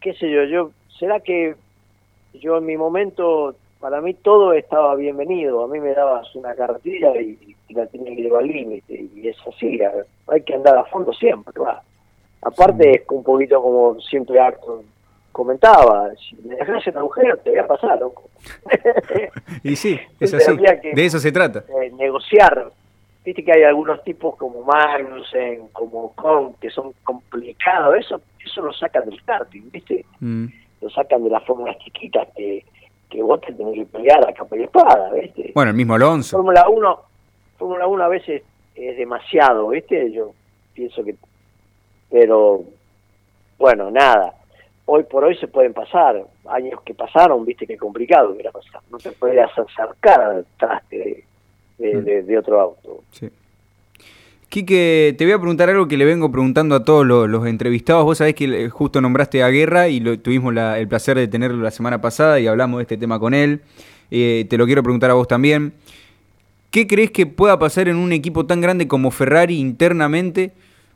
qué 0.00 0.14
sé 0.14 0.30
yo, 0.30 0.44
yo, 0.44 0.70
será 0.98 1.20
que 1.20 1.54
yo 2.34 2.56
en 2.56 2.66
mi 2.66 2.76
momento, 2.76 3.54
para 3.80 4.00
mí 4.00 4.14
todo 4.14 4.52
estaba 4.52 4.94
bienvenido, 4.96 5.62
a 5.64 5.68
mí 5.68 5.78
me 5.80 5.94
dabas 5.94 6.34
una 6.34 6.54
carretilla 6.54 7.16
y, 7.20 7.56
y 7.68 7.74
la 7.74 7.86
tenía 7.86 8.14
que 8.16 8.22
llevar 8.22 8.42
al 8.42 8.48
límite, 8.48 9.08
y 9.14 9.28
es 9.28 9.36
así, 9.46 9.80
a- 9.82 9.92
hay 10.28 10.42
que 10.42 10.54
andar 10.54 10.76
a 10.78 10.84
fondo 10.84 11.12
siempre, 11.12 11.52
va. 11.60 11.82
Aparte 12.42 12.90
es 12.96 13.02
un 13.10 13.22
poquito 13.24 13.60
como 13.62 14.00
siempre 14.00 14.38
Arthur 14.40 14.82
comentaba, 15.32 16.10
si 16.16 16.36
me 16.46 16.56
dejas 16.56 16.86
el 16.86 16.96
agujero 16.96 17.36
te 17.38 17.50
voy 17.50 17.58
a 17.60 17.66
pasar, 17.66 17.98
loco. 18.00 18.24
Y 19.62 19.76
sí, 19.76 19.98
es 20.20 20.34
así. 20.34 20.56
De 20.56 21.04
eso 21.04 21.18
se 21.18 21.32
trata. 21.32 21.64
Eh, 21.82 21.90
negociar. 21.96 22.70
Viste 23.24 23.44
que 23.44 23.52
hay 23.52 23.62
algunos 23.64 24.02
tipos 24.04 24.36
como 24.36 24.62
Magnussen, 24.62 25.68
como 25.72 26.12
Kong, 26.14 26.54
que 26.60 26.70
son 26.70 26.92
complicados, 27.04 27.96
eso 27.98 28.20
eso 28.44 28.62
lo 28.62 28.72
sacan 28.72 29.04
del 29.10 29.22
karting, 29.24 29.70
¿viste? 29.70 30.04
Mm. 30.20 30.46
lo 30.80 30.88
sacan 30.90 31.22
de 31.22 31.28
las 31.30 31.44
fórmulas 31.44 31.76
chiquitas 31.78 32.26
que, 32.34 32.64
que 33.10 33.22
vos 33.22 33.40
te 33.40 33.52
tenés 33.52 33.74
que 33.74 33.86
pelear 33.86 34.28
a 34.28 34.32
capa 34.32 34.56
y 34.56 34.62
espada, 34.64 35.10
¿viste? 35.12 35.52
Bueno, 35.54 35.70
el 35.70 35.76
mismo 35.76 35.94
Alonso. 35.94 36.36
Fórmula 36.36 36.68
1, 36.68 37.00
Fórmula 37.58 37.86
1 37.86 38.04
a 38.04 38.08
veces 38.08 38.42
es 38.74 38.96
demasiado, 38.96 39.68
¿viste? 39.68 40.12
Yo 40.12 40.32
pienso 40.74 41.02
que 41.04 41.14
pero 42.10 42.64
bueno, 43.58 43.90
nada. 43.90 44.34
Hoy 44.86 45.02
por 45.04 45.24
hoy 45.24 45.36
se 45.36 45.48
pueden 45.48 45.74
pasar, 45.74 46.24
años 46.48 46.80
que 46.82 46.94
pasaron, 46.94 47.44
viste 47.44 47.66
qué 47.66 47.76
complicado 47.76 48.32
que 48.34 48.40
era 48.40 48.50
pasar. 48.50 48.80
No 48.90 48.96
te 48.98 49.12
podías 49.12 49.50
acercar 49.58 50.20
al 50.20 50.46
traste 50.58 50.96
de, 50.96 51.24
de, 51.92 52.00
de- 52.02 52.22
de 52.22 52.38
otro 52.38 52.58
auto. 52.60 53.02
Sí. 53.10 53.28
Quique, 54.48 55.14
te 55.18 55.24
voy 55.26 55.32
a 55.34 55.38
preguntar 55.38 55.68
algo 55.68 55.88
que 55.88 55.98
le 55.98 56.06
vengo 56.06 56.32
preguntando 56.32 56.74
a 56.74 56.82
todos 56.82 57.06
los, 57.06 57.46
entrevistados. 57.46 58.04
Vos 58.04 58.16
sabés 58.16 58.34
que 58.34 58.70
justo 58.70 58.98
nombraste 59.02 59.42
a 59.42 59.48
Guerra 59.48 59.90
y 59.90 60.00
tuvimos 60.18 60.54
el 60.56 60.88
placer 60.88 61.18
de 61.18 61.28
tenerlo 61.28 61.62
la 61.62 61.70
semana 61.70 62.00
pasada 62.00 62.40
y 62.40 62.46
hablamos 62.46 62.78
de 62.78 62.82
este 62.82 62.96
tema 62.96 63.18
con 63.18 63.34
él. 63.34 63.60
Eh, 64.10 64.46
te 64.48 64.56
lo 64.56 64.64
quiero 64.64 64.82
preguntar 64.82 65.10
a 65.10 65.14
vos 65.14 65.28
también. 65.28 65.74
¿Qué 66.70 66.86
crees 66.86 67.10
que 67.10 67.26
pueda 67.26 67.58
pasar 67.58 67.88
en 67.88 67.96
un 67.96 68.10
equipo 68.12 68.46
tan 68.46 68.62
grande 68.62 68.88
como 68.88 69.10
Ferrari 69.10 69.58
internamente 69.58 70.52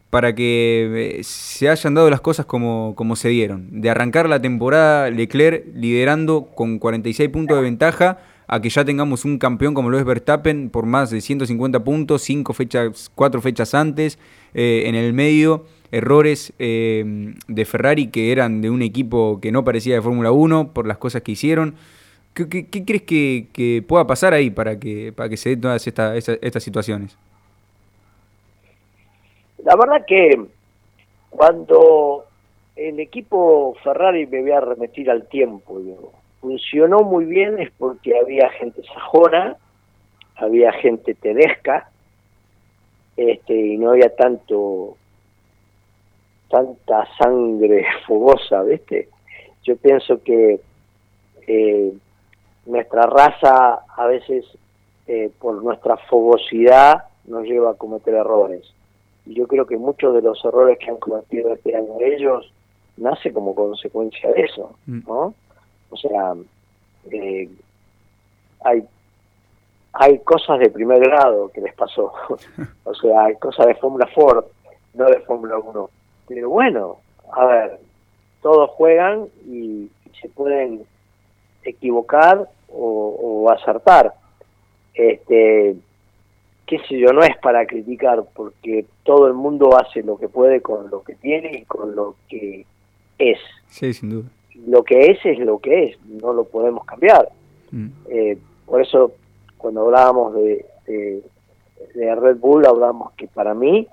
para 0.09 0.35
que 0.35 1.19
eh, 1.19 1.23
se 1.23 1.69
hayan 1.69 1.93
dado 1.93 2.09
las 2.09 2.23
cosas 2.23 2.47
como, 2.47 2.95
como 2.97 3.17
se 3.17 3.29
dieron? 3.29 3.83
De 3.83 3.91
arrancar 3.91 4.31
la 4.31 4.41
temporada 4.41 5.11
Leclerc 5.11 5.67
liderando 5.75 6.47
con 6.55 6.79
46 6.79 7.29
puntos 7.29 7.59
de 7.59 7.63
ventaja 7.63 8.19
a 8.53 8.61
que 8.61 8.69
ya 8.69 8.85
tengamos 8.85 9.25
un 9.25 9.39
campeón 9.39 9.73
como 9.73 9.89
lo 9.89 9.99
es 9.99 10.05
Verstappen 10.05 10.69
por 10.69 10.85
más 10.85 11.09
de 11.09 11.23
150 11.23 11.85
puntos, 11.85 12.21
cinco 12.21 12.53
fechas, 12.53 13.11
cuatro 13.15 13.41
fechas 13.41 13.73
antes, 13.73 14.19
eh, 14.53 14.83
en 14.85 14.95
el 14.95 15.15
medio 15.15 15.65
errores 15.91 16.53
eh, 16.59 17.33
de 17.49 17.65
Ferrari 17.65 18.09
que 18.09 18.31
eran 18.31 18.61
de 18.61 18.69
un 18.69 18.83
equipo 18.83 19.41
que 19.41 19.53
no 19.53 19.65
parecía 19.65 19.95
de 19.95 20.03
Fórmula 20.03 20.33
1 20.33 20.75
por 20.75 20.87
las 20.87 20.99
cosas 20.99 21.23
que 21.23 21.33
hicieron. 21.33 21.77
¿Qué, 22.35 22.47
crees 22.69 23.03
que, 23.03 23.83
pueda 23.89 24.07
pasar 24.07 24.35
ahí 24.35 24.51
para 24.51 24.79
que, 24.79 25.15
para 25.17 25.31
que 25.31 25.39
se 25.39 25.49
den 25.49 25.63
todas 25.63 25.87
esta- 25.87 26.15
esta- 26.15 26.37
estas 26.43 26.63
situaciones? 26.63 27.17
La 29.65 29.77
verdad 29.77 30.05
que 30.07 30.45
cuando 31.31 32.27
el 32.77 33.01
equipo 33.01 33.75
Ferrari 33.83 34.27
me 34.27 34.43
voy 34.43 34.51
a 34.51 34.61
remitir 34.61 35.11
al 35.11 35.27
tiempo, 35.27 35.79
digo, 35.81 36.13
funcionó 36.43 37.05
muy 37.05 37.25
bien 37.25 37.59
es 37.61 37.71
porque 37.79 38.19
había 38.19 38.51
gente 38.51 38.83
sajona, 38.83 39.57
había 40.37 40.73
gente 40.73 41.15
tedesca, 41.15 41.89
este, 43.17 43.55
y 43.55 43.79
no 43.79 43.91
había 43.91 44.15
tanto 44.15 44.97
tanta 46.51 47.07
sangre 47.17 47.87
fogosa, 48.07 48.63
¿viste? 48.65 49.09
Yo 49.63 49.77
pienso 49.77 50.23
que 50.23 50.61
eh, 51.47 51.93
nuestra 52.67 53.03
raza 53.03 53.85
a 53.97 54.07
veces 54.07 54.45
eh, 55.07 55.31
por 55.39 55.63
nuestra 55.63 55.97
fogosidad 55.97 57.05
nos 57.25 57.45
lleva 57.45 57.71
a 57.71 57.75
cometer 57.75 58.15
errores. 58.15 58.75
Y 59.25 59.35
yo 59.35 59.47
creo 59.47 59.65
que 59.67 59.77
muchos 59.77 60.13
de 60.15 60.23
los 60.23 60.45
errores 60.45 60.79
que 60.79 60.91
han 60.91 60.97
cometido 60.97 61.53
este 61.53 61.77
año 61.77 61.95
ellos 62.01 62.53
nace 62.97 63.33
como 63.33 63.55
consecuencia 63.55 64.31
de 64.33 64.43
eso, 64.43 64.77
¿no? 64.87 65.35
O 65.93 65.97
sea, 65.97 66.35
eh, 67.11 67.49
hay 68.65 68.85
hay 69.95 70.19
cosas 70.21 70.59
de 70.59 70.71
primer 70.71 71.01
grado 71.01 71.51
que 71.51 71.61
les 71.61 71.75
pasó. 71.75 72.13
o 72.85 72.95
sea, 72.95 73.25
hay 73.25 73.37
cosas 73.37 73.67
de 73.67 73.75
Fórmula 73.75 74.07
Ford, 74.07 74.45
no 74.95 75.07
de 75.07 75.21
Fórmula 75.21 75.59
1. 75.59 75.91
Pero 76.29 76.49
bueno, 76.49 76.97
a 77.33 77.45
ver, 77.45 77.79
todos 78.41 78.71
juegan 78.71 79.27
y 79.47 79.91
se 80.21 80.29
pueden 80.29 80.85
equivocar 81.63 82.49
o, 82.69 83.45
o 83.45 83.51
acertar. 83.51 84.15
Este, 84.95 85.77
qué 86.67 86.79
sé 86.89 86.99
yo, 86.99 87.13
no 87.13 87.23
es 87.23 87.37
para 87.39 87.67
criticar, 87.67 88.25
porque 88.35 88.87
todo 89.03 89.27
el 89.27 89.35
mundo 89.35 89.77
hace 89.77 90.03
lo 90.03 90.17
que 90.17 90.29
puede 90.29 90.63
con 90.63 90.91
lo 90.91 91.03
que 91.03 91.15
tiene 91.17 91.59
y 91.59 91.65
con 91.65 91.95
lo 91.95 92.17
que 92.29 92.65
es. 93.19 93.39
Sí, 93.69 93.93
sin 93.93 94.11
duda. 94.11 94.29
Lo 94.67 94.83
que 94.83 95.13
es 95.13 95.19
es 95.25 95.39
lo 95.39 95.59
que 95.59 95.85
es, 95.85 96.05
no 96.07 96.33
lo 96.33 96.45
podemos 96.45 96.85
cambiar. 96.85 97.29
Mm. 97.71 97.89
Eh, 98.09 98.39
por 98.67 98.83
eso, 98.83 99.13
cuando 99.59 99.83
hablábamos 99.83 100.35
de, 100.35 100.67
de, 100.87 101.23
de 101.95 102.15
Red 102.15 102.37
Bull, 102.37 102.67
hablábamos 102.67 103.13
que 103.13 103.29
para 103.29 103.55
mí, 103.55 103.87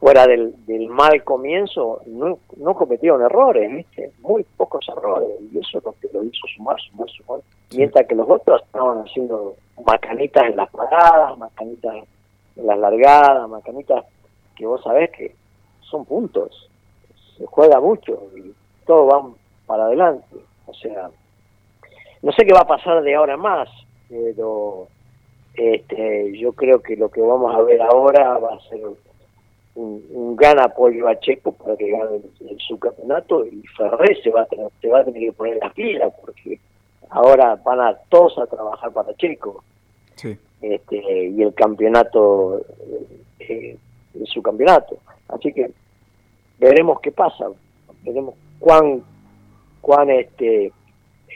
fuera 0.00 0.26
del, 0.26 0.54
del 0.66 0.88
mal 0.88 1.24
comienzo, 1.24 2.02
no, 2.06 2.38
no 2.56 2.74
cometieron 2.74 3.22
errores, 3.22 3.72
¿viste? 3.72 4.12
Muy 4.20 4.44
pocos 4.56 4.86
errores, 4.88 5.30
y 5.50 5.58
eso 5.58 5.78
es 5.78 5.84
lo 5.84 5.94
que 6.00 6.08
lo 6.12 6.22
hizo 6.24 6.46
sumar, 6.54 6.76
sumar, 6.80 7.08
sumar. 7.10 7.40
Mientras 7.74 8.06
que 8.06 8.14
los 8.14 8.28
otros 8.28 8.62
estaban 8.62 8.98
haciendo 8.98 9.56
macanitas 9.86 10.44
en 10.44 10.56
las 10.56 10.70
paradas, 10.70 11.38
macanitas 11.38 11.94
en 12.56 12.66
las 12.66 12.78
largadas, 12.78 13.48
macanitas 13.48 14.04
que 14.56 14.66
vos 14.66 14.82
sabés 14.82 15.10
que 15.10 15.34
son 15.80 16.04
puntos, 16.04 16.70
se 17.36 17.46
juega 17.46 17.80
mucho 17.80 18.22
y 18.36 18.52
todos 18.84 19.12
van 19.12 19.34
para 19.66 19.86
adelante. 19.86 20.36
O 20.66 20.74
sea, 20.74 21.10
no 22.22 22.32
sé 22.32 22.44
qué 22.44 22.52
va 22.52 22.60
a 22.60 22.66
pasar 22.66 23.02
de 23.02 23.14
ahora 23.14 23.36
más, 23.36 23.68
pero 24.08 24.88
este, 25.54 26.36
yo 26.38 26.52
creo 26.52 26.80
que 26.80 26.96
lo 26.96 27.10
que 27.10 27.20
vamos 27.20 27.54
a 27.54 27.62
ver 27.62 27.80
ahora 27.82 28.38
va 28.38 28.54
a 28.54 28.68
ser 28.68 28.80
un, 29.74 30.04
un 30.10 30.36
gran 30.36 30.58
apoyo 30.60 31.08
a 31.08 31.18
Checo 31.18 31.52
para 31.52 31.76
que 31.76 31.90
gane 31.90 32.20
el, 32.48 32.58
subcampeonato 32.60 33.44
y 33.46 33.62
Ferrer 33.76 34.20
se 34.22 34.30
va 34.30 34.42
a 34.42 34.46
tener, 34.46 34.70
se 34.80 34.88
va 34.88 35.00
a 35.00 35.04
tener 35.04 35.20
que 35.20 35.32
poner 35.32 35.58
las 35.60 35.72
pilas 35.74 36.12
porque 36.20 36.58
ahora 37.10 37.56
van 37.56 37.80
a 37.80 37.94
todos 38.08 38.38
a 38.38 38.46
trabajar 38.46 38.92
para 38.92 39.14
Checo 39.14 39.62
Sí. 40.16 40.38
este, 40.62 41.26
y 41.26 41.42
el 41.42 41.52
campeonato 41.54 42.62
eh, 43.40 43.76
el 44.14 44.26
subcampeonato 44.26 44.98
así 45.28 45.52
que 45.52 45.72
veremos 46.58 47.00
qué 47.00 47.10
pasa 47.10 47.46
veremos 48.04 48.34
cuán 48.64 49.02
cuán 49.82 50.08
este 50.08 50.72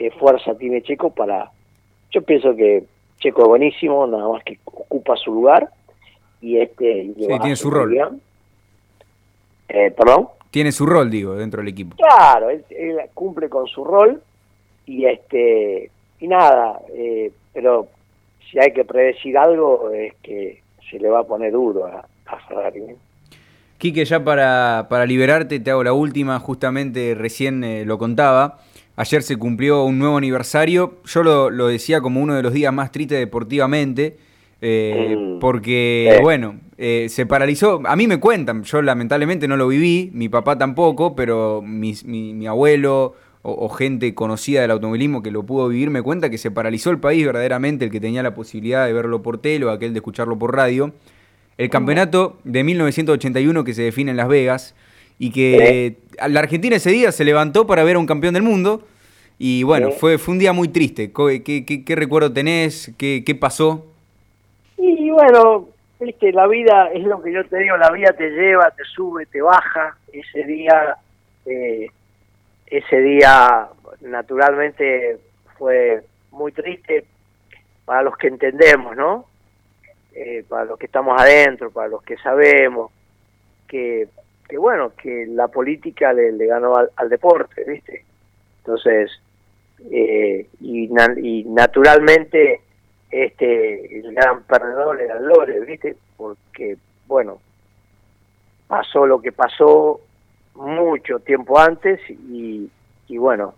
eh, 0.00 0.10
fuerza 0.18 0.54
tiene 0.54 0.80
Checo 0.80 1.10
para 1.10 1.50
yo 2.10 2.22
pienso 2.22 2.56
que 2.56 2.84
Checo 3.18 3.42
es 3.42 3.48
buenísimo 3.48 4.06
nada 4.06 4.26
más 4.28 4.42
que 4.44 4.58
ocupa 4.64 5.14
su 5.16 5.34
lugar 5.34 5.68
y 6.40 6.56
este 6.56 7.02
y 7.02 7.14
Sí, 7.14 7.38
tiene 7.40 7.56
su 7.56 7.70
rol. 7.70 7.94
Eh, 9.68 9.90
perdón 9.90 10.28
Tiene 10.50 10.72
su 10.72 10.86
rol, 10.86 11.10
digo, 11.10 11.34
dentro 11.34 11.60
del 11.60 11.68
equipo. 11.68 11.96
Claro, 11.96 12.48
él, 12.48 12.64
él 12.70 12.96
cumple 13.12 13.50
con 13.50 13.66
su 13.66 13.84
rol 13.84 14.22
y 14.86 15.04
este 15.04 15.90
y 16.20 16.28
nada, 16.28 16.80
eh, 16.94 17.30
pero 17.52 17.88
si 18.50 18.58
hay 18.58 18.72
que 18.72 18.86
predecir 18.86 19.36
algo 19.36 19.90
es 19.90 20.14
que 20.22 20.62
se 20.90 20.98
le 20.98 21.10
va 21.10 21.20
a 21.20 21.24
poner 21.24 21.52
duro 21.52 21.84
a, 21.84 22.06
a 22.26 22.36
Ferrari. 22.46 22.96
Quique, 23.78 24.04
ya 24.04 24.24
para, 24.24 24.86
para 24.90 25.06
liberarte, 25.06 25.60
te 25.60 25.70
hago 25.70 25.84
la 25.84 25.92
última, 25.92 26.38
justamente 26.40 27.14
recién 27.14 27.62
eh, 27.62 27.84
lo 27.84 27.96
contaba. 27.98 28.58
Ayer 28.96 29.22
se 29.22 29.36
cumplió 29.36 29.84
un 29.84 29.98
nuevo 30.00 30.16
aniversario. 30.16 30.96
Yo 31.04 31.22
lo, 31.22 31.50
lo 31.50 31.68
decía 31.68 32.00
como 32.00 32.20
uno 32.20 32.34
de 32.34 32.42
los 32.42 32.52
días 32.52 32.72
más 32.72 32.90
tristes 32.90 33.18
deportivamente. 33.18 34.18
Eh, 34.60 35.14
Mm. 35.16 35.38
Porque, 35.38 36.14
Sí. 36.16 36.22
bueno, 36.22 36.56
eh, 36.78 37.06
se 37.08 37.24
paralizó. 37.24 37.80
A 37.86 37.94
mí 37.94 38.08
me 38.08 38.18
cuentan, 38.18 38.64
yo 38.64 38.82
lamentablemente 38.82 39.46
no 39.46 39.56
lo 39.56 39.68
viví, 39.68 40.10
mi 40.12 40.28
papá 40.28 40.58
tampoco, 40.58 41.14
pero 41.14 41.62
mis- 41.64 42.04
mi, 42.04 42.34
mi 42.34 42.48
abuelo 42.48 43.14
o, 43.42 43.52
o 43.52 43.68
gente 43.68 44.12
conocida 44.14 44.62
del 44.62 44.72
automovilismo 44.72 45.22
que 45.22 45.30
lo 45.30 45.44
pudo 45.46 45.68
vivir 45.68 45.90
me 45.90 46.02
cuenta 46.02 46.28
que 46.28 46.38
se 46.38 46.50
paralizó 46.50 46.90
el 46.90 46.98
país 46.98 47.24
verdaderamente, 47.24 47.84
el 47.84 47.92
que 47.92 48.00
tenía 48.00 48.24
la 48.24 48.34
posibilidad 48.34 48.84
de 48.84 48.92
verlo 48.92 49.22
por 49.22 49.38
tele 49.40 49.64
o 49.66 49.70
aquel 49.70 49.92
de 49.92 49.98
escucharlo 50.00 50.36
por 50.36 50.56
radio. 50.56 50.92
El 51.58 51.70
campeonato 51.70 52.38
de 52.44 52.64
1981 52.64 53.64
que 53.64 53.74
se 53.74 53.82
define 53.82 54.12
en 54.12 54.16
Las 54.16 54.28
Vegas 54.28 54.74
y 55.18 55.30
que 55.32 55.96
la 56.28 56.40
Argentina 56.40 56.76
ese 56.76 56.90
día 56.90 57.10
se 57.12 57.24
levantó 57.24 57.66
para 57.66 57.82
ver 57.84 57.96
a 57.96 57.98
un 57.98 58.06
campeón 58.06 58.34
del 58.34 58.44
mundo. 58.44 58.86
Y 59.40 59.62
bueno, 59.64 59.90
fue, 59.92 60.18
fue 60.18 60.32
un 60.32 60.38
día 60.38 60.52
muy 60.52 60.68
triste. 60.68 61.12
Co- 61.12 61.28
¿Qué, 61.28 61.64
qué- 61.66 61.84
qué 61.84 61.94
recuerdo 61.96 62.32
tenés? 62.32 62.92
¿Qué, 62.96 63.22
qué 63.26 63.34
pasó? 63.34 63.86
Y 64.76 65.10
bueno, 65.10 65.68
viste, 66.00 66.32
la 66.32 66.46
vida, 66.46 66.90
es 66.92 67.04
lo 67.04 67.20
que 67.22 67.32
yo 67.32 67.44
te 67.46 67.58
digo, 67.58 67.76
la 67.76 67.90
vida 67.90 68.12
te 68.12 68.30
lleva, 68.30 68.70
te 68.70 68.84
sube, 68.84 69.26
te 69.26 69.40
baja. 69.42 69.96
Ese 70.12 70.44
día, 70.44 70.96
eh, 71.46 71.88
ese 72.66 73.00
día 73.00 73.66
naturalmente 74.00 75.18
fue 75.56 76.02
muy 76.30 76.52
triste 76.52 77.04
para 77.84 78.02
los 78.02 78.16
que 78.16 78.28
entendemos, 78.28 78.96
¿no? 78.96 79.24
Eh, 80.20 80.44
para 80.48 80.64
los 80.64 80.76
que 80.76 80.86
estamos 80.86 81.20
adentro, 81.20 81.70
para 81.70 81.86
los 81.86 82.02
que 82.02 82.16
sabemos 82.16 82.90
que, 83.68 84.08
que 84.48 84.58
bueno, 84.58 84.92
que 85.00 85.26
la 85.28 85.46
política 85.46 86.12
le, 86.12 86.44
ganó 86.44 86.74
al, 86.74 87.08
deporte, 87.08 87.62
¿viste? 87.62 88.04
Entonces, 88.58 89.12
eh, 89.92 90.48
y, 90.60 90.88
na- 90.88 91.14
y 91.16 91.44
naturalmente 91.44 92.62
este 93.12 94.00
el 94.00 94.12
gran 94.12 94.42
perdedor 94.42 95.00
era 95.00 95.20
Lore, 95.20 95.60
¿viste? 95.60 95.94
Porque, 96.16 96.76
bueno, 97.06 97.38
pasó 98.66 99.06
lo 99.06 99.20
que 99.20 99.30
pasó 99.30 100.00
mucho 100.56 101.20
tiempo 101.20 101.60
antes 101.60 102.00
y, 102.10 102.68
y 103.06 103.18
bueno, 103.18 103.54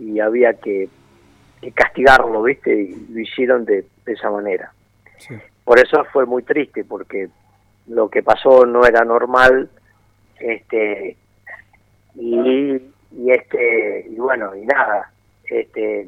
y 0.00 0.18
había 0.18 0.54
que, 0.54 0.88
que 1.60 1.70
castigarlo, 1.70 2.42
¿viste? 2.42 2.74
Y 2.74 3.06
lo 3.08 3.20
hicieron 3.20 3.64
de, 3.64 3.84
de 4.04 4.12
esa 4.12 4.32
manera. 4.32 4.72
Por 5.64 5.78
eso 5.78 6.04
fue 6.12 6.26
muy 6.26 6.42
triste, 6.42 6.84
porque 6.84 7.28
lo 7.88 8.08
que 8.08 8.22
pasó 8.22 8.66
no 8.66 8.84
era 8.84 9.04
normal, 9.04 9.70
este, 10.38 11.16
y, 12.14 12.80
este, 13.26 14.06
y 14.10 14.16
bueno, 14.16 14.54
y 14.56 14.66
nada, 14.66 15.10
este, 15.44 16.06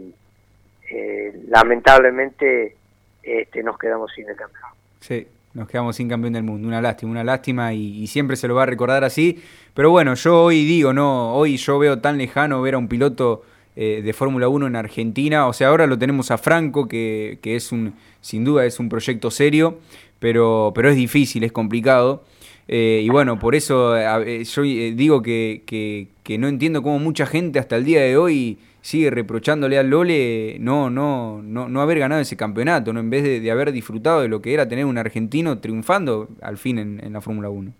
eh, 0.90 1.42
lamentablemente 1.48 2.76
este, 3.22 3.62
nos 3.62 3.78
quedamos 3.78 4.12
sin 4.14 4.28
el 4.28 4.36
campeón. 4.36 4.70
Sí, 5.00 5.26
nos 5.54 5.68
quedamos 5.68 5.96
sin 5.96 6.08
campeón 6.08 6.32
del 6.32 6.42
mundo. 6.42 6.66
Una 6.66 6.80
lástima, 6.80 7.12
una 7.12 7.24
lástima 7.24 7.72
y, 7.72 8.02
y 8.02 8.06
siempre 8.06 8.36
se 8.36 8.48
lo 8.48 8.54
va 8.54 8.64
a 8.64 8.66
recordar 8.66 9.04
así. 9.04 9.42
Pero 9.72 9.90
bueno, 9.90 10.14
yo 10.14 10.44
hoy 10.44 10.64
digo, 10.64 10.92
no, 10.92 11.34
hoy 11.34 11.56
yo 11.56 11.78
veo 11.78 12.00
tan 12.00 12.18
lejano 12.18 12.60
ver 12.60 12.74
a 12.74 12.78
un 12.78 12.88
piloto 12.88 13.44
eh, 13.76 14.02
de 14.04 14.12
Fórmula 14.12 14.48
1 14.48 14.66
en 14.66 14.76
Argentina. 14.76 15.46
O 15.48 15.52
sea, 15.52 15.68
ahora 15.68 15.86
lo 15.86 15.98
tenemos 15.98 16.30
a 16.30 16.38
Franco, 16.38 16.88
que, 16.88 17.38
que 17.42 17.56
es 17.56 17.72
un, 17.72 17.94
sin 18.20 18.44
duda 18.44 18.64
es 18.66 18.78
un 18.80 18.88
proyecto 18.88 19.30
serio, 19.30 19.78
pero, 20.18 20.72
pero 20.74 20.88
es 20.90 20.96
difícil, 20.96 21.44
es 21.44 21.52
complicado. 21.52 22.24
Eh, 22.66 23.02
y 23.04 23.08
bueno, 23.10 23.38
por 23.38 23.54
eso 23.54 23.94
eh, 23.96 24.42
yo 24.44 24.62
digo 24.62 25.20
que, 25.22 25.62
que- 25.66 26.08
que 26.22 26.38
no 26.38 26.48
entiendo 26.48 26.82
cómo 26.82 26.98
mucha 26.98 27.26
gente 27.26 27.58
hasta 27.58 27.76
el 27.76 27.84
día 27.84 28.00
de 28.00 28.16
hoy 28.16 28.56
sigue 28.80 29.10
reprochándole 29.10 29.78
al 29.78 29.90
Lole 29.90 30.56
no, 30.60 30.88
no, 30.88 31.42
no, 31.42 31.68
no 31.68 31.80
haber 31.82 31.98
ganado 31.98 32.22
ese 32.22 32.36
campeonato, 32.38 32.92
¿no? 32.94 33.00
en 33.00 33.10
vez 33.10 33.22
de, 33.22 33.40
de 33.40 33.50
haber 33.50 33.72
disfrutado 33.72 34.22
de 34.22 34.28
lo 34.28 34.40
que 34.40 34.54
era 34.54 34.66
tener 34.66 34.86
un 34.86 34.96
argentino 34.96 35.58
triunfando 35.58 36.28
al 36.40 36.56
fin 36.56 36.78
en, 36.78 37.04
en 37.04 37.12
la 37.12 37.20
Fórmula 37.20 37.50
1. 37.50 37.72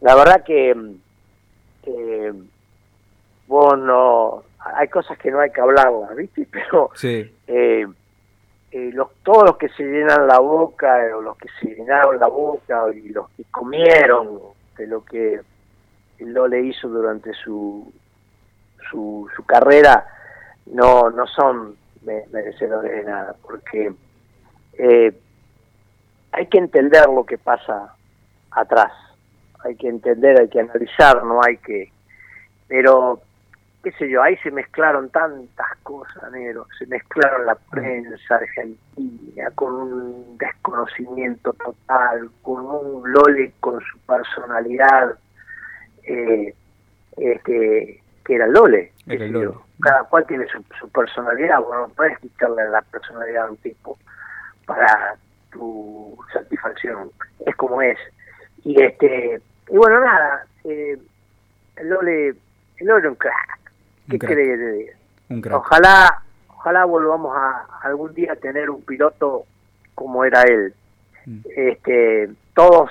La 0.00 0.14
verdad 0.14 0.42
que 0.44 0.70
eh, 1.86 2.32
vos 3.46 3.78
no, 3.78 4.42
hay 4.62 4.88
cosas 4.88 5.16
que 5.18 5.30
no 5.30 5.40
hay 5.40 5.50
que 5.50 5.60
hablarlas, 5.60 6.14
¿viste? 6.16 6.46
Pero 6.50 6.90
Sí, 6.94 7.34
eh, 7.46 7.86
eh, 8.72 8.90
los, 8.92 9.08
todos 9.22 9.44
los 9.44 9.56
que 9.56 9.68
se 9.70 9.82
llenan 9.82 10.26
la 10.26 10.38
boca, 10.38 10.98
o 11.16 11.20
los 11.20 11.36
que 11.38 11.48
se 11.60 11.74
llenaron 11.74 12.18
la 12.20 12.28
boca, 12.28 12.84
y 12.94 13.08
los 13.08 13.28
que 13.30 13.44
comieron 13.50 14.38
de 14.76 14.86
lo 14.86 15.04
que 15.04 15.40
lo 16.20 16.46
le 16.46 16.60
hizo 16.62 16.88
durante 16.88 17.32
su, 17.34 17.92
su, 18.90 19.28
su 19.34 19.44
carrera, 19.44 20.06
no, 20.66 21.10
no 21.10 21.26
son 21.26 21.76
me- 22.02 22.26
merecedores 22.30 22.92
de 22.92 23.04
nada, 23.04 23.34
porque 23.42 23.92
eh, 24.74 25.18
hay 26.32 26.46
que 26.46 26.58
entender 26.58 27.06
lo 27.08 27.24
que 27.24 27.38
pasa 27.38 27.94
atrás, 28.52 28.92
hay 29.64 29.74
que 29.76 29.88
entender, 29.88 30.38
hay 30.38 30.48
que 30.48 30.60
analizar, 30.60 31.24
no 31.24 31.40
hay 31.42 31.56
que... 31.56 31.90
Pero 32.68 33.20
qué 33.82 33.92
sé 33.92 34.08
yo, 34.08 34.22
ahí 34.22 34.36
se 34.38 34.50
mezclaron 34.50 35.08
tantas 35.10 35.76
cosas, 35.82 36.30
negro, 36.32 36.66
se 36.78 36.86
mezclaron 36.86 37.46
la 37.46 37.54
prensa 37.54 38.36
argentina 38.36 39.50
con 39.54 39.74
un 39.74 40.38
desconocimiento 40.38 41.52
total, 41.54 42.30
con 42.42 42.66
un 42.66 43.10
Lole 43.10 43.52
con 43.60 43.80
su 43.80 43.98
personalidad, 44.00 45.18
eh, 46.04 46.54
este, 47.16 48.02
que 48.24 48.34
era 48.34 48.46
Lole. 48.46 48.92
qué 49.06 49.14
Era 49.14 49.26
yo. 49.26 49.40
Lole. 49.40 49.58
Cada 49.80 50.04
cual 50.04 50.26
tiene 50.26 50.46
su, 50.48 50.62
su 50.78 50.90
personalidad, 50.90 51.60
bueno, 51.60 51.88
no 51.88 51.94
puedes 51.94 52.18
quitarle 52.18 52.68
la 52.68 52.82
personalidad 52.82 53.46
a 53.46 53.50
un 53.50 53.56
tipo 53.58 53.98
para 54.66 55.16
tu 55.50 56.18
satisfacción, 56.32 57.10
es 57.46 57.56
como 57.56 57.80
es. 57.80 57.98
Y 58.62 58.80
este 58.82 59.40
y 59.70 59.76
bueno, 59.76 60.00
nada, 60.00 60.44
eh, 60.64 60.98
el 61.76 61.88
Lole, 61.88 62.28
el 62.28 62.86
Lole 62.86 63.06
es 63.06 63.10
un 63.10 63.14
crack. 63.14 63.59
¿Qué 64.10 64.16
Un 64.16 64.18
crack. 64.18 64.32
crees 64.32 64.48
que 64.58 64.64
te 64.64 64.72
diga? 64.72 64.92
un 65.30 65.40
crack. 65.40 65.56
Ojalá, 65.58 66.22
ojalá 66.48 66.84
volvamos 66.84 67.36
a 67.36 67.66
algún 67.82 68.12
día 68.14 68.36
tener 68.36 68.68
un 68.70 68.82
piloto 68.82 69.44
como 69.94 70.24
era 70.24 70.42
él. 70.42 70.74
Mm. 71.26 71.38
Este, 71.56 72.30
todos, 72.54 72.90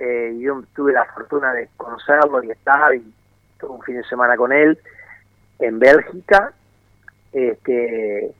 eh, 0.00 0.36
yo 0.40 0.62
tuve 0.74 0.92
la 0.92 1.04
fortuna 1.06 1.52
de 1.52 1.68
conocerlo 1.76 2.42
y 2.42 2.50
estar 2.50 2.94
y 2.94 3.12
tuve 3.58 3.70
un 3.70 3.82
fin 3.82 3.96
de 3.96 4.04
semana 4.04 4.36
con 4.36 4.52
él 4.52 4.78
en 5.58 5.78
Bélgica. 5.78 6.52
Este, 7.32 8.32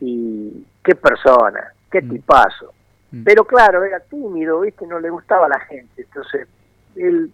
y 0.00 0.66
qué 0.82 0.94
persona, 0.94 1.72
qué 1.90 2.00
Mm. 2.00 2.10
tipazo. 2.10 2.72
Mm. 3.12 3.24
Pero 3.24 3.44
claro, 3.44 3.84
era 3.84 4.00
tímido, 4.00 4.60
¿viste? 4.60 4.86
No 4.86 4.98
le 4.98 5.10
gustaba 5.10 5.46
a 5.46 5.50
la 5.50 5.60
gente. 5.60 6.02
Entonces, 6.02 6.46
él 6.96 7.30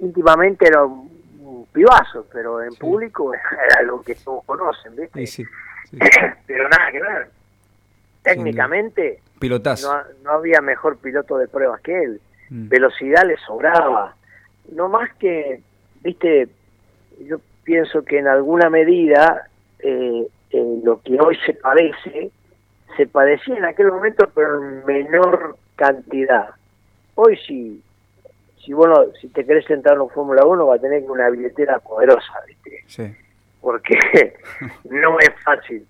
íntimamente 0.00 0.66
era 0.66 0.84
un, 0.84 1.08
un 1.44 1.66
pibazo, 1.66 2.26
pero 2.32 2.62
en 2.62 2.72
Sí. 2.72 2.78
público 2.78 3.32
era 3.68 3.80
algo 3.80 4.02
que 4.02 4.14
todos 4.14 4.44
conocen, 4.44 4.96
¿viste? 4.96 5.26
Sí, 5.26 5.44
sí, 5.44 5.50
sí. 5.90 5.98
pero 6.46 6.68
nada 6.68 6.90
que 6.90 7.00
ver. 7.00 7.28
Técnicamente, 8.22 9.20
Pilotazo. 9.38 9.92
no, 9.94 10.02
no 10.22 10.30
había 10.32 10.60
mejor 10.62 10.96
piloto 10.98 11.36
de 11.36 11.46
pruebas 11.48 11.80
que 11.82 12.02
él. 12.02 12.20
Mm. 12.50 12.68
Velocidad 12.68 13.24
le 13.26 13.36
sobraba. 13.38 14.14
No 14.72 14.88
más 14.88 15.12
que, 15.16 15.60
viste, 16.02 16.48
yo 17.26 17.38
pienso 17.64 18.02
que 18.02 18.18
en 18.18 18.28
alguna 18.28 18.70
medida 18.70 19.48
eh, 19.78 20.26
eh, 20.50 20.80
lo 20.82 21.00
que 21.02 21.18
hoy 21.20 21.36
se 21.44 21.52
padece, 21.52 22.30
se 22.96 23.06
padecía 23.06 23.56
en 23.58 23.66
aquel 23.66 23.88
momento, 23.88 24.30
pero 24.34 24.62
en 24.62 24.86
menor 24.86 25.58
cantidad. 25.76 26.50
Hoy 27.16 27.36
sí, 27.46 27.82
si 28.64 28.72
vos 28.72 28.88
no- 28.88 29.12
si 29.20 29.28
te 29.28 29.44
querés 29.44 29.68
entrar 29.70 29.94
en 29.96 30.02
un 30.02 30.10
Fórmula 30.10 30.44
1, 30.44 30.66
va 30.66 30.76
a 30.76 30.78
tener 30.78 31.02
una 31.10 31.28
billetera 31.30 31.78
poderosa, 31.78 32.32
¿viste? 32.46 32.82
Sí. 32.86 33.14
porque 33.60 33.94
no 34.90 35.18
es 35.20 35.30
fácil, 35.42 35.86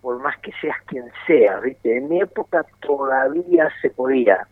por 0.00 0.18
más 0.20 0.36
que 0.38 0.50
seas 0.60 0.76
quien 0.86 1.04
sea, 1.26 1.58
¿viste? 1.60 1.96
En 1.98 2.08
mi 2.08 2.20
época 2.20 2.64
todavía 2.80 3.68
se 3.82 3.90
podía. 3.90 4.46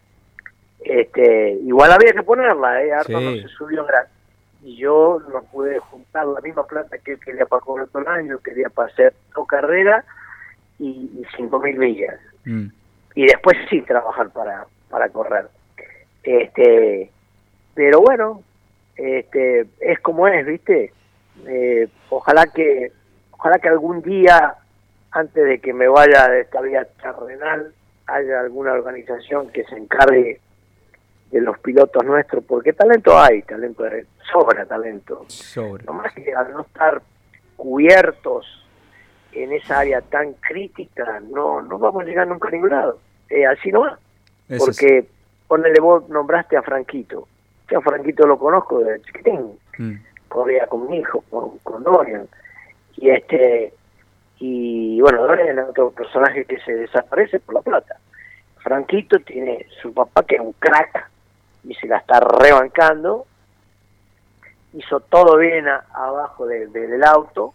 Este, 0.81 1.53
igual 1.63 1.91
había 1.93 2.13
que 2.13 2.23
ponerla, 2.23 2.83
¿eh? 2.85 2.91
Sí. 3.07 3.13
no 3.13 3.21
se 3.21 3.49
subió 3.49 3.85
gratis. 3.85 4.13
Y 4.63 4.77
yo 4.77 5.21
no 5.33 5.43
pude 5.45 5.79
juntar 5.79 6.27
la 6.27 6.41
misma 6.41 6.67
plata 6.67 6.99
que 6.99 7.13
él 7.13 7.21
quería 7.21 7.47
para 7.47 7.61
cobrar 7.61 7.87
todo 7.89 8.03
el 8.03 8.09
año, 8.09 8.39
quería 8.39 8.69
para 8.69 8.89
hacer 8.93 9.15
dos 9.35 9.47
carreras 9.47 10.05
y, 10.79 10.89
y 11.21 11.23
cinco 11.37 11.59
mil 11.61 11.79
millas. 11.79 12.19
Mm. 12.45 12.67
Y 13.15 13.27
después 13.27 13.57
sí 13.71 13.81
trabajar 13.83 14.29
para, 14.31 14.67
para 14.91 15.09
correr. 15.09 15.47
Este, 16.23 17.11
pero 17.77 18.01
bueno, 18.01 18.43
este, 18.97 19.67
es 19.79 20.01
como 20.01 20.27
es, 20.27 20.45
¿viste? 20.45 20.93
Eh, 21.47 21.89
ojalá 22.11 22.47
que 22.47 22.91
ojalá 23.31 23.59
que 23.59 23.69
algún 23.69 24.03
día 24.03 24.57
antes 25.13 25.45
de 25.45 25.61
que 25.61 25.73
me 25.73 25.87
vaya 25.87 26.29
de 26.29 26.41
esta 26.41 26.61
vida 26.63 26.85
terrenal 27.01 27.73
haya 28.07 28.41
alguna 28.41 28.73
organización 28.73 29.51
que 29.51 29.63
se 29.65 29.77
encargue 29.77 30.41
de 31.31 31.41
los 31.41 31.59
pilotos 31.59 32.05
nuestros 32.05 32.43
porque 32.45 32.73
talento 32.73 33.19
hay 33.19 33.43
talento 33.43 33.85
hay, 33.85 34.03
sobra 34.33 34.65
talento 34.65 35.27
Sobre. 35.29 35.85
no 35.85 35.93
más 35.93 36.13
que 36.15 36.35
al 36.35 36.53
no 36.53 36.63
estar 36.63 37.03
cubiertos 37.57 38.47
en 39.33 39.53
esa 39.53 39.81
área 39.81 40.01
tan 40.01 40.33
crítica 40.35 41.21
no 41.21 41.61
no 41.61 41.79
vamos 41.79 42.03
a 42.03 42.07
llegar 42.07 42.27
nunca 42.27 42.49
a 42.49 42.53
ningún 42.53 42.71
lado 42.71 42.99
eh, 43.29 43.47
así 43.47 43.71
no 43.71 43.81
va. 43.81 43.99
Porque, 44.59 45.07
ponele 45.49 45.81
vos, 45.81 46.09
nombraste 46.09 46.57
a 46.57 46.63
Franquito. 46.63 47.29
Yo 47.71 47.79
a 47.79 47.83
Franquito 47.83 48.27
lo 48.27 48.39
conozco 48.39 48.79
desde 48.81 49.03
chiquitín. 49.03 49.59
Mm. 49.79 49.95
Corría 50.29 50.67
con 50.67 50.89
mi 50.91 50.99
hijo, 50.99 51.23
con, 51.31 51.59
con 51.59 51.83
Dorian. 51.83 52.29
Y 52.97 53.11
este 53.11 53.73
y 54.39 55.01
bueno, 55.01 55.23
Dorian 55.27 55.59
es 55.59 55.69
otro 55.69 55.91
personaje 55.91 56.45
que 56.45 56.59
se 56.61 56.75
desaparece 56.75 57.41
por 57.41 57.55
la 57.55 57.63
plata. 57.63 57.97
Franquito 58.59 59.19
tiene 59.21 59.67
su 59.81 59.95
papá 59.95 60.25
que 60.25 60.35
es 60.37 60.41
un 60.41 60.53
crack 60.55 61.09
y 61.65 61.75
se 61.75 61.87
la 61.87 61.99
está 61.99 62.21
rebancando. 62.21 63.27
Hizo 64.75 65.01
todo 65.01 65.39
bien 65.39 65.69
a- 65.69 65.85
abajo 65.95 66.47
de- 66.47 66.67
de- 66.67 66.87
del 66.87 67.05
auto. 67.05 67.55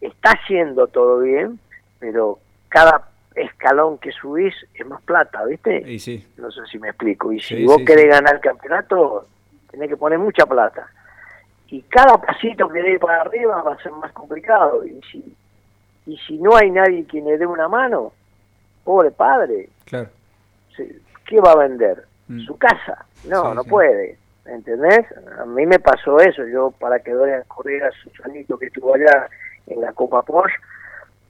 Está 0.00 0.30
haciendo 0.32 0.86
todo 0.86 1.20
bien, 1.20 1.58
pero 1.98 2.38
cada 2.68 3.08
escalón 3.34 3.98
que 3.98 4.10
subís 4.12 4.54
es 4.74 4.86
más 4.86 5.02
plata, 5.02 5.44
¿viste? 5.44 5.98
Sí. 5.98 6.26
No 6.38 6.50
sé 6.50 6.60
si 6.70 6.78
me 6.78 6.88
explico. 6.88 7.32
Y 7.32 7.40
si 7.40 7.56
Sí, 7.58 7.64
vos 7.64 7.78
querés 7.86 8.06
ganar 8.08 8.34
el 8.36 8.40
campeonato, 8.40 9.26
tenés 9.72 9.88
que 9.88 9.96
poner 9.96 10.18
mucha 10.20 10.46
plata. 10.46 10.86
Y 11.68 11.82
cada 11.82 12.18
pasito 12.20 12.68
que 12.68 12.82
dé 12.82 12.98
para 12.98 13.22
arriba 13.22 13.60
va 13.62 13.72
a 13.72 13.82
ser 13.82 13.92
más 13.92 14.12
complicado. 14.12 14.84
Y 14.86 15.00
si, 15.10 15.34
y 16.06 16.16
si 16.18 16.38
no 16.38 16.54
hay 16.54 16.70
nadie 16.70 17.06
que 17.06 17.20
le 17.20 17.38
dé 17.38 17.46
una 17.46 17.66
mano, 17.68 18.12
pobre 18.84 19.10
padre, 19.10 19.68
Claro. 19.86 20.08
¿qué 21.26 21.40
va 21.40 21.52
a 21.52 21.56
vender? 21.56 22.04
Mm. 22.28 22.40
Su 22.44 22.56
casa. 22.58 23.04
No, 23.24 23.50
Sí, 23.50 23.56
no 23.56 23.62
sí. 23.64 23.70
puede. 23.70 24.18
¿Entendés? 24.44 25.06
A 25.38 25.44
mí 25.46 25.64
me 25.66 25.78
pasó 25.78 26.18
eso. 26.18 26.46
Yo, 26.46 26.72
para 26.72 26.98
que 27.00 27.12
Dorian 27.12 27.44
corriera 27.48 27.90
su 28.02 28.10
sanito 28.10 28.58
que 28.58 28.66
estuvo 28.66 28.94
allá 28.94 29.28
en 29.66 29.80
la 29.80 29.92
Copa 29.92 30.22
Porsche, 30.22 30.56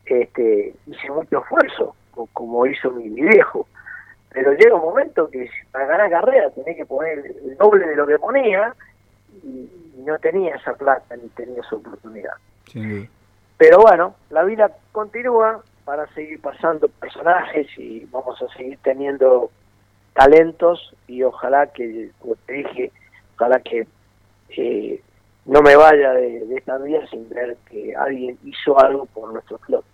este, 0.06 0.74
hice 0.86 1.10
mucho 1.10 1.40
esfuerzo, 1.42 1.94
co- 2.10 2.28
como 2.32 2.66
hizo 2.66 2.90
mi 2.90 3.08
viejo. 3.10 3.66
Pero 4.32 4.52
llega 4.52 4.74
un 4.74 4.82
momento 4.82 5.28
que 5.30 5.48
para 5.70 5.86
ganar 5.86 6.10
carrera 6.10 6.50
tenés 6.50 6.76
que 6.76 6.86
poner 6.86 7.18
el 7.18 7.56
doble 7.56 7.86
de 7.86 7.96
lo 7.96 8.06
que 8.06 8.18
ponía 8.18 8.74
y 9.42 9.68
no 9.98 10.18
tenía 10.18 10.56
esa 10.56 10.74
plata 10.74 11.16
ni 11.16 11.28
tenía 11.28 11.60
esa 11.60 11.76
oportunidad. 11.76 12.34
Pero 13.58 13.78
bueno, 13.80 14.14
la 14.30 14.44
vida 14.44 14.72
continúa 14.92 15.62
para 15.84 16.06
seguir 16.14 16.40
pasando 16.40 16.88
personajes 16.88 17.66
y 17.76 18.06
vamos 18.06 18.40
a 18.40 18.48
seguir 18.56 18.78
teniendo 18.82 19.50
talentos 20.14 20.94
y 21.06 21.22
ojalá 21.22 21.66
que, 21.68 22.10
como 22.20 22.36
te 22.46 22.52
dije, 22.54 22.92
ojalá 23.34 23.60
que 23.60 23.86
eh, 24.56 25.02
no 25.44 25.60
me 25.62 25.76
vaya 25.76 26.12
de, 26.12 26.46
de 26.46 26.56
esta 26.56 26.78
vida 26.78 27.06
sin 27.08 27.28
ver 27.28 27.56
que 27.68 27.94
alguien 27.96 28.38
hizo 28.44 28.78
algo 28.78 29.06
por 29.06 29.32
nuestros 29.32 29.60
pilotos. 29.60 29.91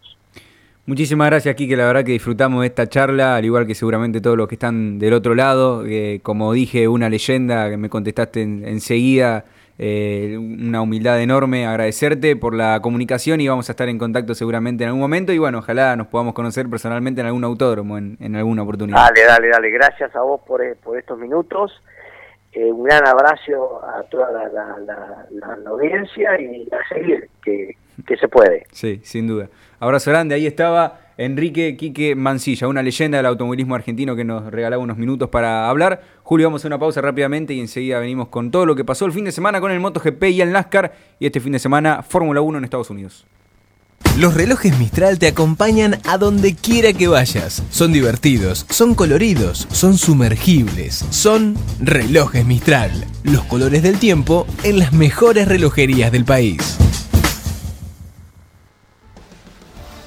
Muchísimas 0.88 1.28
gracias, 1.28 1.54
Kike. 1.54 1.76
La 1.76 1.84
verdad 1.86 2.02
que 2.02 2.12
disfrutamos 2.12 2.64
esta 2.64 2.86
charla, 2.86 3.36
al 3.36 3.44
igual 3.44 3.66
que 3.66 3.74
seguramente 3.74 4.22
todos 4.22 4.38
los 4.38 4.48
que 4.48 4.54
están 4.54 4.98
del 4.98 5.12
otro 5.12 5.34
lado. 5.34 5.84
Eh, 5.86 6.20
como 6.22 6.50
dije, 6.54 6.88
una 6.88 7.10
leyenda 7.10 7.68
que 7.68 7.76
me 7.76 7.90
contestaste 7.90 8.40
en- 8.40 8.66
enseguida. 8.66 9.44
eh, 9.80 10.36
una 10.36 10.80
humildad 10.82 11.20
enorme, 11.22 11.64
agradecerte 11.64 12.34
por 12.34 12.52
la 12.52 12.80
comunicación 12.80 13.40
y 13.40 13.46
vamos 13.46 13.68
a 13.68 13.72
estar 13.72 13.88
en 13.88 13.96
contacto 13.96 14.34
seguramente 14.34 14.82
en 14.82 14.88
algún 14.88 15.00
momento. 15.02 15.30
Y 15.32 15.38
bueno, 15.38 15.58
ojalá 15.58 15.94
nos 15.94 16.08
podamos 16.08 16.34
conocer 16.34 16.68
personalmente 16.68 17.20
en 17.20 17.28
algún 17.28 17.44
autódromo 17.44 17.96
en, 17.96 18.16
en 18.18 18.34
alguna 18.34 18.62
oportunidad. 18.64 18.96
Dale, 18.98 19.24
dale, 19.24 19.48
dale. 19.50 19.70
Gracias 19.70 20.16
a 20.16 20.22
vos 20.22 20.40
por, 20.44 20.64
eh, 20.64 20.74
por 20.82 20.98
estos 20.98 21.16
minutos. 21.16 21.70
Eh, 22.52 22.72
un 22.72 22.82
gran 22.82 23.06
abrazo 23.06 23.80
a 23.84 24.02
toda 24.10 24.32
la- 24.32 24.48
la- 24.84 25.26
la 25.62 25.70
audiencia 25.70 26.40
y 26.40 26.66
a 26.72 26.88
seguir, 26.92 27.28
que, 27.44 27.76
que 28.06 28.16
se 28.16 28.28
puede. 28.28 28.66
Sí, 28.72 29.00
sin 29.02 29.26
duda. 29.26 29.48
Abrazo 29.80 30.10
grande. 30.10 30.34
Ahí 30.34 30.46
estaba 30.46 31.00
Enrique 31.16 31.76
Quique 31.76 32.14
Mancilla, 32.14 32.68
una 32.68 32.82
leyenda 32.82 33.18
del 33.18 33.26
automovilismo 33.26 33.74
argentino 33.74 34.14
que 34.14 34.24
nos 34.24 34.50
regalaba 34.52 34.82
unos 34.82 34.96
minutos 34.96 35.28
para 35.28 35.68
hablar. 35.68 36.00
Julio, 36.22 36.46
vamos 36.46 36.64
a 36.64 36.68
una 36.68 36.78
pausa 36.78 37.00
rápidamente 37.00 37.54
y 37.54 37.60
enseguida 37.60 37.98
venimos 37.98 38.28
con 38.28 38.50
todo 38.50 38.66
lo 38.66 38.76
que 38.76 38.84
pasó 38.84 39.04
el 39.04 39.12
fin 39.12 39.24
de 39.24 39.32
semana 39.32 39.60
con 39.60 39.72
el 39.72 39.80
MotoGP 39.80 40.24
y 40.24 40.40
el 40.40 40.52
NASCAR 40.52 40.92
y 41.18 41.26
este 41.26 41.40
fin 41.40 41.52
de 41.52 41.58
semana 41.58 42.02
Fórmula 42.02 42.40
1 42.40 42.58
en 42.58 42.64
Estados 42.64 42.90
Unidos. 42.90 43.26
Los 44.16 44.34
relojes 44.34 44.78
Mistral 44.78 45.18
te 45.18 45.28
acompañan 45.28 45.98
a 46.04 46.18
donde 46.18 46.54
quiera 46.54 46.92
que 46.92 47.08
vayas. 47.08 47.62
Son 47.70 47.92
divertidos, 47.92 48.66
son 48.68 48.94
coloridos, 48.94 49.66
son 49.70 49.96
sumergibles, 49.98 51.04
son 51.10 51.56
relojes 51.80 52.44
Mistral. 52.46 52.90
Los 53.24 53.42
colores 53.44 53.82
del 53.82 53.98
tiempo 53.98 54.46
en 54.62 54.78
las 54.78 54.92
mejores 54.92 55.48
relojerías 55.48 56.12
del 56.12 56.24
país. 56.24 57.07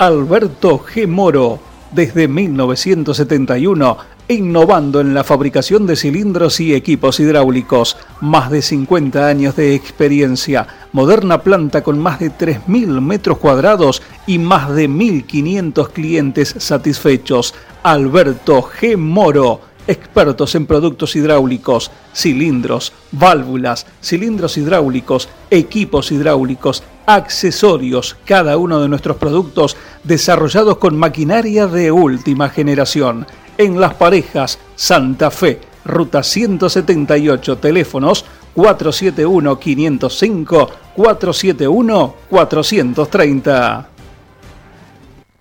Alberto 0.02 0.80
G. 0.80 1.06
Moro, 1.06 1.60
desde 1.92 2.28
1971, 2.28 3.98
innovando 4.30 5.00
en 5.00 5.14
la 5.14 5.24
fabricación 5.24 5.86
de 5.86 5.96
cilindros 5.96 6.60
y 6.60 6.74
equipos 6.74 7.20
hidráulicos. 7.20 7.98
Más 8.20 8.50
de 8.50 8.64
50 8.64 9.28
años 9.28 9.56
de 9.56 9.76
experiencia, 9.76 10.66
moderna 10.92 11.44
planta 11.44 11.84
con 11.84 12.00
más 12.00 12.20
de 12.20 12.32
3.000 12.32 13.00
metros 13.00 13.38
cuadrados 13.38 14.02
y 14.26 14.40
más 14.40 14.74
de 14.74 14.90
1.500 14.90 15.90
clientes 15.92 16.56
satisfechos. 16.58 17.54
Alberto 17.84 18.64
G. 18.64 18.98
Moro. 18.98 19.62
Expertos 19.86 20.56
en 20.56 20.68
productos 20.68 21.16
hidráulicos, 21.16 21.92
cilindros, 22.14 22.94
válvulas, 23.12 23.88
cilindros 24.02 24.56
hidráulicos, 24.58 25.28
equipos 25.50 26.12
hidráulicos, 26.12 26.84
accesorios, 27.16 28.18
cada 28.26 28.58
uno 28.58 28.82
de 28.82 28.90
nuestros 28.90 29.18
productos 29.18 29.78
desarrollados 30.04 30.78
con 30.78 30.98
maquinaria 30.98 31.68
de 31.68 31.92
última 31.92 32.50
generación. 32.50 33.28
En 33.58 33.80
Las 33.80 33.94
Parejas, 33.96 34.60
Santa 34.76 35.32
Fe, 35.32 35.62
Ruta 35.86 36.22
178, 36.24 37.58
teléfonos 37.58 38.26
471-505, 38.56 40.70
471-430. 40.96 43.88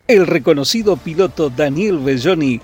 El 0.07 0.27
reconocido 0.27 0.97
piloto 0.97 1.51
Daniel 1.51 1.99
Belloni 1.99 2.59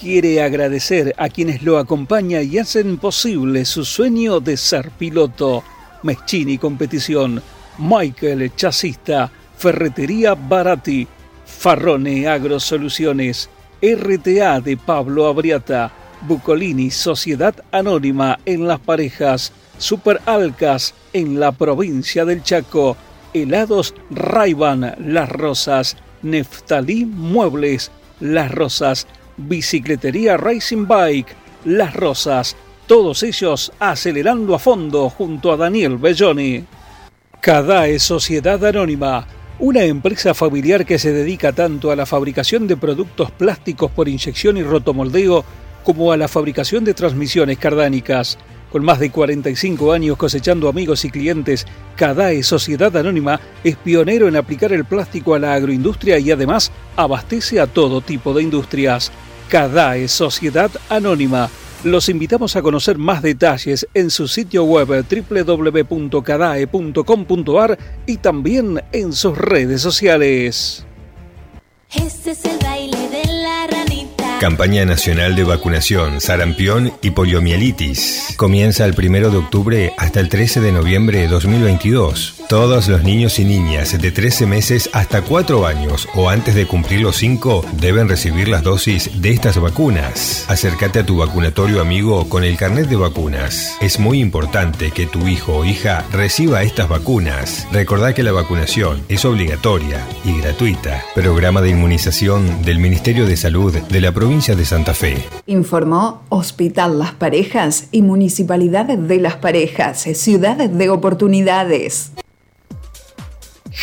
quiere 0.00 0.42
agradecer 0.42 1.14
a 1.16 1.28
quienes 1.28 1.62
lo 1.62 1.78
acompañan 1.78 2.48
y 2.50 2.58
hacen 2.58 2.98
posible 2.98 3.64
su 3.64 3.84
sueño 3.84 4.40
de 4.40 4.56
ser 4.56 4.90
piloto. 4.90 5.62
Meschini 6.02 6.58
Competición, 6.58 7.40
Michael 7.78 8.54
Chasista, 8.54 9.30
Ferretería 9.56 10.34
Barati, 10.34 11.06
Farrone 11.46 12.28
Agrosoluciones, 12.28 13.48
RTA 13.80 14.60
de 14.60 14.76
Pablo 14.76 15.26
Abriata, 15.26 15.90
Bucolini 16.22 16.90
Sociedad 16.90 17.54
Anónima 17.70 18.38
en 18.44 18.66
Las 18.66 18.80
Parejas, 18.80 19.52
Super 19.78 20.20
Alcas 20.26 20.94
en 21.12 21.38
la 21.38 21.52
provincia 21.52 22.24
del 22.24 22.42
Chaco, 22.42 22.96
Helados 23.32 23.94
Raiban 24.10 24.94
Las 24.98 25.28
Rosas, 25.28 25.96
Neftalí 26.22 27.04
Muebles 27.04 27.90
Las 28.20 28.50
Rosas, 28.50 29.06
Bicicletería 29.36 30.36
Racing 30.36 30.86
Bike 30.88 31.36
Las 31.64 31.94
Rosas, 31.94 32.56
todos 32.88 33.22
ellos 33.22 33.70
acelerando 33.78 34.54
a 34.54 34.58
fondo 34.58 35.08
junto 35.10 35.52
a 35.52 35.56
Daniel 35.56 35.98
Belloni. 35.98 36.64
Cadae 37.40 38.00
Sociedad 38.00 38.62
Anónima, 38.64 39.24
una 39.60 39.84
empresa 39.84 40.34
familiar 40.34 40.84
que 40.84 40.98
se 40.98 41.12
dedica 41.12 41.52
tanto 41.52 41.92
a 41.92 41.96
la 41.96 42.04
fabricación 42.04 42.66
de 42.66 42.76
productos 42.76 43.30
plásticos 43.30 43.92
por 43.92 44.08
inyección 44.08 44.56
y 44.56 44.64
rotomoldeo 44.64 45.44
como 45.84 46.10
a 46.10 46.16
la 46.16 46.26
fabricación 46.26 46.84
de 46.84 46.94
transmisiones 46.94 47.56
cardánicas. 47.56 48.38
Con 48.72 48.84
más 48.84 48.98
de 48.98 49.10
45 49.10 49.92
años 49.92 50.16
cosechando 50.16 50.68
amigos 50.68 51.04
y 51.04 51.10
clientes, 51.10 51.64
Cadae 51.94 52.42
Sociedad 52.42 52.94
Anónima 52.96 53.40
es 53.62 53.76
pionero 53.76 54.26
en 54.26 54.34
aplicar 54.34 54.72
el 54.72 54.84
plástico 54.84 55.34
a 55.34 55.38
la 55.38 55.54
agroindustria 55.54 56.18
y 56.18 56.32
además 56.32 56.72
abastece 56.96 57.60
a 57.60 57.68
todo 57.68 58.00
tipo 58.00 58.34
de 58.34 58.42
industrias. 58.42 59.12
Cadae 59.48 60.08
Sociedad 60.08 60.72
Anónima. 60.88 61.48
Los 61.84 62.08
invitamos 62.08 62.56
a 62.56 62.62
conocer 62.62 62.98
más 62.98 63.22
detalles 63.22 63.86
en 63.94 64.10
su 64.10 64.26
sitio 64.26 64.64
web 64.64 64.88
www.cadae.com.ar 64.88 67.78
y 68.06 68.16
también 68.16 68.82
en 68.90 69.12
sus 69.12 69.38
redes 69.38 69.80
sociales. 69.80 70.84
Este 71.94 72.32
es 72.32 72.44
el 72.44 72.58
baile 72.58 72.98
de 73.10 73.24
la 73.32 73.68
ranita. 73.68 74.38
Campaña 74.40 74.84
Nacional 74.84 75.36
de 75.36 75.44
Vacunación, 75.44 76.20
Sarampión 76.20 76.92
y 77.00 77.12
Poliomielitis. 77.12 78.34
Comienza 78.36 78.84
el 78.84 78.96
1 78.98 79.30
de 79.30 79.38
octubre 79.38 79.92
hasta 79.96 80.18
el 80.18 80.28
13 80.28 80.60
de 80.60 80.72
noviembre 80.72 81.20
de 81.20 81.28
2022. 81.28 82.37
Todos 82.48 82.88
los 82.88 83.04
niños 83.04 83.38
y 83.38 83.44
niñas 83.44 84.00
de 84.00 84.10
13 84.10 84.46
meses 84.46 84.88
hasta 84.94 85.20
4 85.20 85.66
años 85.66 86.08
o 86.14 86.30
antes 86.30 86.54
de 86.54 86.66
cumplir 86.66 87.02
los 87.02 87.16
5 87.16 87.62
deben 87.78 88.08
recibir 88.08 88.48
las 88.48 88.62
dosis 88.62 89.20
de 89.20 89.32
estas 89.32 89.60
vacunas. 89.60 90.46
Acércate 90.48 91.00
a 91.00 91.04
tu 91.04 91.18
vacunatorio 91.18 91.82
amigo 91.82 92.26
con 92.30 92.44
el 92.44 92.56
carnet 92.56 92.88
de 92.88 92.96
vacunas. 92.96 93.76
Es 93.82 94.00
muy 94.00 94.20
importante 94.20 94.92
que 94.92 95.06
tu 95.06 95.28
hijo 95.28 95.58
o 95.58 95.64
hija 95.66 96.06
reciba 96.10 96.62
estas 96.62 96.88
vacunas. 96.88 97.68
Recordá 97.70 98.14
que 98.14 98.22
la 98.22 98.32
vacunación 98.32 99.02
es 99.10 99.26
obligatoria 99.26 100.02
y 100.24 100.40
gratuita. 100.40 101.02
Programa 101.14 101.60
de 101.60 101.68
inmunización 101.68 102.62
del 102.62 102.78
Ministerio 102.78 103.26
de 103.26 103.36
Salud 103.36 103.76
de 103.76 104.00
la 104.00 104.12
provincia 104.12 104.56
de 104.56 104.64
Santa 104.64 104.94
Fe. 104.94 105.22
Informó 105.44 106.22
Hospital 106.30 106.98
Las 106.98 107.12
Parejas 107.12 107.88
y 107.92 108.00
Municipalidades 108.00 109.06
de 109.06 109.18
Las 109.18 109.36
Parejas, 109.36 110.00
ciudades 110.14 110.74
de 110.78 110.88
oportunidades. 110.88 112.12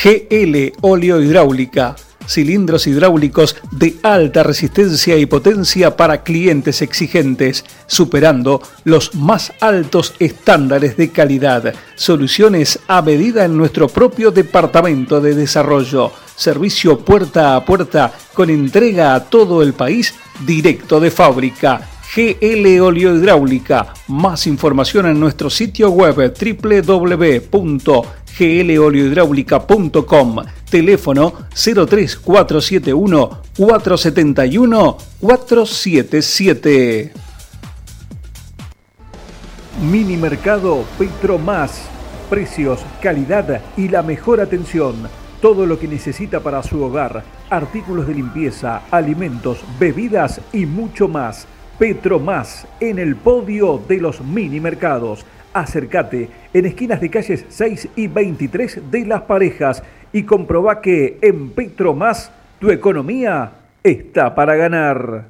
GL 0.03 0.73
Óleo 0.81 1.21
Hidráulica. 1.21 1.95
Cilindros 2.27 2.85
hidráulicos 2.87 3.55
de 3.71 3.95
alta 4.03 4.43
resistencia 4.43 5.15
y 5.15 5.25
potencia 5.25 5.95
para 5.95 6.23
clientes 6.23 6.81
exigentes, 6.81 7.63
superando 7.87 8.61
los 8.83 9.15
más 9.15 9.53
altos 9.61 10.15
estándares 10.19 10.97
de 10.97 11.11
calidad. 11.11 11.73
Soluciones 11.95 12.79
a 12.87 13.01
medida 13.03 13.45
en 13.45 13.55
nuestro 13.55 13.87
propio 13.87 14.31
departamento 14.31 15.21
de 15.21 15.35
desarrollo. 15.35 16.11
Servicio 16.35 16.99
puerta 16.99 17.55
a 17.55 17.63
puerta 17.63 18.11
con 18.33 18.49
entrega 18.49 19.15
a 19.15 19.23
todo 19.23 19.61
el 19.61 19.73
país 19.73 20.13
directo 20.45 20.99
de 20.99 21.11
fábrica. 21.11 21.89
GL 22.15 22.81
Óleo 22.81 23.15
Hidráulica. 23.15 23.93
Más 24.07 24.47
información 24.47 25.05
en 25.05 25.19
nuestro 25.19 25.49
sitio 25.49 25.89
web 25.89 26.33
www.gloliohidráulica.com. 28.37 30.43
Teléfono 30.69 31.33
03471 31.53 33.41
471 33.57 34.97
477. 35.21 37.13
Mini 39.81 40.17
Mercado 40.17 40.85
Petro 40.97 41.37
Más. 41.37 41.89
Precios, 42.29 42.79
calidad 43.01 43.61
y 43.77 43.89
la 43.89 44.01
mejor 44.01 44.41
atención. 44.41 45.07
Todo 45.41 45.65
lo 45.65 45.77
que 45.77 45.87
necesita 45.87 46.39
para 46.39 46.63
su 46.63 46.83
hogar. 46.83 47.23
Artículos 47.49 48.07
de 48.07 48.15
limpieza, 48.15 48.83
alimentos, 48.89 49.59
bebidas 49.79 50.41
y 50.51 50.65
mucho 50.65 51.07
más. 51.07 51.47
Petro 51.77 52.19
Más 52.19 52.65
en 52.79 52.99
el 52.99 53.15
podio 53.15 53.81
de 53.87 53.97
los 53.97 54.21
mini 54.21 54.59
mercados. 54.59 55.25
Acércate 55.55 56.27
en 56.53 56.65
esquinas 56.65 56.99
de 56.99 57.09
calles 57.09 57.45
6 57.47 57.87
y 57.95 58.07
23 58.07 58.91
de 58.91 59.05
Las 59.05 59.21
Parejas 59.21 59.81
y 60.11 60.23
comprobá 60.23 60.81
que 60.81 61.17
en 61.21 61.51
Petro 61.51 61.93
Más 61.93 62.29
tu 62.59 62.71
economía 62.71 63.51
está 63.81 64.35
para 64.35 64.57
ganar. 64.57 65.23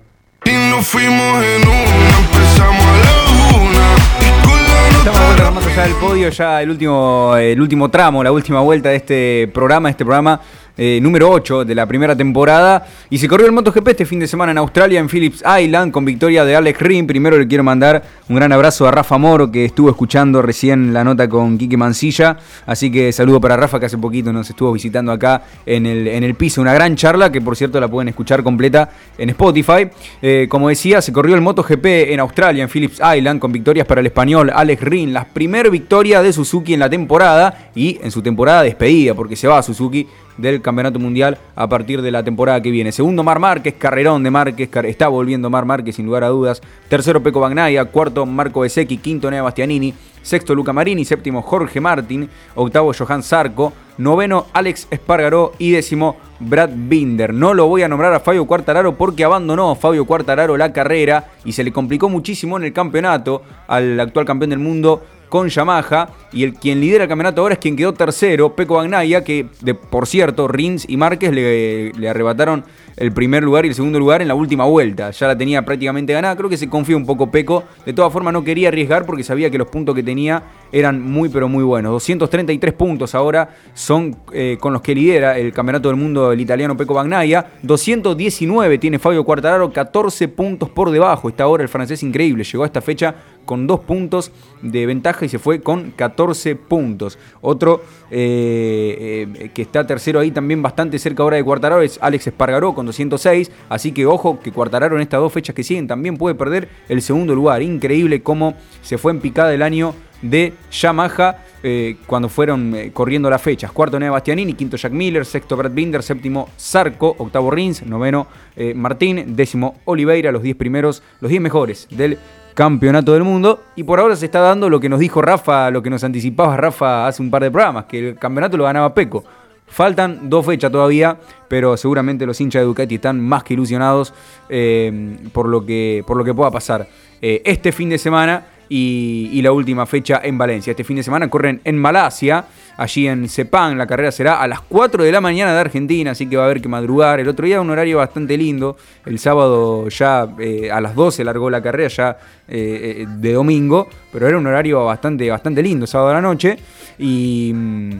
Y 0.43 0.71
nos 0.71 0.87
fuimos 0.87 1.45
en 1.45 1.61
una, 1.67 2.17
empezamos 2.17 2.85
a 2.87 2.97
la 2.97 3.55
una. 3.55 3.95
Y 4.19 4.47
con 4.47 4.63
la 4.63 4.87
Estamos 4.97 5.19
de 5.19 5.27
nota 5.27 5.27
vuelta 5.27 5.51
más 5.51 5.67
allá 5.67 5.83
del 5.83 5.93
podio, 5.93 6.29
ya 6.29 6.61
el 6.63 6.71
último, 6.71 7.35
el 7.37 7.61
último 7.61 7.91
tramo, 7.91 8.23
la 8.23 8.31
última 8.31 8.61
vuelta 8.61 8.89
de 8.89 8.95
este 8.95 9.51
programa, 9.53 9.91
este 9.91 10.05
programa 10.05 10.41
eh, 10.77 10.99
número 11.01 11.29
8 11.29 11.65
de 11.65 11.75
la 11.75 11.85
primera 11.85 12.15
temporada. 12.15 12.85
Y 13.09 13.17
se 13.17 13.27
corrió 13.27 13.45
el 13.45 13.51
MotoGP 13.53 13.87
este 13.89 14.05
fin 14.05 14.19
de 14.19 14.27
semana 14.27 14.51
en 14.51 14.57
Australia, 14.57 14.99
en 14.99 15.07
Phillips 15.07 15.43
Island, 15.61 15.91
con 15.91 16.05
victoria 16.05 16.45
de 16.45 16.55
Alex 16.55 16.81
Rin. 16.81 17.07
Primero 17.07 17.37
le 17.37 17.47
quiero 17.47 17.63
mandar 17.63 18.03
un 18.27 18.35
gran 18.35 18.51
abrazo 18.51 18.87
a 18.87 18.91
Rafa 18.91 19.17
Moro, 19.17 19.51
que 19.51 19.65
estuvo 19.65 19.89
escuchando 19.89 20.41
recién 20.41 20.93
la 20.93 21.03
nota 21.03 21.29
con 21.29 21.57
Quique 21.57 21.77
Mancilla. 21.77 22.37
Así 22.65 22.91
que 22.91 23.11
saludo 23.11 23.39
para 23.39 23.57
Rafa, 23.57 23.79
que 23.79 23.85
hace 23.85 23.97
poquito 23.97 24.33
nos 24.33 24.49
estuvo 24.49 24.71
visitando 24.71 25.11
acá 25.11 25.43
en 25.65 25.85
el, 25.85 26.07
en 26.07 26.23
el 26.23 26.35
piso. 26.35 26.61
Una 26.61 26.73
gran 26.73 26.95
charla, 26.95 27.31
que 27.31 27.41
por 27.41 27.55
cierto 27.55 27.79
la 27.79 27.87
pueden 27.87 28.09
escuchar 28.09 28.43
completa 28.43 28.89
en 29.17 29.29
Spotify. 29.29 29.87
Eh, 30.21 30.47
como 30.49 30.69
decía, 30.69 31.01
se 31.01 31.13
corrió 31.13 31.35
el 31.35 31.41
MotoGP 31.41 31.85
en 31.85 32.19
Australia, 32.19 32.63
en 32.63 32.69
Phillips 32.69 32.99
Island, 33.15 33.39
con 33.39 33.51
victorias 33.51 33.87
para 33.87 34.01
el 34.01 34.07
español 34.07 34.51
Alex 34.53 34.81
Rin. 34.81 35.13
La 35.13 35.25
primera 35.25 35.69
victoria 35.69 36.21
de 36.21 36.33
Suzuki 36.33 36.73
en 36.73 36.79
la 36.79 36.89
temporada 36.89 37.69
y 37.75 37.99
en 38.01 38.11
su 38.11 38.21
temporada 38.21 38.63
despedida, 38.63 39.13
porque 39.13 39.35
se 39.35 39.47
va 39.47 39.59
a 39.59 39.63
Suzuki 39.63 40.07
del 40.37 40.61
Campeonato 40.61 40.99
Mundial 40.99 41.37
a 41.55 41.67
partir 41.67 42.01
de 42.01 42.11
la 42.11 42.23
temporada 42.23 42.61
que 42.61 42.71
viene. 42.71 42.91
Segundo, 42.91 43.23
Mar 43.23 43.39
Márquez, 43.39 43.75
carrerón 43.77 44.23
de 44.23 44.31
Márquez, 44.31 44.69
está 44.85 45.07
volviendo 45.07 45.49
Mar 45.49 45.65
Márquez 45.65 45.95
sin 45.95 46.05
lugar 46.05 46.23
a 46.23 46.29
dudas. 46.29 46.61
Tercero, 46.89 47.21
Peco 47.21 47.39
Bagnaya. 47.39 47.85
Cuarto, 47.85 48.25
Marco 48.25 48.61
Besecchi. 48.61 48.97
Quinto, 48.97 49.29
Nea 49.29 49.41
Bastianini. 49.41 49.93
Sexto, 50.21 50.55
Luca 50.55 50.73
Marini. 50.73 51.05
Séptimo, 51.05 51.41
Jorge 51.41 51.79
Martin. 51.79 52.29
Octavo, 52.55 52.91
Johan 52.97 53.23
Zarco. 53.23 53.73
Noveno, 53.97 54.47
Alex 54.53 54.87
Espargaró. 54.91 55.53
Y 55.57 55.71
décimo, 55.71 56.17
Brad 56.39 56.71
Binder. 56.73 57.33
No 57.33 57.53
lo 57.53 57.67
voy 57.67 57.83
a 57.83 57.87
nombrar 57.87 58.13
a 58.13 58.19
Fabio 58.19 58.45
Quartararo 58.45 58.95
porque 58.95 59.23
abandonó 59.23 59.75
Fabio 59.75 60.05
Quartararo 60.05 60.57
la 60.57 60.73
carrera 60.73 61.29
y 61.45 61.53
se 61.53 61.63
le 61.63 61.71
complicó 61.71 62.09
muchísimo 62.09 62.57
en 62.57 62.65
el 62.65 62.73
campeonato 62.73 63.43
al 63.67 63.99
actual 63.99 64.25
campeón 64.25 64.49
del 64.49 64.59
mundo 64.59 65.03
con 65.29 65.49
Yamaha 65.49 66.09
y 66.31 66.43
el 66.43 66.53
quien 66.53 66.79
lidera 66.79 67.03
el 67.03 67.09
campeonato 67.09 67.41
ahora 67.41 67.53
es 67.53 67.59
quien 67.59 67.75
quedó 67.75 67.93
tercero, 67.93 68.55
Peco 68.55 68.75
Bagnaia, 68.75 69.23
que 69.23 69.45
por 69.89 70.07
cierto 70.07 70.47
Rins 70.47 70.85
y 70.87 70.97
Márquez 70.97 71.31
le, 71.31 71.91
le 71.93 72.09
arrebataron 72.09 72.63
el 72.97 73.11
primer 73.11 73.43
lugar 73.43 73.65
y 73.65 73.69
el 73.69 73.75
segundo 73.75 73.99
lugar 73.99 74.21
en 74.21 74.27
la 74.27 74.35
última 74.35 74.65
vuelta. 74.65 75.11
Ya 75.11 75.27
la 75.27 75.37
tenía 75.37 75.63
prácticamente 75.63 76.13
ganada, 76.13 76.35
creo 76.35 76.49
que 76.49 76.57
se 76.57 76.69
confía 76.69 76.95
un 76.95 77.05
poco 77.05 77.29
Peco. 77.29 77.63
De 77.85 77.93
todas 77.93 78.11
formas 78.11 78.33
no 78.33 78.43
quería 78.43 78.69
arriesgar 78.69 79.05
porque 79.05 79.23
sabía 79.23 79.49
que 79.49 79.57
los 79.57 79.67
puntos 79.67 79.95
que 79.95 80.03
tenía 80.03 80.43
eran 80.71 81.01
muy 81.01 81.29
pero 81.29 81.47
muy 81.47 81.63
buenos. 81.63 81.91
233 81.91 82.73
puntos 82.73 83.15
ahora 83.15 83.49
son 83.73 84.15
eh, 84.31 84.57
con 84.59 84.73
los 84.73 84.81
que 84.81 84.95
lidera 84.95 85.37
el 85.37 85.51
campeonato 85.51 85.89
del 85.89 85.97
mundo 85.97 86.31
el 86.31 86.39
italiano 86.39 86.77
Peco 86.77 86.93
Bagnaia. 86.93 87.45
219 87.61 88.77
tiene 88.77 88.99
Fabio 88.99 89.23
Quartararo, 89.23 89.71
14 89.71 90.27
puntos 90.29 90.69
por 90.69 90.89
debajo. 90.91 91.29
Está 91.29 91.43
ahora 91.43 91.63
el 91.63 91.69
francés 91.69 92.01
increíble, 92.03 92.43
llegó 92.43 92.63
a 92.63 92.67
esta 92.67 92.81
fecha 92.81 93.15
con 93.45 93.67
dos 93.67 93.79
puntos 93.79 94.31
de 94.61 94.85
ventaja 94.85 95.25
y 95.25 95.29
se 95.29 95.39
fue 95.39 95.61
con 95.61 95.91
14 95.91 96.55
puntos. 96.55 97.17
Otro 97.41 97.83
eh, 98.11 99.27
eh, 99.37 99.49
que 99.53 99.61
está 99.61 99.85
tercero 99.85 100.19
ahí 100.19 100.31
también 100.31 100.61
bastante 100.61 100.99
cerca 100.99 101.23
ahora 101.23 101.37
de 101.37 101.43
Quartararo 101.43 101.81
es 101.81 101.99
Alex 102.01 102.27
Espargaró 102.27 102.73
con 102.73 102.85
206. 102.85 103.51
Así 103.69 103.91
que 103.91 104.05
ojo 104.05 104.39
que 104.39 104.51
Quartararo 104.51 104.95
en 104.95 105.03
estas 105.03 105.19
dos 105.19 105.31
fechas 105.31 105.55
que 105.55 105.63
siguen 105.63 105.87
también 105.87 106.17
puede 106.17 106.35
perder 106.35 106.67
el 106.89 107.01
segundo 107.01 107.35
lugar. 107.35 107.61
Increíble 107.61 108.21
cómo 108.21 108.55
se 108.81 108.97
fue 108.97 109.11
en 109.11 109.21
picada 109.21 109.53
el 109.53 109.61
año 109.61 109.93
de 110.21 110.53
Yamaha 110.71 111.43
eh, 111.61 111.97
cuando 112.07 112.29
fueron 112.29 112.75
corriendo 112.93 113.29
las 113.29 113.41
fechas. 113.41 113.71
Cuarto 113.71 113.99
Nea 113.99 114.11
Bastianini, 114.11 114.53
quinto 114.53 114.77
Jack 114.77 114.91
Miller, 114.91 115.25
sexto 115.25 115.55
Brad 115.55 115.71
Binder, 115.71 116.01
séptimo 116.01 116.49
Zarco, 116.59 117.15
octavo 117.19 117.51
Rins, 117.51 117.85
noveno 117.85 118.27
Martín, 118.73 119.35
décimo 119.35 119.75
Oliveira, 119.85 120.31
los 120.31 120.41
10 120.41 120.55
primeros, 120.55 121.03
los 121.19 121.29
10 121.29 121.41
mejores 121.41 121.87
del 121.91 122.17
campeonato 122.55 123.13
del 123.13 123.23
mundo. 123.23 123.61
Y 123.75 123.83
por 123.83 123.99
ahora 123.99 124.15
se 124.15 124.25
está 124.25 124.39
dando 124.39 124.67
lo 124.69 124.79
que 124.79 124.89
nos 124.89 124.99
dijo 124.99 125.21
Rafa, 125.21 125.69
lo 125.69 125.83
que 125.83 125.91
nos 125.91 126.03
anticipaba 126.03 126.57
Rafa 126.57 127.05
hace 127.05 127.21
un 127.21 127.29
par 127.29 127.43
de 127.43 127.51
programas, 127.51 127.85
que 127.85 128.09
el 128.09 128.15
campeonato 128.15 128.57
lo 128.57 128.63
ganaba 128.63 128.95
Peco. 128.95 129.23
Faltan 129.67 130.29
dos 130.29 130.45
fechas 130.45 130.71
todavía, 130.71 131.17
pero 131.47 131.75
seguramente 131.75 132.25
los 132.25 132.39
hinchas 132.39 132.61
de 132.61 132.65
Ducati 132.65 132.95
están 132.95 133.19
más 133.19 133.43
que 133.43 133.55
ilusionados 133.55 134.13
eh, 134.47 135.17
por, 135.33 135.47
lo 135.47 135.65
que, 135.65 136.03
por 136.07 136.17
lo 136.17 136.23
que 136.23 136.33
pueda 136.33 136.51
pasar 136.51 136.87
eh, 137.21 137.41
este 137.45 137.71
fin 137.71 137.89
de 137.89 137.97
semana 137.97 138.45
y, 138.69 139.29
y 139.31 139.41
la 139.41 139.51
última 139.51 139.85
fecha 139.85 140.21
en 140.23 140.37
Valencia. 140.37 140.71
Este 140.71 140.83
fin 140.83 140.97
de 140.97 141.03
semana 141.03 141.29
corren 141.29 141.61
en 141.63 141.77
Malasia, 141.77 142.45
allí 142.77 143.07
en 143.07 143.29
Sepang. 143.29 143.77
La 143.77 143.87
carrera 143.87 144.11
será 144.11 144.41
a 144.41 144.47
las 144.47 144.61
4 144.61 145.03
de 145.03 145.11
la 145.11 145.21
mañana 145.21 145.53
de 145.53 145.59
Argentina, 145.59 146.11
así 146.11 146.27
que 146.27 146.37
va 146.37 146.43
a 146.43 146.45
haber 146.45 146.61
que 146.61 146.69
madrugar. 146.69 147.19
El 147.19 147.27
otro 147.27 147.45
día 147.45 147.61
un 147.61 147.69
horario 147.69 147.97
bastante 147.97 148.37
lindo. 148.37 148.77
El 149.05 149.19
sábado 149.19 149.87
ya 149.89 150.27
eh, 150.39 150.71
a 150.71 150.81
las 150.81 150.95
12 150.95 151.23
largó 151.23 151.49
la 151.49 151.61
carrera, 151.61 151.89
ya 151.89 152.17
eh, 152.47 153.01
eh, 153.01 153.05
de 153.07 153.33
domingo, 153.33 153.87
pero 154.11 154.27
era 154.27 154.37
un 154.37 154.47
horario 154.47 154.85
bastante, 154.85 155.29
bastante 155.29 155.61
lindo, 155.61 155.87
sábado 155.87 156.11
a 156.11 156.13
la 156.15 156.21
noche. 156.21 156.57
Y. 156.97 157.51
mm, 157.53 157.91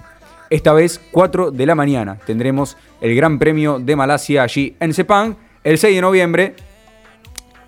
esta 0.50 0.74
vez 0.74 1.02
4 1.12 1.52
de 1.52 1.66
la 1.66 1.76
mañana 1.76 2.18
tendremos 2.26 2.78
el 3.02 3.16
Gran 3.16 3.40
Premio 3.40 3.80
de 3.80 3.96
Malasia 3.96 4.44
allí 4.44 4.76
en 4.80 4.94
Sepang. 4.94 5.36
El 5.64 5.78
6 5.78 5.96
de 5.96 6.02
noviembre 6.02 6.54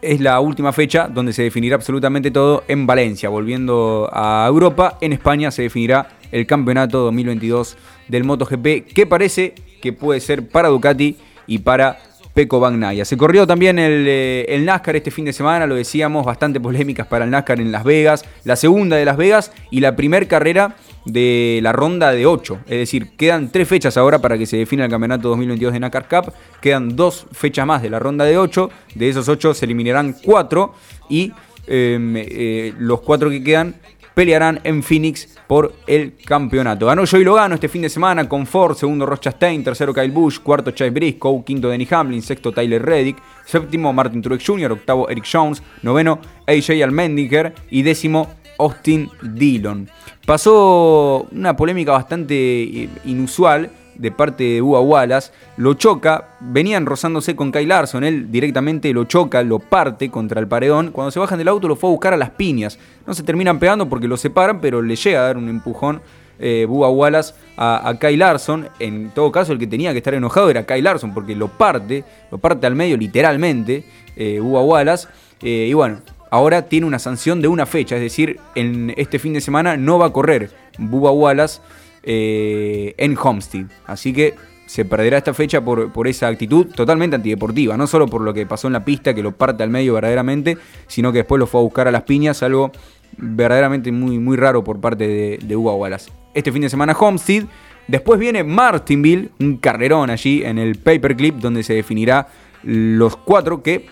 es 0.02 0.22
la 0.22 0.40
última 0.40 0.74
fecha 0.74 1.08
donde 1.08 1.34
se 1.34 1.44
definirá 1.44 1.76
absolutamente 1.76 2.32
todo 2.32 2.64
en 2.68 2.86
Valencia. 2.86 3.30
Volviendo 3.30 4.10
a 4.12 4.46
Europa, 4.48 4.98
en 5.02 5.14
España 5.14 5.52
se 5.52 5.64
definirá 5.64 6.10
el 6.32 6.46
campeonato 6.46 7.00
2022 7.00 7.78
del 8.08 8.24
MotoGP, 8.24 8.94
que 8.94 9.06
parece 9.08 9.56
que 9.82 9.94
puede 9.94 10.20
ser 10.20 10.48
para 10.48 10.70
Ducati 10.70 11.18
y 11.46 11.60
para 11.60 11.98
Peco 12.34 12.60
Bagnaia. 12.60 13.04
Se 13.06 13.18
corrió 13.18 13.48
también 13.48 13.80
el, 13.80 14.06
eh, 14.08 14.46
el 14.50 14.66
NASCAR 14.66 14.96
este 14.96 15.10
fin 15.10 15.26
de 15.26 15.34
semana, 15.34 15.66
lo 15.66 15.76
decíamos, 15.76 16.26
bastante 16.26 16.60
polémicas 16.60 17.08
para 17.08 17.26
el 17.26 17.32
NASCAR 17.32 17.60
en 17.60 17.72
Las 17.72 17.84
Vegas, 17.84 18.26
la 18.44 18.56
segunda 18.56 18.96
de 18.96 19.06
Las 19.06 19.18
Vegas 19.18 19.52
y 19.72 19.80
la 19.80 19.96
primer 19.96 20.28
carrera 20.28 20.76
de 21.08 21.60
la 21.64 21.72
ronda 21.72 22.12
de 22.12 22.26
8. 22.26 22.60
Es 22.66 22.78
decir, 22.78 23.16
quedan 23.18 23.52
tres 23.52 23.68
fechas 23.68 23.98
ahora 23.98 24.20
para 24.20 24.38
que 24.38 24.46
se 24.46 24.58
defina 24.58 24.86
el 24.86 24.92
campeonato 24.92 25.30
2022 25.30 25.74
de 25.74 25.80
NASCAR 25.80 26.08
Cup. 26.08 26.34
Quedan 26.62 26.96
dos 26.96 27.26
fechas 27.32 27.66
más 27.66 27.82
de 27.82 27.90
la 27.90 28.00
ronda 28.00 28.26
de 28.26 28.38
8. 28.38 28.70
De 28.96 29.10
esos 29.10 29.28
8 29.28 29.54
se 29.54 29.66
eliminarán 29.66 30.16
4 30.24 30.74
y 31.10 31.32
eh, 31.68 32.26
eh, 32.30 32.74
los 32.78 33.02
4 33.02 33.30
que 33.30 33.44
quedan 33.44 33.76
pelearán 34.14 34.60
en 34.64 34.82
Phoenix 34.82 35.38
por 35.46 35.76
el 35.86 36.16
campeonato. 36.26 36.88
Ganó 36.88 37.04
Joey 37.06 37.24
Logano 37.24 37.54
este 37.54 37.70
fin 37.70 37.84
de 37.84 37.90
semana 37.90 38.28
con 38.28 38.48
Ford, 38.48 38.76
segundo 38.76 39.06
Ross 39.06 39.22
tercero 39.22 39.94
Kyle 39.94 40.10
Busch, 40.10 40.40
cuarto 40.40 40.72
Chase 40.72 40.90
Briscoe, 40.90 41.44
quinto 41.46 41.70
Denny 41.70 41.88
Hamlin, 41.92 42.24
sexto 42.24 42.52
Tyler 42.52 42.84
Reddick, 42.84 43.18
séptimo 43.46 43.94
Martin 43.94 44.24
Truex 44.24 44.44
Jr., 44.44 44.72
octavo 44.72 45.08
Eric 45.08 45.26
Jones, 45.32 45.62
noveno 45.84 46.20
AJ 46.48 46.84
Almendinger 46.84 47.54
y 47.70 47.84
décimo 47.84 48.28
Austin 48.58 49.10
Dillon. 49.22 49.90
Pasó 50.26 51.28
una 51.32 51.56
polémica 51.56 51.92
bastante 51.94 52.36
eh, 52.36 52.90
inusual 53.06 53.70
de 53.98 54.12
parte 54.12 54.44
de 54.44 54.62
Bua 54.62 54.82
Wallace, 54.82 55.32
lo 55.58 55.74
choca, 55.74 56.30
venían 56.40 56.86
rozándose 56.86 57.36
con 57.36 57.52
Kyle 57.52 57.68
Larson, 57.68 58.04
él 58.04 58.32
directamente 58.32 58.94
lo 58.94 59.06
choca, 59.06 59.42
lo 59.44 59.60
parte 59.60 60.10
contra 60.10 60.40
el 60.40 60.48
paredón, 60.48 60.92
cuando 60.92 61.12
se 61.12 61.20
bajan 61.20 61.40
del 61.40 61.48
auto 61.48 61.68
lo 61.68 61.76
fue 61.76 61.90
a 61.90 61.92
buscar 61.92 62.14
a 62.14 62.18
las 62.18 62.30
piñas, 62.32 62.78
no 63.06 63.14
se 63.14 63.24
terminan 63.24 63.60
pegando 63.60 63.90
porque 63.90 64.08
lo 64.08 64.18
separan, 64.18 64.62
pero 64.62 64.82
le 64.82 64.96
llega 64.96 65.20
a 65.20 65.24
dar 65.24 65.38
un 65.38 65.50
empujón 65.50 66.02
eh, 66.40 66.66
Bua 66.70 66.90
Wallace 66.90 67.34
a, 67.58 67.96
Kyle 68.00 68.20
Larson, 68.20 68.70
en 68.80 69.10
todo 69.10 69.32
caso 69.32 69.52
el 69.54 69.60
que 69.60 69.68
tenía 69.68 69.92
que 69.92 69.98
estar 69.98 70.14
enojado 70.14 70.50
era 70.50 70.66
Kyle 70.66 70.84
Larson 70.84 71.14
porque 71.14 71.36
lo 71.36 71.48
parte, 71.48 72.04
lo 72.32 72.38
parte 72.38 72.68
al 72.68 72.76
medio 72.76 72.98
literalmente, 72.98 73.84
eh, 74.16 74.40
Bua 74.40 74.62
Wallace, 74.62 75.08
eh, 75.42 75.68
y 75.70 75.74
bueno, 75.74 76.02
ahora 76.30 76.64
tiene 76.64 76.86
una 76.86 77.00
sanción 77.00 77.42
de 77.42 77.48
una 77.48 77.66
fecha, 77.66 77.96
es 77.96 78.02
decir, 78.02 78.40
en 78.56 78.94
este 78.98 79.20
fin 79.20 79.34
de 79.34 79.42
semana 79.42 79.78
no 79.78 80.00
va 80.00 80.08
a 80.08 80.14
correr 80.14 80.52
Bubba 80.78 81.12
Wallace 81.12 81.62
eh, 82.04 82.94
en 82.98 83.18
Homestead. 83.18 83.66
Así 83.86 84.14
que 84.14 84.36
se 84.66 84.86
perderá 84.86 85.18
esta 85.18 85.34
fecha 85.34 85.62
por, 85.62 85.92
por, 85.92 86.08
esa 86.08 86.28
actitud 86.28 86.68
totalmente 86.68 87.16
antideportiva, 87.16 87.78
no 87.78 87.88
solo 87.88 88.08
por 88.08 88.22
lo 88.22 88.34
que 88.34 88.46
pasó 88.46 88.68
en 88.68 88.74
la 88.74 88.84
pista, 88.84 89.14
que 89.14 89.24
lo 89.24 89.32
parte 89.32 89.64
al 89.64 89.70
medio 89.70 89.94
verdaderamente, 89.94 90.58
sino 90.88 91.12
que 91.12 91.20
después 91.20 91.40
lo 91.40 91.48
fue 91.48 91.62
a 91.62 91.64
buscar 91.64 91.88
a 91.88 91.92
las 91.92 92.04
piñas, 92.04 92.44
algo 92.44 92.72
verdaderamente 93.18 93.92
muy, 93.92 94.20
muy 94.20 94.38
raro 94.38 94.64
por 94.64 94.80
parte 94.80 95.08
de, 95.08 95.40
de 95.42 95.56
Wallace. 95.56 96.12
Este 96.34 96.52
fin 96.52 96.62
de 96.62 96.70
semana 96.70 96.94
Homestead, 96.94 97.46
después 97.88 98.20
viene 98.20 98.44
Martinville, 98.44 99.30
un 99.40 99.58
carrerón 99.58 100.10
allí 100.10 100.44
en 100.44 100.58
el 100.58 100.78
Paperclip, 100.78 101.36
donde 101.36 101.64
se 101.64 101.74
definirá 101.74 102.28
los 102.64 103.16
cuatro 103.16 103.64
que 103.64 103.88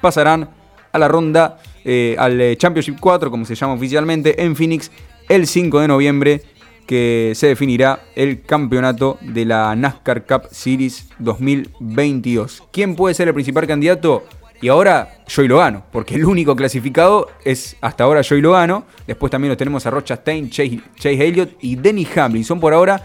pasarán 0.00 0.48
a 0.92 0.98
la 0.98 1.08
ronda, 1.08 1.58
eh, 1.84 2.16
al 2.18 2.56
Championship 2.56 2.96
4, 3.00 3.30
como 3.30 3.44
se 3.44 3.54
llama 3.54 3.74
oficialmente, 3.74 4.42
en 4.42 4.56
Phoenix 4.56 4.90
el 5.28 5.46
5 5.46 5.80
de 5.80 5.88
noviembre, 5.88 6.42
que 6.86 7.32
se 7.34 7.48
definirá 7.48 8.00
el 8.14 8.42
campeonato 8.42 9.18
de 9.22 9.44
la 9.44 9.74
NASCAR 9.74 10.26
Cup 10.26 10.48
Series 10.50 11.08
2022. 11.18 12.64
¿Quién 12.72 12.94
puede 12.94 13.14
ser 13.14 13.28
el 13.28 13.34
principal 13.34 13.66
candidato? 13.66 14.24
Y 14.60 14.68
ahora 14.68 15.18
Joey 15.34 15.48
Logano, 15.48 15.84
porque 15.92 16.14
el 16.14 16.24
único 16.24 16.56
clasificado 16.56 17.28
es 17.44 17.76
hasta 17.80 18.04
ahora 18.04 18.22
Joey 18.26 18.40
Logano. 18.40 18.86
Después 19.06 19.30
también 19.30 19.50
los 19.50 19.58
tenemos 19.58 19.84
a 19.86 19.90
Rocha 19.90 20.16
Stein, 20.16 20.48
Chase, 20.48 20.80
Chase 20.96 21.26
Elliott 21.26 21.56
y 21.60 21.76
Denny 21.76 22.06
Hamlin. 22.16 22.44
Son 22.44 22.60
por 22.60 22.72
ahora 22.72 23.02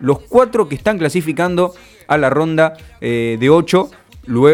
los 0.00 0.20
cuatro 0.20 0.68
que 0.68 0.74
están 0.74 0.98
clasificando 0.98 1.74
a 2.08 2.18
la 2.18 2.30
ronda 2.30 2.74
eh, 3.00 3.36
de 3.38 3.50
8 3.50 3.90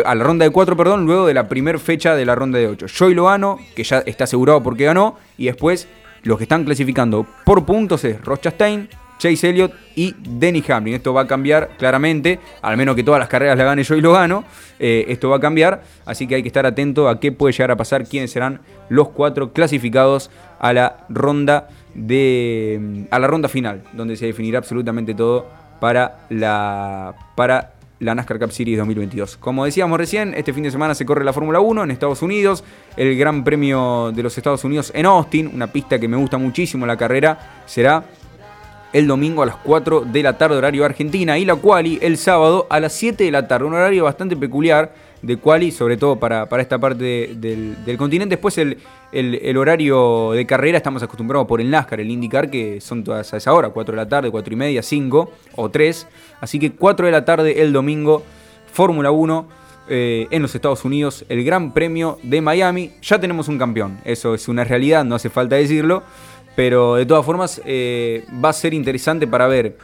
a 0.05 0.15
la 0.15 0.25
ronda 0.25 0.45
de 0.45 0.51
4, 0.51 0.77
perdón, 0.77 1.05
luego 1.07 1.27
de 1.27 1.35
la 1.35 1.49
primera 1.49 1.79
fecha 1.79 2.15
de 2.15 2.25
la 2.25 2.35
ronda 2.35 2.59
de 2.59 2.69
8. 2.69 2.87
Joey 2.97 3.15
Logano, 3.15 3.59
que 3.75 3.85
ya 3.85 3.99
está 4.07 4.25
asegurado 4.25 4.63
porque 4.63 4.85
ganó, 4.85 5.19
y 5.37 5.47
después 5.47 5.89
los 6.23 6.39
que 6.39 6.45
están 6.45 6.65
clasificando 6.65 7.27
por 7.45 7.65
puntos 7.65 8.05
es 8.05 8.23
Ross 8.25 8.41
Chastain, 8.41 8.89
Chase 9.19 9.51
Elliott 9.51 9.73
y 9.97 10.15
Denny 10.19 10.63
Hamlin. 10.69 10.95
Esto 10.95 11.13
va 11.13 11.23
a 11.23 11.27
cambiar 11.27 11.71
claramente, 11.77 12.39
al 12.63 12.77
menos 12.77 12.95
que 12.95 13.03
todas 13.03 13.19
las 13.19 13.29
carreras 13.29 13.59
la 13.59 13.65
gane 13.65 13.85
Joey 13.85 14.01
Logano, 14.01 14.45
eh, 14.79 15.07
esto 15.09 15.29
va 15.29 15.37
a 15.37 15.41
cambiar, 15.41 15.83
así 16.07 16.27
que 16.27 16.37
hay 16.37 16.43
que 16.43 16.49
estar 16.49 16.65
atento 16.65 17.09
a 17.09 17.21
qué 17.21 17.33
puede 17.33 17.53
llegar 17.53 17.73
a 17.73 17.77
pasar, 17.77 18.05
quiénes 18.05 18.31
serán 18.31 18.61
los 18.89 19.09
cuatro 19.11 19.53
clasificados 19.53 20.31
a 20.61 20.73
la 20.73 21.05
ronda 21.09 21.69
de 21.95 23.07
a 23.11 23.19
la 23.19 23.27
ronda 23.27 23.49
final, 23.49 23.83
donde 23.93 24.17
se 24.17 24.27
definirá 24.27 24.59
absolutamente 24.59 25.15
todo 25.15 25.47
para 25.81 26.21
la 26.31 27.15
para 27.35 27.78
la 28.01 28.15
NASCAR 28.15 28.39
Cup 28.39 28.53
Series 28.53 28.79
2022. 28.79 29.37
Como 29.37 29.65
decíamos 29.65 29.99
recién, 29.99 30.35
este 30.35 30.53
fin 30.53 30.63
de 30.63 30.71
semana 30.71 30.95
se 30.95 31.05
corre 31.05 31.25
la 31.25 31.33
Fórmula 31.33 31.61
1 31.61 31.85
en 31.85 31.91
Estados 31.91 32.23
Unidos, 32.23 32.65
el 32.97 33.17
Gran 33.17 33.45
Premio 33.45 34.13
de 34.13 34.23
los 34.23 34.37
Estados 34.37 34.65
Unidos 34.65 34.93
en 34.95 35.07
Austin, 35.07 35.51
una 35.53 35.67
pista 35.73 35.99
que 35.99 36.09
me 36.09 36.17
gusta 36.17 36.39
muchísimo 36.39 36.87
la 36.87 36.97
carrera, 36.97 37.63
será 37.67 38.05
el 38.93 39.07
domingo 39.07 39.43
a 39.43 39.47
las 39.47 39.57
4 39.57 40.03
de 40.03 40.23
la 40.23 40.39
tarde 40.39 40.57
horario 40.57 40.85
Argentina 40.85 41.39
y 41.39 41.45
la 41.45 41.57
quali 41.57 41.99
el 42.01 42.17
sábado 42.17 42.67
a 42.71 42.81
las 42.81 42.93
7 42.95 43.25
de 43.25 43.31
la 43.31 43.47
tarde, 43.47 43.67
un 43.67 43.75
horario 43.75 44.05
bastante 44.05 44.37
peculiar 44.37 44.95
de 45.23 45.37
quali, 45.37 45.71
sobre 45.71 45.97
todo 45.97 46.17
para, 46.17 46.49
para 46.49 46.63
esta 46.63 46.79
parte 46.79 47.03
de, 47.03 47.35
del, 47.37 47.85
del, 47.85 47.97
continente. 47.97 48.37
Después 48.37 48.57
el, 48.59 48.79
el, 49.13 49.35
el, 49.37 49.57
horario 49.57 50.33
de 50.33 50.47
carrera 50.47 50.79
estamos 50.79 51.03
acostumbrados 51.03 51.47
por 51.47 51.61
el 51.61 51.71
NASCAR, 51.71 52.01
el 52.01 52.11
IndyCar, 52.11 52.51
que 52.51 52.81
son 52.81 53.05
todas 53.05 53.33
a 53.35 53.37
esa 53.37 53.53
hora, 53.53 53.71
4 53.71 53.93
de 53.93 53.97
la 53.97 54.09
tarde, 54.09 54.31
4 54.31 54.53
y 54.53 54.57
media, 54.57 54.83
5 54.83 55.33
o 55.57 55.71
3. 55.71 56.07
Así 56.41 56.59
que 56.59 56.73
4 56.73 57.07
de 57.07 57.13
la 57.13 57.25
tarde 57.25 57.63
el 57.63 57.73
domingo, 57.73 58.23
Fórmula 58.73 59.11
1 59.11 59.49
eh, 59.91 60.27
en 60.31 60.43
los 60.43 60.55
Estados 60.55 60.85
Unidos, 60.85 61.25
el 61.29 61.45
Gran 61.45 61.73
Premio 61.73 62.19
de 62.23 62.41
Miami. 62.41 62.93
Ya 63.03 63.19
tenemos 63.19 63.49
un 63.49 63.59
campeón, 63.59 63.99
eso 64.05 64.35
es 64.35 64.47
una 64.49 64.65
realidad, 64.65 65.05
no 65.05 65.15
hace 65.15 65.31
falta 65.31 65.57
decirlo. 65.57 66.03
Pero 66.55 66.97
de 66.97 67.07
todas 67.07 67.25
formas 67.25 67.63
eh, 67.65 68.25
va 68.45 68.49
a 68.49 68.53
ser 68.53 68.75
interesante 68.75 69.29
para 69.29 69.47
ver 69.47 69.79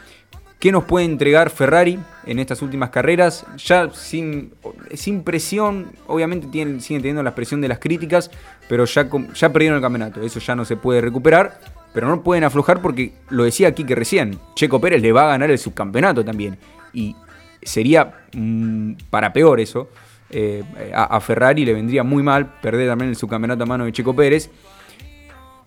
¿Qué 0.58 0.72
nos 0.72 0.84
puede 0.84 1.04
entregar 1.04 1.50
Ferrari 1.50 1.98
en 2.24 2.38
estas 2.38 2.62
últimas 2.62 2.90
carreras? 2.90 3.44
Ya 3.58 3.90
sin, 3.92 4.54
sin 4.94 5.22
presión, 5.22 5.92
obviamente 6.06 6.46
tienen, 6.46 6.80
siguen 6.80 7.02
teniendo 7.02 7.22
la 7.22 7.34
presión 7.34 7.60
de 7.60 7.68
las 7.68 7.78
críticas, 7.78 8.30
pero 8.68 8.86
ya, 8.86 9.08
ya 9.34 9.52
perdieron 9.52 9.76
el 9.76 9.82
campeonato. 9.82 10.22
Eso 10.22 10.40
ya 10.40 10.56
no 10.56 10.64
se 10.64 10.76
puede 10.76 11.02
recuperar, 11.02 11.60
pero 11.92 12.08
no 12.08 12.22
pueden 12.22 12.44
aflojar 12.44 12.80
porque 12.80 13.12
lo 13.28 13.44
decía 13.44 13.68
aquí 13.68 13.84
que 13.84 13.94
recién, 13.94 14.38
Checo 14.54 14.80
Pérez 14.80 15.02
le 15.02 15.12
va 15.12 15.24
a 15.24 15.28
ganar 15.28 15.50
el 15.50 15.58
subcampeonato 15.58 16.24
también. 16.24 16.56
Y 16.94 17.14
sería 17.62 18.14
mmm, 18.32 18.92
para 19.10 19.32
peor 19.32 19.60
eso. 19.60 19.90
Eh, 20.30 20.64
a, 20.94 21.04
a, 21.04 21.20
Ferrari 21.20 21.64
le 21.64 21.74
vendría 21.74 22.02
muy 22.02 22.22
mal 22.22 22.54
perder 22.60 22.88
también 22.88 23.10
el 23.10 23.16
subcampeonato 23.16 23.64
a 23.64 23.66
mano 23.66 23.84
de 23.84 23.92
Checo 23.92 24.16
Pérez. 24.16 24.50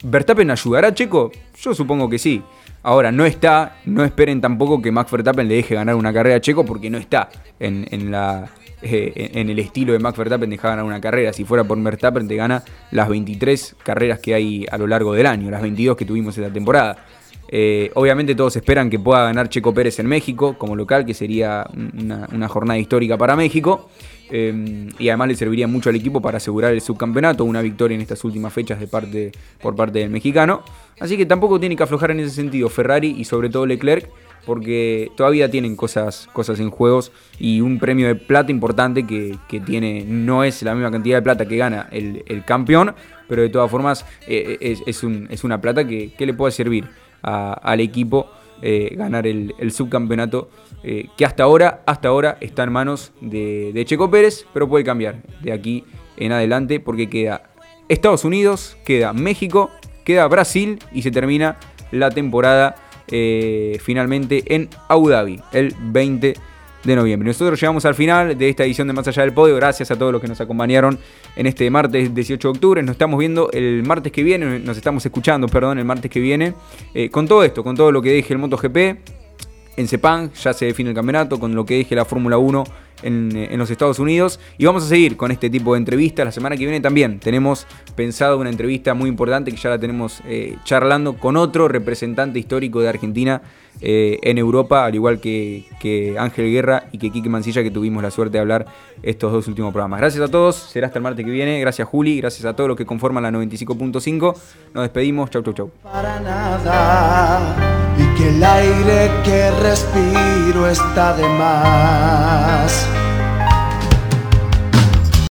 ¿Verstappen 0.02 0.50
ayudará 0.50 0.88
a 0.88 0.94
Checo? 0.94 1.30
Yo 1.60 1.74
supongo 1.74 2.08
que 2.08 2.18
sí. 2.18 2.42
Ahora, 2.82 3.10
no 3.12 3.24
está, 3.26 3.76
no 3.84 4.04
esperen 4.04 4.40
tampoco 4.40 4.80
que 4.80 4.92
Max 4.92 5.10
Verstappen 5.10 5.48
le 5.48 5.56
deje 5.56 5.74
ganar 5.74 5.94
una 5.94 6.12
carrera 6.12 6.36
a 6.36 6.40
Checo 6.40 6.64
porque 6.64 6.88
no 6.90 6.98
está 6.98 7.28
en, 7.58 8.10
la, 8.10 8.48
eh, 8.82 9.30
en 9.34 9.50
el 9.50 9.58
estilo 9.58 9.92
de 9.92 9.98
Max 9.98 10.16
Verstappen 10.16 10.48
dejar 10.48 10.72
ganar 10.72 10.84
una 10.84 11.00
carrera. 11.00 11.32
Si 11.32 11.44
fuera 11.44 11.64
por 11.64 11.80
Verstappen 11.82 12.28
te 12.28 12.36
gana 12.36 12.62
las 12.90 13.08
23 13.08 13.76
carreras 13.82 14.20
que 14.20 14.34
hay 14.34 14.66
a 14.70 14.78
lo 14.78 14.86
largo 14.86 15.12
del 15.12 15.26
año, 15.26 15.50
las 15.50 15.62
22 15.62 15.96
que 15.96 16.04
tuvimos 16.04 16.36
en 16.38 16.44
la 16.44 16.52
temporada. 16.52 17.04
Eh, 17.50 17.90
obviamente 17.94 18.34
todos 18.34 18.54
esperan 18.56 18.90
que 18.90 18.98
pueda 18.98 19.24
ganar 19.24 19.48
Checo 19.48 19.72
Pérez 19.72 19.98
en 19.98 20.06
México 20.06 20.56
como 20.58 20.76
local, 20.76 21.04
que 21.04 21.14
sería 21.14 21.66
una 21.74 22.48
jornada 22.48 22.78
histórica 22.78 23.18
para 23.18 23.36
México. 23.36 23.88
Eh, 24.30 24.88
y 24.98 25.08
además 25.08 25.28
le 25.28 25.34
serviría 25.34 25.66
mucho 25.66 25.90
al 25.90 25.96
equipo 25.96 26.20
para 26.20 26.36
asegurar 26.36 26.72
el 26.72 26.80
subcampeonato, 26.80 27.44
una 27.44 27.62
victoria 27.62 27.94
en 27.94 28.00
estas 28.00 28.22
últimas 28.24 28.52
fechas 28.52 28.78
de 28.80 28.86
parte, 28.86 29.32
por 29.60 29.74
parte 29.74 30.00
del 30.00 30.10
mexicano. 30.10 30.62
Así 31.00 31.16
que 31.16 31.26
tampoco 31.26 31.60
tiene 31.60 31.76
que 31.76 31.82
aflojar 31.82 32.10
en 32.10 32.20
ese 32.20 32.30
sentido 32.30 32.68
Ferrari 32.68 33.14
y 33.16 33.24
sobre 33.24 33.48
todo 33.48 33.66
Leclerc, 33.66 34.08
porque 34.44 35.10
todavía 35.16 35.50
tienen 35.50 35.76
cosas, 35.76 36.28
cosas 36.32 36.58
en 36.60 36.70
juegos 36.70 37.12
y 37.38 37.60
un 37.60 37.78
premio 37.78 38.06
de 38.06 38.14
plata 38.14 38.50
importante 38.50 39.06
que, 39.06 39.36
que 39.48 39.60
tiene, 39.60 40.04
no 40.06 40.44
es 40.44 40.62
la 40.62 40.74
misma 40.74 40.90
cantidad 40.90 41.18
de 41.18 41.22
plata 41.22 41.46
que 41.46 41.56
gana 41.56 41.88
el, 41.90 42.24
el 42.26 42.44
campeón, 42.44 42.94
pero 43.28 43.42
de 43.42 43.50
todas 43.50 43.70
formas 43.70 44.06
eh, 44.26 44.56
es, 44.60 44.82
es, 44.86 45.02
un, 45.02 45.28
es, 45.30 45.44
una 45.44 45.60
plata 45.60 45.86
que, 45.86 46.12
que 46.14 46.26
le 46.26 46.34
puede 46.34 46.52
servir 46.52 46.88
al 47.22 47.80
equipo 47.80 48.30
eh, 48.62 48.94
ganar 48.96 49.26
el, 49.26 49.54
subcampeonato 49.70 50.50
eh, 50.82 51.08
que 51.16 51.24
hasta 51.24 51.42
ahora, 51.42 51.82
hasta 51.86 52.08
ahora 52.08 52.38
está 52.40 52.64
en 52.64 52.72
manos 52.72 53.12
de, 53.20 53.72
de, 53.72 53.84
Checo 53.84 54.10
Pérez, 54.10 54.46
pero 54.52 54.68
puede 54.68 54.84
cambiar 54.84 55.22
de 55.42 55.52
aquí 55.52 55.84
en 56.16 56.32
adelante 56.32 56.80
porque 56.80 57.08
queda 57.08 57.50
Estados 57.88 58.24
Unidos, 58.24 58.76
queda 58.84 59.12
México, 59.12 59.70
queda 60.04 60.26
Brasil 60.26 60.78
y 60.92 61.02
se 61.02 61.10
termina 61.10 61.58
la 61.90 62.10
temporada 62.10 62.74
eh, 63.10 63.78
finalmente 63.82 64.54
en 64.54 64.68
Abu 64.88 65.08
Dhabi 65.08 65.40
el 65.52 65.74
20 65.80 66.34
de 66.84 66.96
noviembre. 66.96 67.26
Nosotros 67.26 67.60
llegamos 67.60 67.84
al 67.84 67.94
final 67.94 68.36
de 68.36 68.48
esta 68.48 68.64
edición 68.64 68.86
de 68.86 68.94
Más 68.94 69.06
Allá 69.08 69.22
del 69.22 69.32
Podio. 69.32 69.56
Gracias 69.56 69.90
a 69.90 69.96
todos 69.96 70.12
los 70.12 70.20
que 70.20 70.28
nos 70.28 70.40
acompañaron 70.40 70.98
en 71.36 71.46
este 71.46 71.68
martes 71.70 72.14
18 72.14 72.48
de 72.48 72.52
octubre. 72.52 72.82
Nos 72.82 72.92
estamos 72.92 73.18
viendo 73.18 73.50
el 73.52 73.82
martes 73.84 74.12
que 74.12 74.22
viene, 74.22 74.58
nos 74.60 74.76
estamos 74.76 75.04
escuchando, 75.04 75.48
perdón, 75.48 75.78
el 75.78 75.84
martes 75.84 76.10
que 76.10 76.20
viene, 76.20 76.54
eh, 76.94 77.10
con 77.10 77.26
todo 77.26 77.44
esto, 77.44 77.62
con 77.64 77.76
todo 77.76 77.92
lo 77.92 78.02
que 78.02 78.10
deje 78.12 78.32
el 78.34 78.38
MotoGP. 78.38 78.76
en 79.76 79.86
Sepang, 79.86 80.32
ya 80.32 80.52
se 80.52 80.66
define 80.66 80.90
el 80.90 80.96
campeonato 80.96 81.38
con 81.38 81.54
lo 81.54 81.64
que 81.64 81.76
deje 81.76 81.94
la 81.94 82.04
Fórmula 82.04 82.36
1 82.36 82.64
en, 83.02 83.30
en, 83.34 83.58
los 83.58 83.70
Estados 83.70 83.98
Unidos. 83.98 84.40
Y 84.58 84.66
vamos 84.66 84.84
a 84.84 84.88
seguir 84.88 85.16
con 85.16 85.30
este 85.30 85.50
tipo 85.50 85.74
de 85.74 85.78
entrevistas. 85.78 86.24
La 86.24 86.32
semana 86.32 86.56
que 86.56 86.64
viene 86.64 86.80
también 86.80 87.18
tenemos 87.20 87.66
pensado 87.96 88.38
una 88.38 88.50
entrevista 88.50 88.94
muy 88.94 89.08
importante 89.08 89.50
que 89.50 89.56
ya 89.56 89.70
la 89.70 89.78
tenemos 89.78 90.20
eh, 90.26 90.56
charlando 90.64 91.14
con 91.14 91.36
otro 91.36 91.68
representante 91.68 92.38
histórico 92.38 92.80
de 92.80 92.88
Argentina 92.88 93.42
eh, 93.80 94.18
en 94.22 94.38
Europa, 94.38 94.84
al 94.84 94.94
igual 94.94 95.20
que, 95.20 95.64
que, 95.78 96.18
Ángel 96.18 96.50
Guerra 96.50 96.84
y 96.90 96.98
que 96.98 97.10
Quique 97.10 97.28
Mancilla, 97.28 97.62
que 97.62 97.70
tuvimos 97.70 98.02
la 98.02 98.10
suerte 98.10 98.32
de 98.32 98.40
hablar 98.40 98.66
estos 99.04 99.32
dos 99.32 99.46
últimos 99.46 99.72
programas. 99.72 100.00
Gracias 100.00 100.24
a 100.24 100.28
todos, 100.28 100.56
será 100.56 100.88
hasta 100.88 100.98
el 100.98 101.04
martes 101.04 101.24
que 101.24 101.30
viene. 101.30 101.60
Gracias 101.60 101.86
Juli, 101.86 102.20
gracias 102.20 102.44
a 102.44 102.56
todos 102.56 102.66
los 102.66 102.76
que 102.76 102.84
conforman 102.84 103.22
la 103.22 103.30
95.5. 103.30 104.34
Nos 104.74 104.82
despedimos, 104.82 105.30
chau 105.30 105.42
chau 105.42 105.54
chau. 105.54 105.70